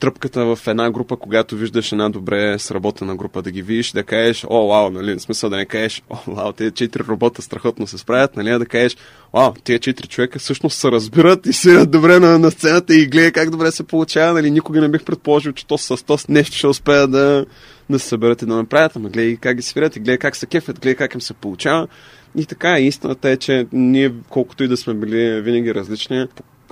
тръпката 0.00 0.56
в 0.56 0.66
една 0.66 0.90
група, 0.90 1.16
когато 1.16 1.56
виждаш 1.56 1.92
една 1.92 2.08
добре 2.08 2.58
сработена 2.58 3.16
група, 3.16 3.42
да 3.42 3.50
ги 3.50 3.62
видиш, 3.62 3.92
да 3.92 4.02
кажеш, 4.02 4.44
о, 4.48 4.68
вау, 4.68 4.90
нали, 4.90 5.14
в 5.14 5.20
смисъл 5.20 5.50
да 5.50 5.56
не 5.56 5.66
кажеш, 5.66 6.02
о, 6.10 6.16
вау, 6.26 6.52
тези 6.52 6.70
четири 6.70 7.04
робота 7.08 7.42
страхотно 7.42 7.86
се 7.86 7.98
справят, 7.98 8.36
нали, 8.36 8.58
да 8.58 8.66
кажеш, 8.66 8.96
вау, 9.32 9.52
тези 9.64 9.78
четири 9.78 10.06
човека 10.06 10.38
всъщност 10.38 10.78
се 10.78 10.90
разбират 10.90 11.46
и 11.46 11.52
свирят 11.52 11.90
добре 11.90 12.18
на, 12.18 12.38
на 12.38 12.50
сцената 12.50 12.94
и 12.94 13.06
гледа 13.06 13.32
как 13.32 13.50
добре 13.50 13.72
се 13.72 13.82
получава, 13.82 14.32
нали, 14.32 14.50
никога 14.50 14.80
не 14.80 14.88
бих 14.88 15.04
предположил, 15.04 15.52
че 15.52 15.66
то 15.66 15.78
с 15.78 16.04
то 16.04 16.18
нещо 16.28 16.56
ще 16.56 16.66
успея 16.66 17.08
да, 17.08 17.46
да 17.90 17.98
се 17.98 18.08
съберат 18.08 18.42
и 18.42 18.46
да 18.46 18.56
направят, 18.56 18.96
ама 18.96 19.08
гледай 19.08 19.36
как 19.36 19.56
ги 19.56 19.62
свирят 19.62 19.96
и 19.96 20.00
гледай 20.00 20.18
как 20.18 20.36
се 20.36 20.46
кефят, 20.46 20.80
гледай 20.80 20.94
как 20.94 21.14
им 21.14 21.20
се 21.20 21.34
получава. 21.34 21.88
И 22.36 22.46
така, 22.46 22.78
истината 22.78 23.30
е, 23.30 23.36
че 23.36 23.66
ние, 23.72 24.12
колкото 24.28 24.64
и 24.64 24.68
да 24.68 24.76
сме 24.76 24.94
били 24.94 25.40
винаги 25.40 25.74
различни, 25.74 26.26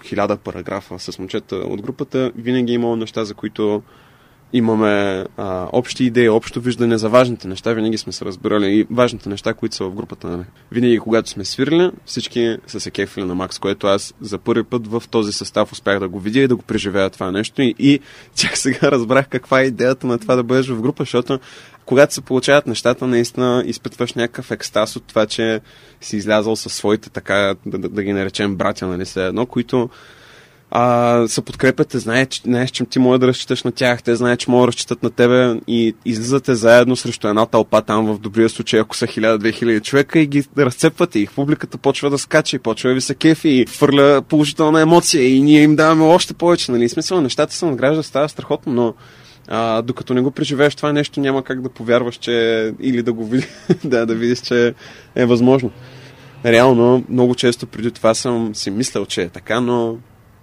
хиляда 0.05 0.37
параграфа 0.37 0.99
с 0.99 1.19
момчета 1.19 1.57
от 1.57 1.83
групата, 1.83 2.33
винаги 2.37 2.73
е 2.73 2.75
имало 2.75 2.97
неща, 2.97 3.25
за 3.25 3.35
които 3.35 3.83
имаме 4.53 5.25
а, 5.37 5.69
общи 5.73 6.05
идеи, 6.05 6.29
общо 6.29 6.61
виждане 6.61 6.99
за 6.99 7.09
важните 7.09 7.49
неща. 7.49 7.73
Винаги 7.73 7.99
сме 7.99 8.13
се 8.13 8.25
разбирали 8.25 8.67
и 8.67 8.87
важните 8.91 9.29
неща, 9.29 9.55
които 9.55 9.75
са 9.75 9.85
в 9.85 9.95
групата. 9.95 10.29
Нали. 10.29 10.45
Винаги, 10.73 10.99
когато 10.99 11.31
сме 11.31 11.45
свирили, 11.45 11.91
всички 12.05 12.57
са 12.67 12.81
се 12.81 12.91
кефили 12.91 13.25
на 13.25 13.35
Макс, 13.35 13.59
което 13.59 13.87
аз 13.87 14.15
за 14.21 14.39
първи 14.39 14.65
път 14.65 14.87
в 14.87 15.03
този 15.11 15.33
състав 15.33 15.73
успях 15.73 15.99
да 15.99 16.09
го 16.09 16.21
видя 16.21 16.41
и 16.41 16.49
да 16.49 16.57
го 16.57 16.63
преживея 16.63 17.11
това 17.11 17.31
нещо. 17.31 17.63
И, 17.63 17.75
и 17.79 18.01
чак 18.37 18.57
сега 18.57 18.91
разбрах 18.91 19.29
каква 19.29 19.61
е 19.61 19.65
идеята 19.65 20.07
на 20.07 20.19
това 20.19 20.37
да 20.37 20.43
бъдеш 20.43 20.69
в 20.69 20.83
група, 20.83 21.03
защото 21.03 21.39
когато 21.87 22.15
се 22.15 22.21
получават 22.21 22.67
нещата, 22.67 23.07
наистина 23.07 23.63
изпитваш 23.67 24.15
някакъв 24.15 24.51
екстаз 24.51 24.97
от 24.97 25.05
това, 25.05 25.27
че 25.27 25.61
си 26.01 26.17
излязал 26.17 26.57
със 26.57 26.73
своите, 26.73 27.11
така 27.11 27.55
да, 27.67 27.79
да, 27.79 27.89
да 27.89 28.03
ги 28.03 28.13
наречем 28.13 28.57
братя, 28.57 28.87
нали, 28.87 29.07
се 29.07 29.27
едно, 29.27 29.47
които 29.47 29.91
а, 30.71 31.29
се 31.29 31.41
подкрепят, 31.41 31.89
те 31.89 31.99
знаят, 31.99 32.31
че, 32.31 32.41
знаеш, 32.43 32.71
че 32.71 32.85
ти 32.85 32.99
може 32.99 33.21
да 33.21 33.27
разчиташ 33.27 33.63
на 33.63 33.73
тях, 33.73 34.03
те 34.03 34.17
знаят, 34.17 34.41
че 34.41 34.51
могат 34.51 34.65
да 34.65 34.69
разчитат 34.69 35.03
на 35.03 35.11
тебе 35.11 35.61
и 35.67 35.95
излизате 36.05 36.55
заедно 36.55 36.97
срещу 36.97 37.29
една 37.29 37.47
тълпа 37.47 37.83
там 37.83 38.07
в 38.07 38.19
добрия 38.19 38.49
случай, 38.49 38.81
ако 38.81 38.97
са 38.97 39.07
1000-2000 39.07 39.83
човека 39.83 40.19
и 40.19 40.27
ги 40.27 40.45
разцепвате 40.59 41.19
и 41.19 41.27
публиката 41.27 41.79
почва 41.79 42.11
да 42.11 42.19
скача 42.19 42.57
и 42.57 42.59
почва 42.59 42.95
ви 42.95 43.01
се 43.01 43.15
кефи 43.15 43.49
и 43.49 43.67
фърля 43.67 44.23
положителна 44.23 44.81
емоция 44.81 45.29
и 45.29 45.43
ние 45.43 45.63
им 45.63 45.77
даваме 45.77 46.05
още 46.05 46.35
повече. 46.35 46.73
Нали? 46.73 46.89
Смисъл, 46.89 47.21
нещата 47.21 47.55
се 47.55 47.67
надграждат, 47.67 48.07
става 48.07 48.29
страхотно, 48.29 48.73
но 48.73 48.95
а, 49.49 49.83
докато 49.83 50.15
не 50.15 50.21
го 50.21 50.31
преживееш 50.31 50.75
това 50.75 50.93
нещо, 50.93 51.21
няма 51.21 51.43
как 51.43 51.63
да 51.63 51.69
повярваш, 51.69 52.17
че 52.17 52.73
или 52.81 53.03
да 53.03 53.13
го 53.13 53.27
видиш, 53.27 53.49
да, 53.85 54.07
да 54.07 54.15
видиш, 54.15 54.41
че 54.41 54.75
е 55.15 55.27
възможно. 55.27 55.71
Реално, 56.45 57.05
много 57.09 57.35
често 57.35 57.67
преди 57.67 57.91
това 57.91 58.15
съм 58.15 58.55
си 58.55 58.71
мислял, 58.71 59.07
че 59.07 59.23
е 59.23 59.29
така, 59.29 59.61
но 59.61 59.99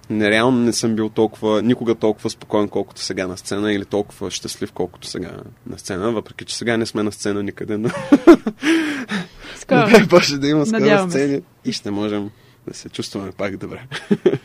нереално 0.10 0.60
не 0.60 0.74
съм 0.74 0.96
бил 0.96 1.10
толкова, 1.10 1.62
никога 1.62 1.96
толкова 1.96 2.30
спокоен, 2.30 2.70
колкото 2.70 3.02
сега 3.02 3.28
на 3.28 3.38
сцена 3.38 3.74
или 3.74 3.86
толкова 3.86 4.32
щастлив, 4.32 4.72
колкото 4.72 5.08
сега 5.08 5.32
на 5.70 5.78
сцена, 5.78 6.12
въпреки 6.12 6.46
че 6.46 6.58
сега 6.58 6.78
не 6.78 6.86
сме 6.86 7.04
на 7.04 7.12
сцена 7.12 7.44
никъде, 7.44 7.78
но... 7.78 7.90
Скоро. 9.56 9.90
Дай 9.92 10.04
Боже 10.04 10.38
да 10.38 10.48
има 10.48 10.66
скоро 10.66 11.10
сцени 11.10 11.42
и 11.66 11.74
ще 11.74 11.92
можем 11.92 12.30
да 12.68 12.74
се 12.74 12.90
чувстваме 12.90 13.32
пак 13.32 13.58
добре. 13.58 13.88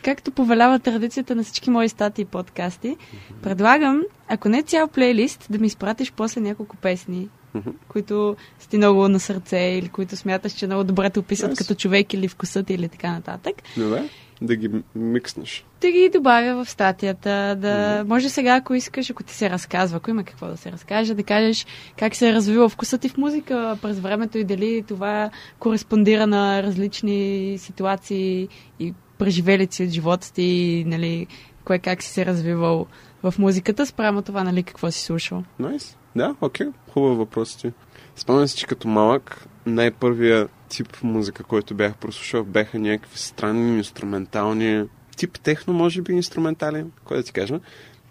Както 0.03 0.31
повелява 0.31 0.79
традицията 0.79 1.35
на 1.35 1.43
всички 1.43 1.69
мои 1.69 1.89
статии 1.89 2.21
и 2.21 2.25
подкасти, 2.25 2.97
предлагам, 3.41 4.01
ако 4.27 4.49
не 4.49 4.63
цял 4.63 4.87
плейлист, 4.87 5.47
да 5.49 5.59
ми 5.59 5.67
изпратиш 5.67 6.11
после 6.11 6.41
няколко 6.41 6.75
песни, 6.77 7.29
Мгм. 7.53 7.69
които 7.87 8.35
си 8.59 8.77
много 8.77 9.07
на 9.07 9.19
сърце 9.19 9.57
или 9.57 9.89
които 9.89 10.15
смяташ, 10.15 10.51
че 10.51 10.65
много 10.67 10.83
добре 10.83 11.09
те 11.09 11.19
описат 11.19 11.51
Nice. 11.51 11.57
като 11.57 11.75
човек 11.75 12.13
или 12.13 12.27
вкусът 12.27 12.69
или 12.69 12.89
така 12.89 13.11
нататък. 13.11 13.53
Добре? 13.77 14.09
Да 14.41 14.55
ги 14.55 14.69
микснеш. 14.95 15.65
Да 15.81 15.91
ги 15.91 16.09
добавя 16.13 16.63
в 16.63 16.69
статията, 16.69 17.55
да 17.59 18.03
може 18.07 18.29
сега, 18.29 18.55
ако 18.55 18.73
искаш, 18.73 19.09
ако 19.09 19.23
ти 19.23 19.33
се 19.33 19.49
разказва, 19.49 19.97
ако 19.97 20.09
има 20.09 20.23
какво 20.23 20.47
да 20.47 20.57
се 20.57 20.71
разкаже, 20.71 21.13
да 21.13 21.23
кажеш 21.23 21.65
как 21.97 22.15
се 22.15 22.29
е 22.29 22.33
развива 22.33 22.69
вкусът 22.69 23.01
ти 23.01 23.09
в 23.09 23.17
музика 23.17 23.77
през 23.81 23.99
времето 23.99 24.37
и 24.37 24.43
дали 24.43 24.83
това 24.87 25.29
кореспондира 25.59 26.27
на 26.27 26.63
различни 26.63 27.55
ситуации 27.57 28.47
и 28.79 28.93
преживелици 29.17 29.83
от 29.83 29.89
живота 29.89 30.33
ти, 30.33 30.83
нали, 30.87 31.27
кое 31.65 31.79
как 31.79 32.03
си 32.03 32.09
се 32.09 32.25
развивал 32.25 32.85
в 33.23 33.33
музиката, 33.39 33.85
спрямо 33.85 34.21
това, 34.21 34.43
нали, 34.43 34.63
какво 34.63 34.91
си 34.91 35.03
слушал. 35.03 35.43
Найс. 35.59 35.97
Да, 36.15 36.35
окей. 36.41 36.67
Хубав 36.93 37.17
въпрос 37.17 37.57
ти. 37.57 37.71
Спомням 38.19 38.47
си, 38.47 38.57
че 38.57 38.67
като 38.67 38.87
малък 38.87 39.45
най-първия 39.65 40.47
тип 40.69 40.97
музика, 41.03 41.43
който 41.43 41.75
бях 41.75 41.95
прослушал, 41.95 42.43
бяха 42.43 42.79
някакви 42.79 43.17
странни 43.17 43.77
инструментални, 43.77 44.85
тип 45.17 45.39
техно, 45.43 45.73
може 45.73 46.01
би, 46.01 46.13
инструментален, 46.13 46.91
кой 47.05 47.17
да 47.17 47.23
ти 47.23 47.33
кажа. 47.33 47.59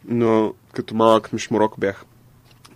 Но 0.04 0.52
като 0.72 0.94
малък 0.94 1.32
мишморок 1.32 1.74
бях 1.78 2.04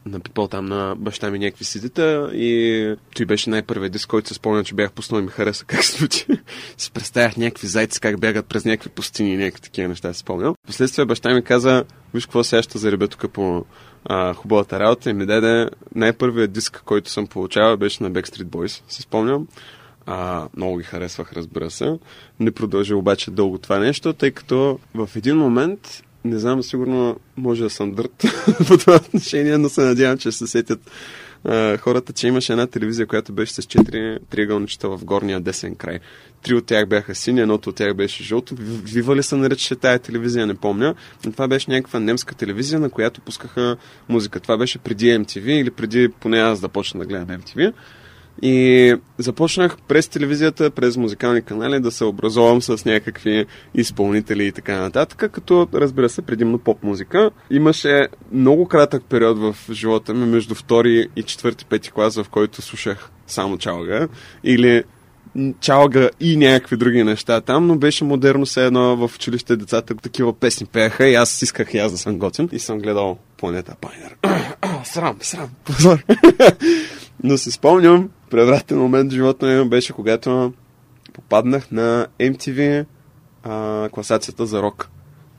напипал 0.07 0.49
там 0.49 0.67
на 0.67 0.95
баща 0.99 1.31
ми 1.31 1.39
някакви 1.39 1.65
сидита 1.65 2.31
и 2.35 2.95
той 3.17 3.27
беше 3.27 3.51
най-първият 3.51 3.93
диск, 3.93 4.09
който 4.09 4.29
се 4.29 4.35
спомня, 4.35 4.65
че 4.65 4.75
бях 4.75 4.93
пуснал 4.93 5.21
и 5.21 5.23
ми 5.23 5.29
хареса 5.29 5.65
как 5.65 5.85
се 5.85 5.97
звучи. 5.99 6.27
си 6.79 6.91
представях 6.91 7.37
някакви 7.37 7.67
зайци 7.67 8.01
как 8.01 8.21
бягат 8.21 8.47
през 8.47 8.65
някакви 8.65 8.91
пустини 8.91 9.35
и 9.35 9.37
някакви 9.37 9.61
такива 9.61 9.89
неща 9.89 10.13
си 10.13 10.21
спомням. 10.21 10.55
Впоследствие 10.65 11.05
баща 11.05 11.35
ми 11.35 11.45
каза, 11.45 11.85
виж 12.15 12.27
какво 12.27 12.45
сега 12.45 12.63
ще 12.63 12.79
заребя 12.79 13.09
тук 13.09 13.33
по 13.33 13.65
а, 14.05 14.35
хубавата 14.35 14.81
работа 14.81 15.11
и 15.11 15.13
ми 15.13 15.27
даде 15.27 15.71
най-първият 15.95 16.53
диск, 16.53 16.83
който 16.85 17.11
съм 17.11 17.27
получавал, 17.27 17.77
беше 17.77 18.03
на 18.03 18.11
Backstreet 18.11 18.45
Boys, 18.45 18.83
си 18.89 19.03
спомням. 19.03 19.47
А, 20.07 20.49
много 20.57 20.77
ги 20.77 20.85
харесвах, 20.85 21.33
разбира 21.33 21.71
се. 21.71 21.99
Не 22.41 22.51
продължи 22.51 22.95
обаче 22.95 23.31
дълго 23.31 23.59
това 23.59 23.79
нещо, 23.79 24.13
тъй 24.13 24.31
като 24.31 24.79
в 24.95 25.11
един 25.17 25.37
момент, 25.37 26.03
не 26.25 26.39
знам, 26.39 26.63
сигурно 26.63 27.17
може 27.37 27.63
да 27.63 27.71
съм 27.71 27.93
дърт 27.93 28.25
по 28.69 28.77
това 28.79 28.97
отношение, 28.97 29.59
но 29.59 29.69
се 29.69 29.81
надявам, 29.81 30.19
че 30.19 30.33
се 30.33 30.47
сетят 30.47 30.91
а, 31.45 31.77
хората, 31.77 32.13
че 32.13 32.29
имаше 32.29 32.53
една 32.53 32.67
телевизия, 32.67 33.07
която 33.07 33.33
беше 33.33 33.55
с 33.55 33.63
четири 33.63 34.19
триъгълничета 34.31 34.89
в 34.89 35.05
горния 35.05 35.41
десен 35.41 35.75
край. 35.75 35.99
Три 36.43 36.55
от 36.55 36.67
тях 36.67 36.89
бяха 36.89 37.15
сини, 37.15 37.41
едното 37.41 37.71
от 37.71 37.77
тях 37.77 37.95
беше 37.95 38.25
жълто. 38.25 38.55
Вива 38.59 39.17
ли 39.17 39.23
се 39.23 39.37
наричаше 39.37 39.77
тая 39.77 39.99
телевизия, 39.99 40.47
не 40.47 40.55
помня. 40.55 40.95
Но 41.25 41.33
това 41.33 41.49
беше 41.49 41.71
някаква 41.71 42.01
немска 42.01 42.35
телевизия, 42.35 42.81
на 42.81 42.91
която 42.91 43.21
пускаха 43.21 43.77
музика. 44.09 44.41
Това 44.41 44.57
беше 44.57 44.79
преди 44.79 45.07
MTV 45.07 45.47
или 45.47 45.71
преди 45.71 46.09
поне 46.09 46.39
аз 46.39 46.61
да 46.61 46.69
почна 46.69 47.01
да 47.01 47.07
гледам 47.07 47.41
MTV. 47.41 47.73
И 48.43 48.97
започнах 49.19 49.77
през 49.89 50.09
телевизията, 50.09 50.71
през 50.71 50.97
музикални 50.97 51.43
канали 51.43 51.81
да 51.81 51.91
се 51.91 52.05
образовам 52.05 52.63
с 52.63 52.85
някакви 52.85 53.47
изпълнители 53.75 54.47
и 54.47 54.53
така 54.53 54.81
нататък, 54.81 55.33
като 55.33 55.69
разбира 55.75 56.09
се 56.09 56.23
предимно 56.23 56.59
поп 56.59 56.83
музика. 56.83 57.31
Имаше 57.51 58.09
много 58.33 58.69
кратък 58.69 59.05
период 59.09 59.39
в 59.39 59.57
живота 59.73 60.15
ми 60.15 60.27
между 60.27 60.55
втори 60.55 61.09
и 61.17 61.23
четвърти, 61.23 61.65
пети 61.65 61.91
клас, 61.91 62.17
в 62.17 62.27
който 62.31 62.63
слушах 62.63 63.11
само 63.27 63.59
чалга 63.59 64.09
или 64.45 64.85
чалга 65.61 66.11
и 66.21 66.37
някакви 66.37 66.77
други 66.77 67.05
неща 67.05 67.41
там, 67.41 67.67
но 67.67 67.77
беше 67.77 68.05
модерно 68.05 68.47
все 68.47 68.67
едно 68.67 68.97
в 68.97 69.15
училище 69.15 69.57
децата 69.57 69.95
такива 69.95 70.33
песни 70.33 70.67
пееха 70.67 71.09
и 71.09 71.15
аз 71.15 71.43
исках 71.43 71.75
и 71.75 71.79
аз 71.79 71.93
да 71.93 71.99
съм 71.99 72.19
готин 72.19 72.49
и 72.53 72.59
съм 72.59 72.79
гледал 72.79 73.19
планета 73.37 73.75
Пайнер. 73.81 74.17
срам, 74.85 75.17
срам, 75.21 75.49
позор. 75.65 76.05
Но 77.25 77.39
се 77.39 77.51
спомням, 77.51 78.09
превратен 78.33 78.79
момент 78.79 79.13
в 79.13 79.15
живота 79.15 79.47
ми 79.47 79.69
беше 79.69 79.93
когато 79.93 80.53
попаднах 81.13 81.71
на 81.71 82.07
MTV 82.21 82.85
а, 83.43 83.89
класацията 83.89 84.47
за 84.47 84.63
рок. 84.63 84.89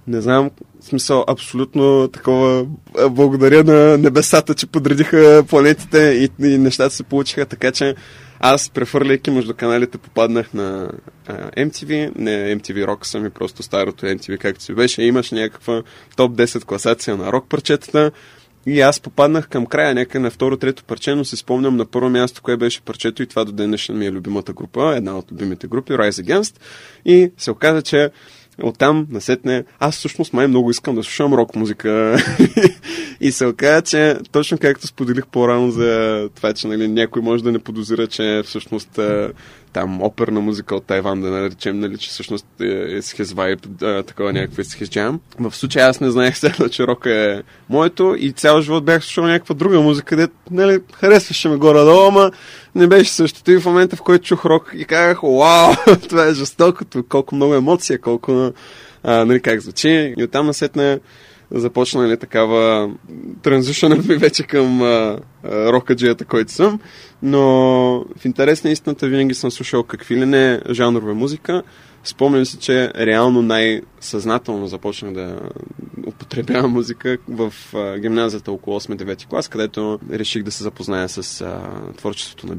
Не 0.08 0.22
знам, 0.22 0.52
в 0.82 0.86
смисъл, 0.86 1.24
абсолютно 1.28 2.08
такова. 2.08 2.66
Благодаря 3.10 3.64
на 3.64 3.98
небесата, 3.98 4.56
че 4.56 4.68
подредиха 4.68 5.44
планетите 5.50 6.00
и, 6.00 6.46
и 6.46 6.58
нещата 6.58 6.96
се 6.96 7.04
получиха, 7.04 7.46
така 7.46 7.72
че 7.72 7.96
аз, 8.39 8.70
префърляйки 8.70 9.32
между 9.32 9.54
каналите, 9.54 9.98
попаднах 9.98 10.54
на 10.54 10.91
а, 11.28 11.34
MTV, 11.52 12.12
не 12.16 12.32
MTV 12.32 12.86
Rock, 12.86 13.06
сами 13.06 13.30
просто 13.30 13.64
старото 13.64 14.06
MTV, 14.06 14.38
както 14.38 14.64
си 14.64 14.74
беше. 14.74 15.04
Имаше 15.04 15.36
някаква 15.36 15.84
топ 16.16 16.32
10 16.32 16.64
класация 16.66 17.18
на 17.18 17.32
рок 17.32 17.50
парчетата. 17.50 18.12
И 18.66 18.82
аз 18.82 18.99
попаднах 18.99 19.47
към 19.47 19.66
края, 19.66 19.95
някъде 19.95 20.20
на 20.20 20.32
второ-трето 20.32 20.84
парче, 20.84 21.16
но 21.16 21.26
си 21.26 21.38
спомням 21.38 21.78
на 21.78 21.86
първо 21.86 22.09
място, 22.09 22.41
кое 22.41 22.57
беше 22.57 22.82
парчето 22.82 23.24
и 23.24 23.28
това 23.28 23.45
до 23.45 23.51
ден 23.51 23.68
днешен 23.68 23.97
ми 23.97 24.05
е 24.05 24.11
любимата 24.11 24.53
група, 24.53 24.93
една 24.97 25.18
от 25.18 25.32
любимите 25.32 25.68
групи, 25.68 25.93
Rise 25.93 26.24
Against. 26.24 26.55
И 27.05 27.32
се 27.38 27.51
оказа, 27.51 27.82
че 27.82 28.09
оттам 28.64 29.07
насетне, 29.09 29.64
аз 29.80 29.95
всъщност 29.95 30.34
май 30.34 30.47
много 30.47 30.72
искам 30.72 30.95
да 30.95 31.03
слушам 31.03 31.34
рок 31.34 31.55
музика. 31.55 32.18
и 33.22 33.32
се 33.32 33.45
оказа, 33.45 33.82
че 33.82 34.18
точно 34.32 34.57
както 34.57 34.88
споделих 34.88 35.28
по-рано 35.28 35.72
за 35.72 36.30
това, 36.36 36.53
че 36.53 36.68
нали, 36.68 36.88
някой 36.88 37.22
може 37.22 37.43
да 37.43 37.51
не 37.51 37.59
подозира, 37.59 38.07
че 38.07 38.41
всъщност 38.45 38.99
там 39.74 40.04
оперна 40.04 40.42
музика 40.42 40.76
от 40.76 40.86
Тайван, 40.86 41.22
да 41.22 41.30
наречем, 41.30 41.80
нали, 41.80 41.98
че 41.98 42.10
всъщност 42.10 42.46
е, 42.62 42.96
е 42.98 43.02
с 43.02 43.14
his 43.14 44.04
такова 44.04 44.34
някакво 44.34 44.62
е 44.62 44.66
с. 44.66 45.20
В 45.40 45.56
случая 45.56 45.90
аз 45.90 46.00
не 46.00 46.12
знаех 46.12 46.38
сега, 46.38 46.70
че 46.70 46.88
рока 46.88 47.12
е 47.12 47.42
моето 47.70 48.16
и 48.20 48.32
цял 48.32 48.62
живот 48.62 48.86
бях 48.86 49.04
слушал 49.04 49.26
някаква 49.26 49.56
друга 49.56 49.82
музика, 49.82 50.16
де, 50.16 50.28
нали, 50.52 50.80
харесваше 50.94 51.50
ме 51.50 51.56
горе-долу, 51.56 52.08
ама 52.08 52.32
не 52.76 52.88
беше 52.88 53.12
същото. 53.12 53.52
И 53.52 53.60
в 53.60 53.66
момента, 53.66 53.96
в 53.96 54.02
който 54.02 54.26
чух 54.26 54.46
рок 54.46 54.72
и 54.76 54.86
казах, 54.86 55.22
вау, 55.22 55.74
това 56.10 56.28
е 56.28 56.34
жестоко, 56.34 56.84
колко 57.10 57.36
много 57.36 57.56
емоция, 57.56 58.02
колко, 58.02 58.52
а, 59.04 59.26
нали, 59.26 59.42
как 59.42 59.60
звучи. 59.60 60.14
И 60.18 60.24
оттам 60.24 60.46
насетне 60.46 61.00
започна 61.54 62.01
нали, 62.01 62.18
такава 62.18 62.91
транзишъна 63.41 63.95
ми 63.95 64.16
вече 64.16 64.43
към 64.43 64.82
рокаджията, 65.45 66.26
който 66.26 66.51
съм. 66.51 66.80
Но 67.24 67.41
в 68.18 68.26
интерес 68.26 68.64
на 68.64 68.72
истината 68.72 69.08
винаги 69.08 69.34
съм 69.34 69.51
слушал 69.51 69.84
какви 69.84 70.16
ли 70.16 70.26
не 70.26 70.62
жанрове 70.70 71.14
музика. 71.14 71.64
Спомням 72.04 72.45
си, 72.45 72.58
че 72.58 72.91
реално 72.95 73.41
най-съзнателно 73.41 74.68
започнах 74.68 75.14
да 75.14 75.39
употребявам 76.08 76.72
музика 76.72 77.18
в 77.28 77.54
гимназията 77.99 78.51
около 78.51 78.80
8-9 78.80 79.28
клас, 79.28 79.47
където 79.47 79.99
реших 80.12 80.43
да 80.43 80.51
се 80.51 80.64
запозная 80.64 81.10
с 81.10 81.41
а, 81.41 81.62
творчеството 81.97 82.47
на 82.47 82.56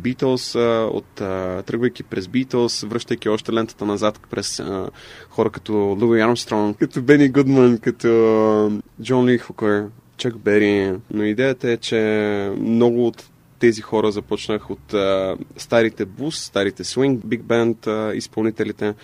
а, 0.54 0.88
от, 0.92 1.20
а, 1.20 1.62
тръгвайки 1.62 2.02
през 2.02 2.26
Beatles, 2.26 2.86
връщайки 2.86 3.28
още 3.28 3.52
лентата 3.52 3.84
назад 3.84 4.20
през 4.30 4.60
а, 4.60 4.90
хора 5.30 5.50
като 5.50 5.72
Луи 5.72 6.20
Армстронг, 6.20 6.78
като 6.78 7.02
Бени 7.02 7.28
Гудман, 7.28 7.78
като 7.78 8.80
Джон 9.02 9.26
Ли 9.26 9.38
Хукър, 9.38 9.84
Чак 10.16 10.38
Бери. 10.38 10.92
Но 11.10 11.24
идеята 11.24 11.70
е, 11.70 11.76
че 11.76 12.50
много 12.60 13.06
от 13.06 13.30
тези 13.58 13.80
хора 13.80 14.12
започнах 14.12 14.70
от 14.70 14.94
а, 14.94 15.36
старите 15.56 16.04
бус, 16.04 16.38
старите 16.38 16.84
свинг, 16.84 17.26
биг 17.26 17.42
бенд 17.42 17.88
изпълнителите. 18.14 18.94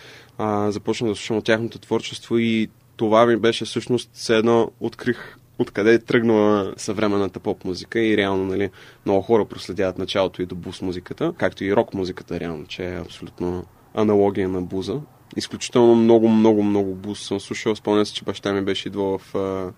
А, 0.43 0.71
започнах 0.71 1.11
да 1.11 1.17
слушам 1.17 1.37
от 1.37 1.45
тяхното 1.45 1.79
творчество 1.79 2.39
и 2.39 2.69
това 2.97 3.27
ми 3.27 3.37
беше 3.37 3.65
всъщност 3.65 4.11
все 4.13 4.37
едно 4.37 4.71
открих 4.81 5.37
откъде 5.59 5.95
е 5.95 5.99
тръгнала 5.99 6.75
съвременната 6.77 7.41
поп 7.41 7.65
музика 7.65 8.01
и 8.01 8.17
реално, 8.17 8.45
нали, 8.45 8.71
много 9.07 9.23
хора 9.23 9.45
проследяват 9.45 9.99
началото 9.99 10.43
и 10.43 10.47
до 10.47 10.55
бус 10.55 10.83
музиката, 10.83 11.33
както 11.39 11.65
и 11.65 11.77
рок 11.77 11.95
музиката 11.95 12.41
реално, 12.41 12.67
че 12.67 12.85
е 12.85 13.01
абсолютно 13.01 13.65
аналогия 13.95 14.49
на 14.49 14.63
буза. 14.63 15.01
Изключително 15.37 15.95
много, 15.95 16.29
много, 16.29 16.63
много 16.63 16.95
бус 16.95 17.27
съм 17.27 17.41
слушал. 17.41 17.77
Спомням 17.77 18.07
се, 18.07 18.15
че 18.15 18.25
баща 18.25 18.53
ми 18.53 18.63
беше 18.63 18.89
идвал 18.89 19.19
в 19.19 19.35
а, 19.35 19.73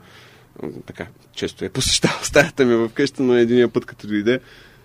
така, 0.87 1.07
често 1.33 1.65
е 1.65 1.69
посещавал 1.69 2.19
стаята 2.23 2.65
ми 2.65 2.75
в 2.75 2.91
къща, 2.95 3.23
но 3.23 3.35
единия 3.35 3.69
път 3.69 3.85
като 3.85 4.07
дойде, 4.07 4.41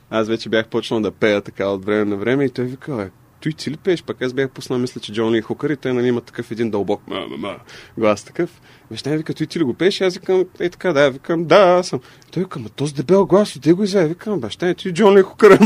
аз 0.09 0.27
вече 0.27 0.49
бях 0.49 0.67
почнал 0.67 1.01
да 1.01 1.11
пея 1.11 1.41
така 1.41 1.67
от 1.67 1.85
време 1.85 2.05
на 2.05 2.15
време 2.15 2.45
и 2.45 2.49
той 2.49 2.65
вика, 2.65 3.09
ти 3.39 3.71
ли 3.71 3.77
пееш? 3.77 4.03
Пак 4.03 4.21
аз 4.21 4.33
бях 4.33 4.49
пуснал, 4.49 4.79
мисля, 4.79 5.01
че 5.01 5.13
Джон 5.13 5.33
Ли 5.33 5.41
Хукър 5.41 5.69
и 5.69 5.77
той 5.77 5.93
нали, 5.93 6.07
има 6.07 6.21
такъв 6.21 6.51
един 6.51 6.69
дълбок 6.69 7.01
ма, 7.07 7.19
ма, 7.29 7.37
ма, 7.37 7.55
глас 7.97 8.23
такъв. 8.23 8.61
Баща 8.91 9.09
ми 9.09 9.17
вика, 9.17 9.33
ти 9.33 9.59
ли 9.59 9.63
го 9.63 9.73
пееш? 9.73 10.01
Аз 10.01 10.13
викам, 10.13 10.45
е 10.59 10.69
така, 10.69 10.93
да, 10.93 11.11
викам, 11.11 11.45
да, 11.45 11.55
аз 11.55 11.87
съм. 11.87 11.99
Той 12.31 12.43
вика, 12.43 12.59
ма 12.59 12.69
този 12.69 12.93
дебел 12.93 13.25
глас, 13.25 13.55
отде 13.55 13.73
го 13.73 13.83
извая. 13.83 14.07
Викам, 14.07 14.39
баща 14.39 14.65
ми, 14.65 14.75
ти 14.75 14.93
Джон 14.93 15.17
Ли 15.17 15.21
Хукър, 15.21 15.59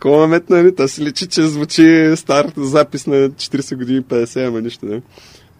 Кола 0.00 0.26
метна, 0.26 0.56
нали? 0.56 0.74
Та 0.74 0.88
си 0.88 1.04
личи, 1.04 1.26
че 1.26 1.42
звучи 1.42 2.12
стар 2.16 2.52
запис 2.56 3.06
на 3.06 3.30
40 3.30 3.76
години, 3.76 4.02
50, 4.02 4.48
ама 4.48 4.60
нищо, 4.60 4.86
да. 4.86 5.00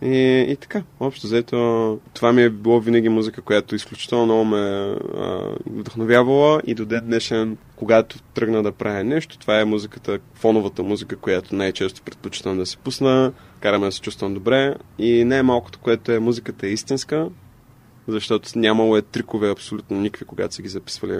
И, 0.03 0.47
и 0.49 0.57
така, 0.57 0.83
общо 1.01 1.27
взето, 1.27 1.99
това 2.15 2.33
ми 2.33 2.43
е 2.43 2.51
било 2.51 2.81
винаги 2.81 3.09
музика, 3.09 3.43
която 3.43 3.75
изключително 3.75 4.25
много 4.25 4.45
ме 4.45 4.59
а, 4.59 5.55
вдъхновявала 5.67 6.61
и 6.67 6.75
до 6.75 6.87
ден 6.87 7.07
днешен, 7.07 7.57
когато 7.77 8.19
тръгна 8.35 8.63
да 8.63 8.73
правя 8.73 9.05
нещо, 9.05 9.39
това 9.39 9.61
е 9.61 9.65
музиката, 9.65 10.19
фоновата 10.35 10.83
музика, 10.83 11.17
която 11.17 11.55
най-често 11.55 12.03
предпочитам 12.03 12.59
да 12.59 12.67
се 12.67 12.77
пусна, 12.77 13.33
караме 13.61 13.87
да 13.87 13.93
се 13.93 14.01
чувствам 14.01 14.35
добре. 14.35 14.75
И 14.99 15.25
най-малкото, 15.25 15.79
което 15.79 16.13
е 16.13 16.19
музиката 16.19 16.67
е 16.67 16.71
истинска, 16.71 17.29
защото 18.09 18.59
нямало 18.59 18.97
е 18.97 19.03
трикове 19.03 19.51
абсолютно 19.51 20.01
никакви, 20.01 20.25
когато 20.25 20.55
са 20.55 20.63
ги 20.63 20.69
записвали 20.69 21.19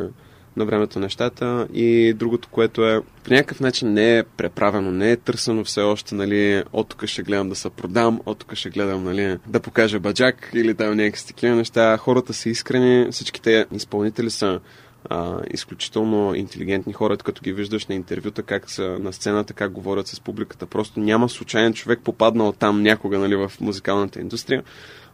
на 0.59 0.65
времето 0.65 1.01
нещата. 1.01 1.69
И 1.75 2.15
другото, 2.15 2.49
което 2.49 2.89
е 2.89 3.01
по 3.25 3.31
някакъв 3.31 3.61
начин 3.61 3.93
не 3.93 4.19
е 4.19 4.23
преправено, 4.23 4.91
не 4.91 5.11
е 5.11 5.17
търсено 5.17 5.65
все 5.65 5.81
още, 5.81 6.15
нали, 6.15 6.63
от 6.73 6.89
тук 6.89 7.07
ще 7.07 7.23
гледам 7.23 7.49
да 7.49 7.55
се 7.55 7.71
продам, 7.71 8.21
от 8.27 8.39
тук 8.39 8.55
ще 8.55 8.71
гледам, 8.71 9.05
нали, 9.05 9.39
да 9.47 9.61
покажа 9.61 10.01
баджак 10.01 10.51
или 10.55 10.75
да 10.75 10.95
някакви 10.95 11.27
такива 11.27 11.57
неща. 11.57 11.97
Хората 11.97 12.35
са 12.35 12.49
искрени, 12.49 13.11
всичките 13.11 13.67
изпълнители 13.73 14.31
са 14.31 14.61
а, 15.05 15.41
изключително 15.51 16.35
интелигентни 16.35 16.93
хора, 16.93 17.17
като 17.17 17.43
ги 17.43 17.53
виждаш 17.53 17.87
на 17.87 17.95
интервюта, 17.95 18.43
как 18.43 18.71
са 18.71 18.99
на 19.01 19.13
сцената, 19.13 19.53
как 19.53 19.73
говорят 19.73 20.07
с 20.07 20.21
публиката. 20.21 20.67
Просто 20.67 21.01
няма 21.01 21.29
случайен 21.29 21.75
човек 21.75 22.01
попаднал 22.05 22.53
там 22.53 22.83
някога 22.83 23.19
нали, 23.19 23.37
в 23.37 23.53
музикалната 23.61 24.21
индустрия. 24.21 24.63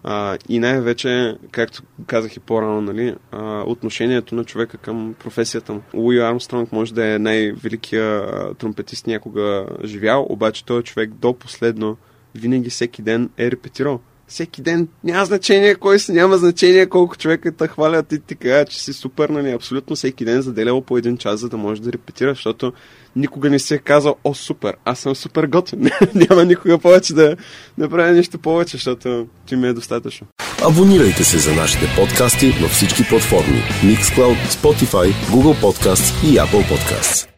А, 0.06 0.38
и 0.48 0.58
най-вече, 0.58 1.36
както 1.50 1.82
казах 2.06 2.36
и 2.36 2.40
по-рано, 2.40 2.80
нали, 2.80 3.14
а, 3.32 3.62
отношението 3.66 4.34
на 4.34 4.44
човека 4.44 4.78
към 4.78 5.14
професията 5.18 5.72
му. 5.72 5.82
Луи 5.94 6.20
Армстронг 6.20 6.72
може 6.72 6.94
да 6.94 7.14
е 7.14 7.18
най-великия 7.18 8.28
тромпетист 8.54 9.06
някога 9.06 9.66
живял, 9.84 10.26
обаче 10.28 10.64
той 10.64 10.82
човек 10.82 11.10
до 11.10 11.34
последно 11.34 11.96
винаги 12.34 12.70
всеки 12.70 13.02
ден 13.02 13.30
е 13.38 13.50
репетирал 13.50 14.00
всеки 14.34 14.62
ден. 14.62 14.88
Няма 15.04 15.24
значение 15.24 15.74
кой 15.74 15.98
си, 15.98 16.12
няма 16.12 16.36
значение 16.36 16.86
колко 16.86 17.16
човека 17.16 17.52
те 17.52 17.68
хвалят 17.68 18.12
и 18.12 18.18
ти 18.18 18.34
кажа, 18.34 18.64
че 18.64 18.80
си 18.80 18.92
супер, 18.92 19.28
нали? 19.28 19.50
Абсолютно 19.50 19.96
всеки 19.96 20.24
ден 20.24 20.42
заделял 20.42 20.80
по 20.80 20.98
един 20.98 21.16
час, 21.16 21.40
за 21.40 21.48
да 21.48 21.56
може 21.56 21.82
да 21.82 21.92
репетира, 21.92 22.30
защото 22.30 22.72
никога 23.16 23.50
не 23.50 23.58
си 23.58 23.74
е 23.74 23.78
казал, 23.78 24.16
о, 24.24 24.34
супер, 24.34 24.76
аз 24.84 24.98
съм 24.98 25.14
супер 25.14 25.46
готвен. 25.46 25.90
няма 26.14 26.44
никога 26.44 26.78
повече 26.78 27.14
да 27.14 27.36
направя 27.78 28.12
нищо 28.12 28.38
повече, 28.38 28.76
защото 28.76 29.26
ти 29.46 29.56
ми 29.56 29.68
е 29.68 29.72
достатъчно. 29.72 30.26
Абонирайте 30.68 31.24
се 31.24 31.38
за 31.38 31.54
нашите 31.54 31.86
подкасти 31.96 32.50
във 32.62 32.70
всички 32.70 33.08
платформи 33.08 33.62
Mixcloud, 33.84 34.48
Spotify, 34.48 35.12
Google 35.12 35.60
Podcasts 35.62 36.26
и 36.26 36.36
Apple 36.36 36.64
Podcasts. 36.70 37.33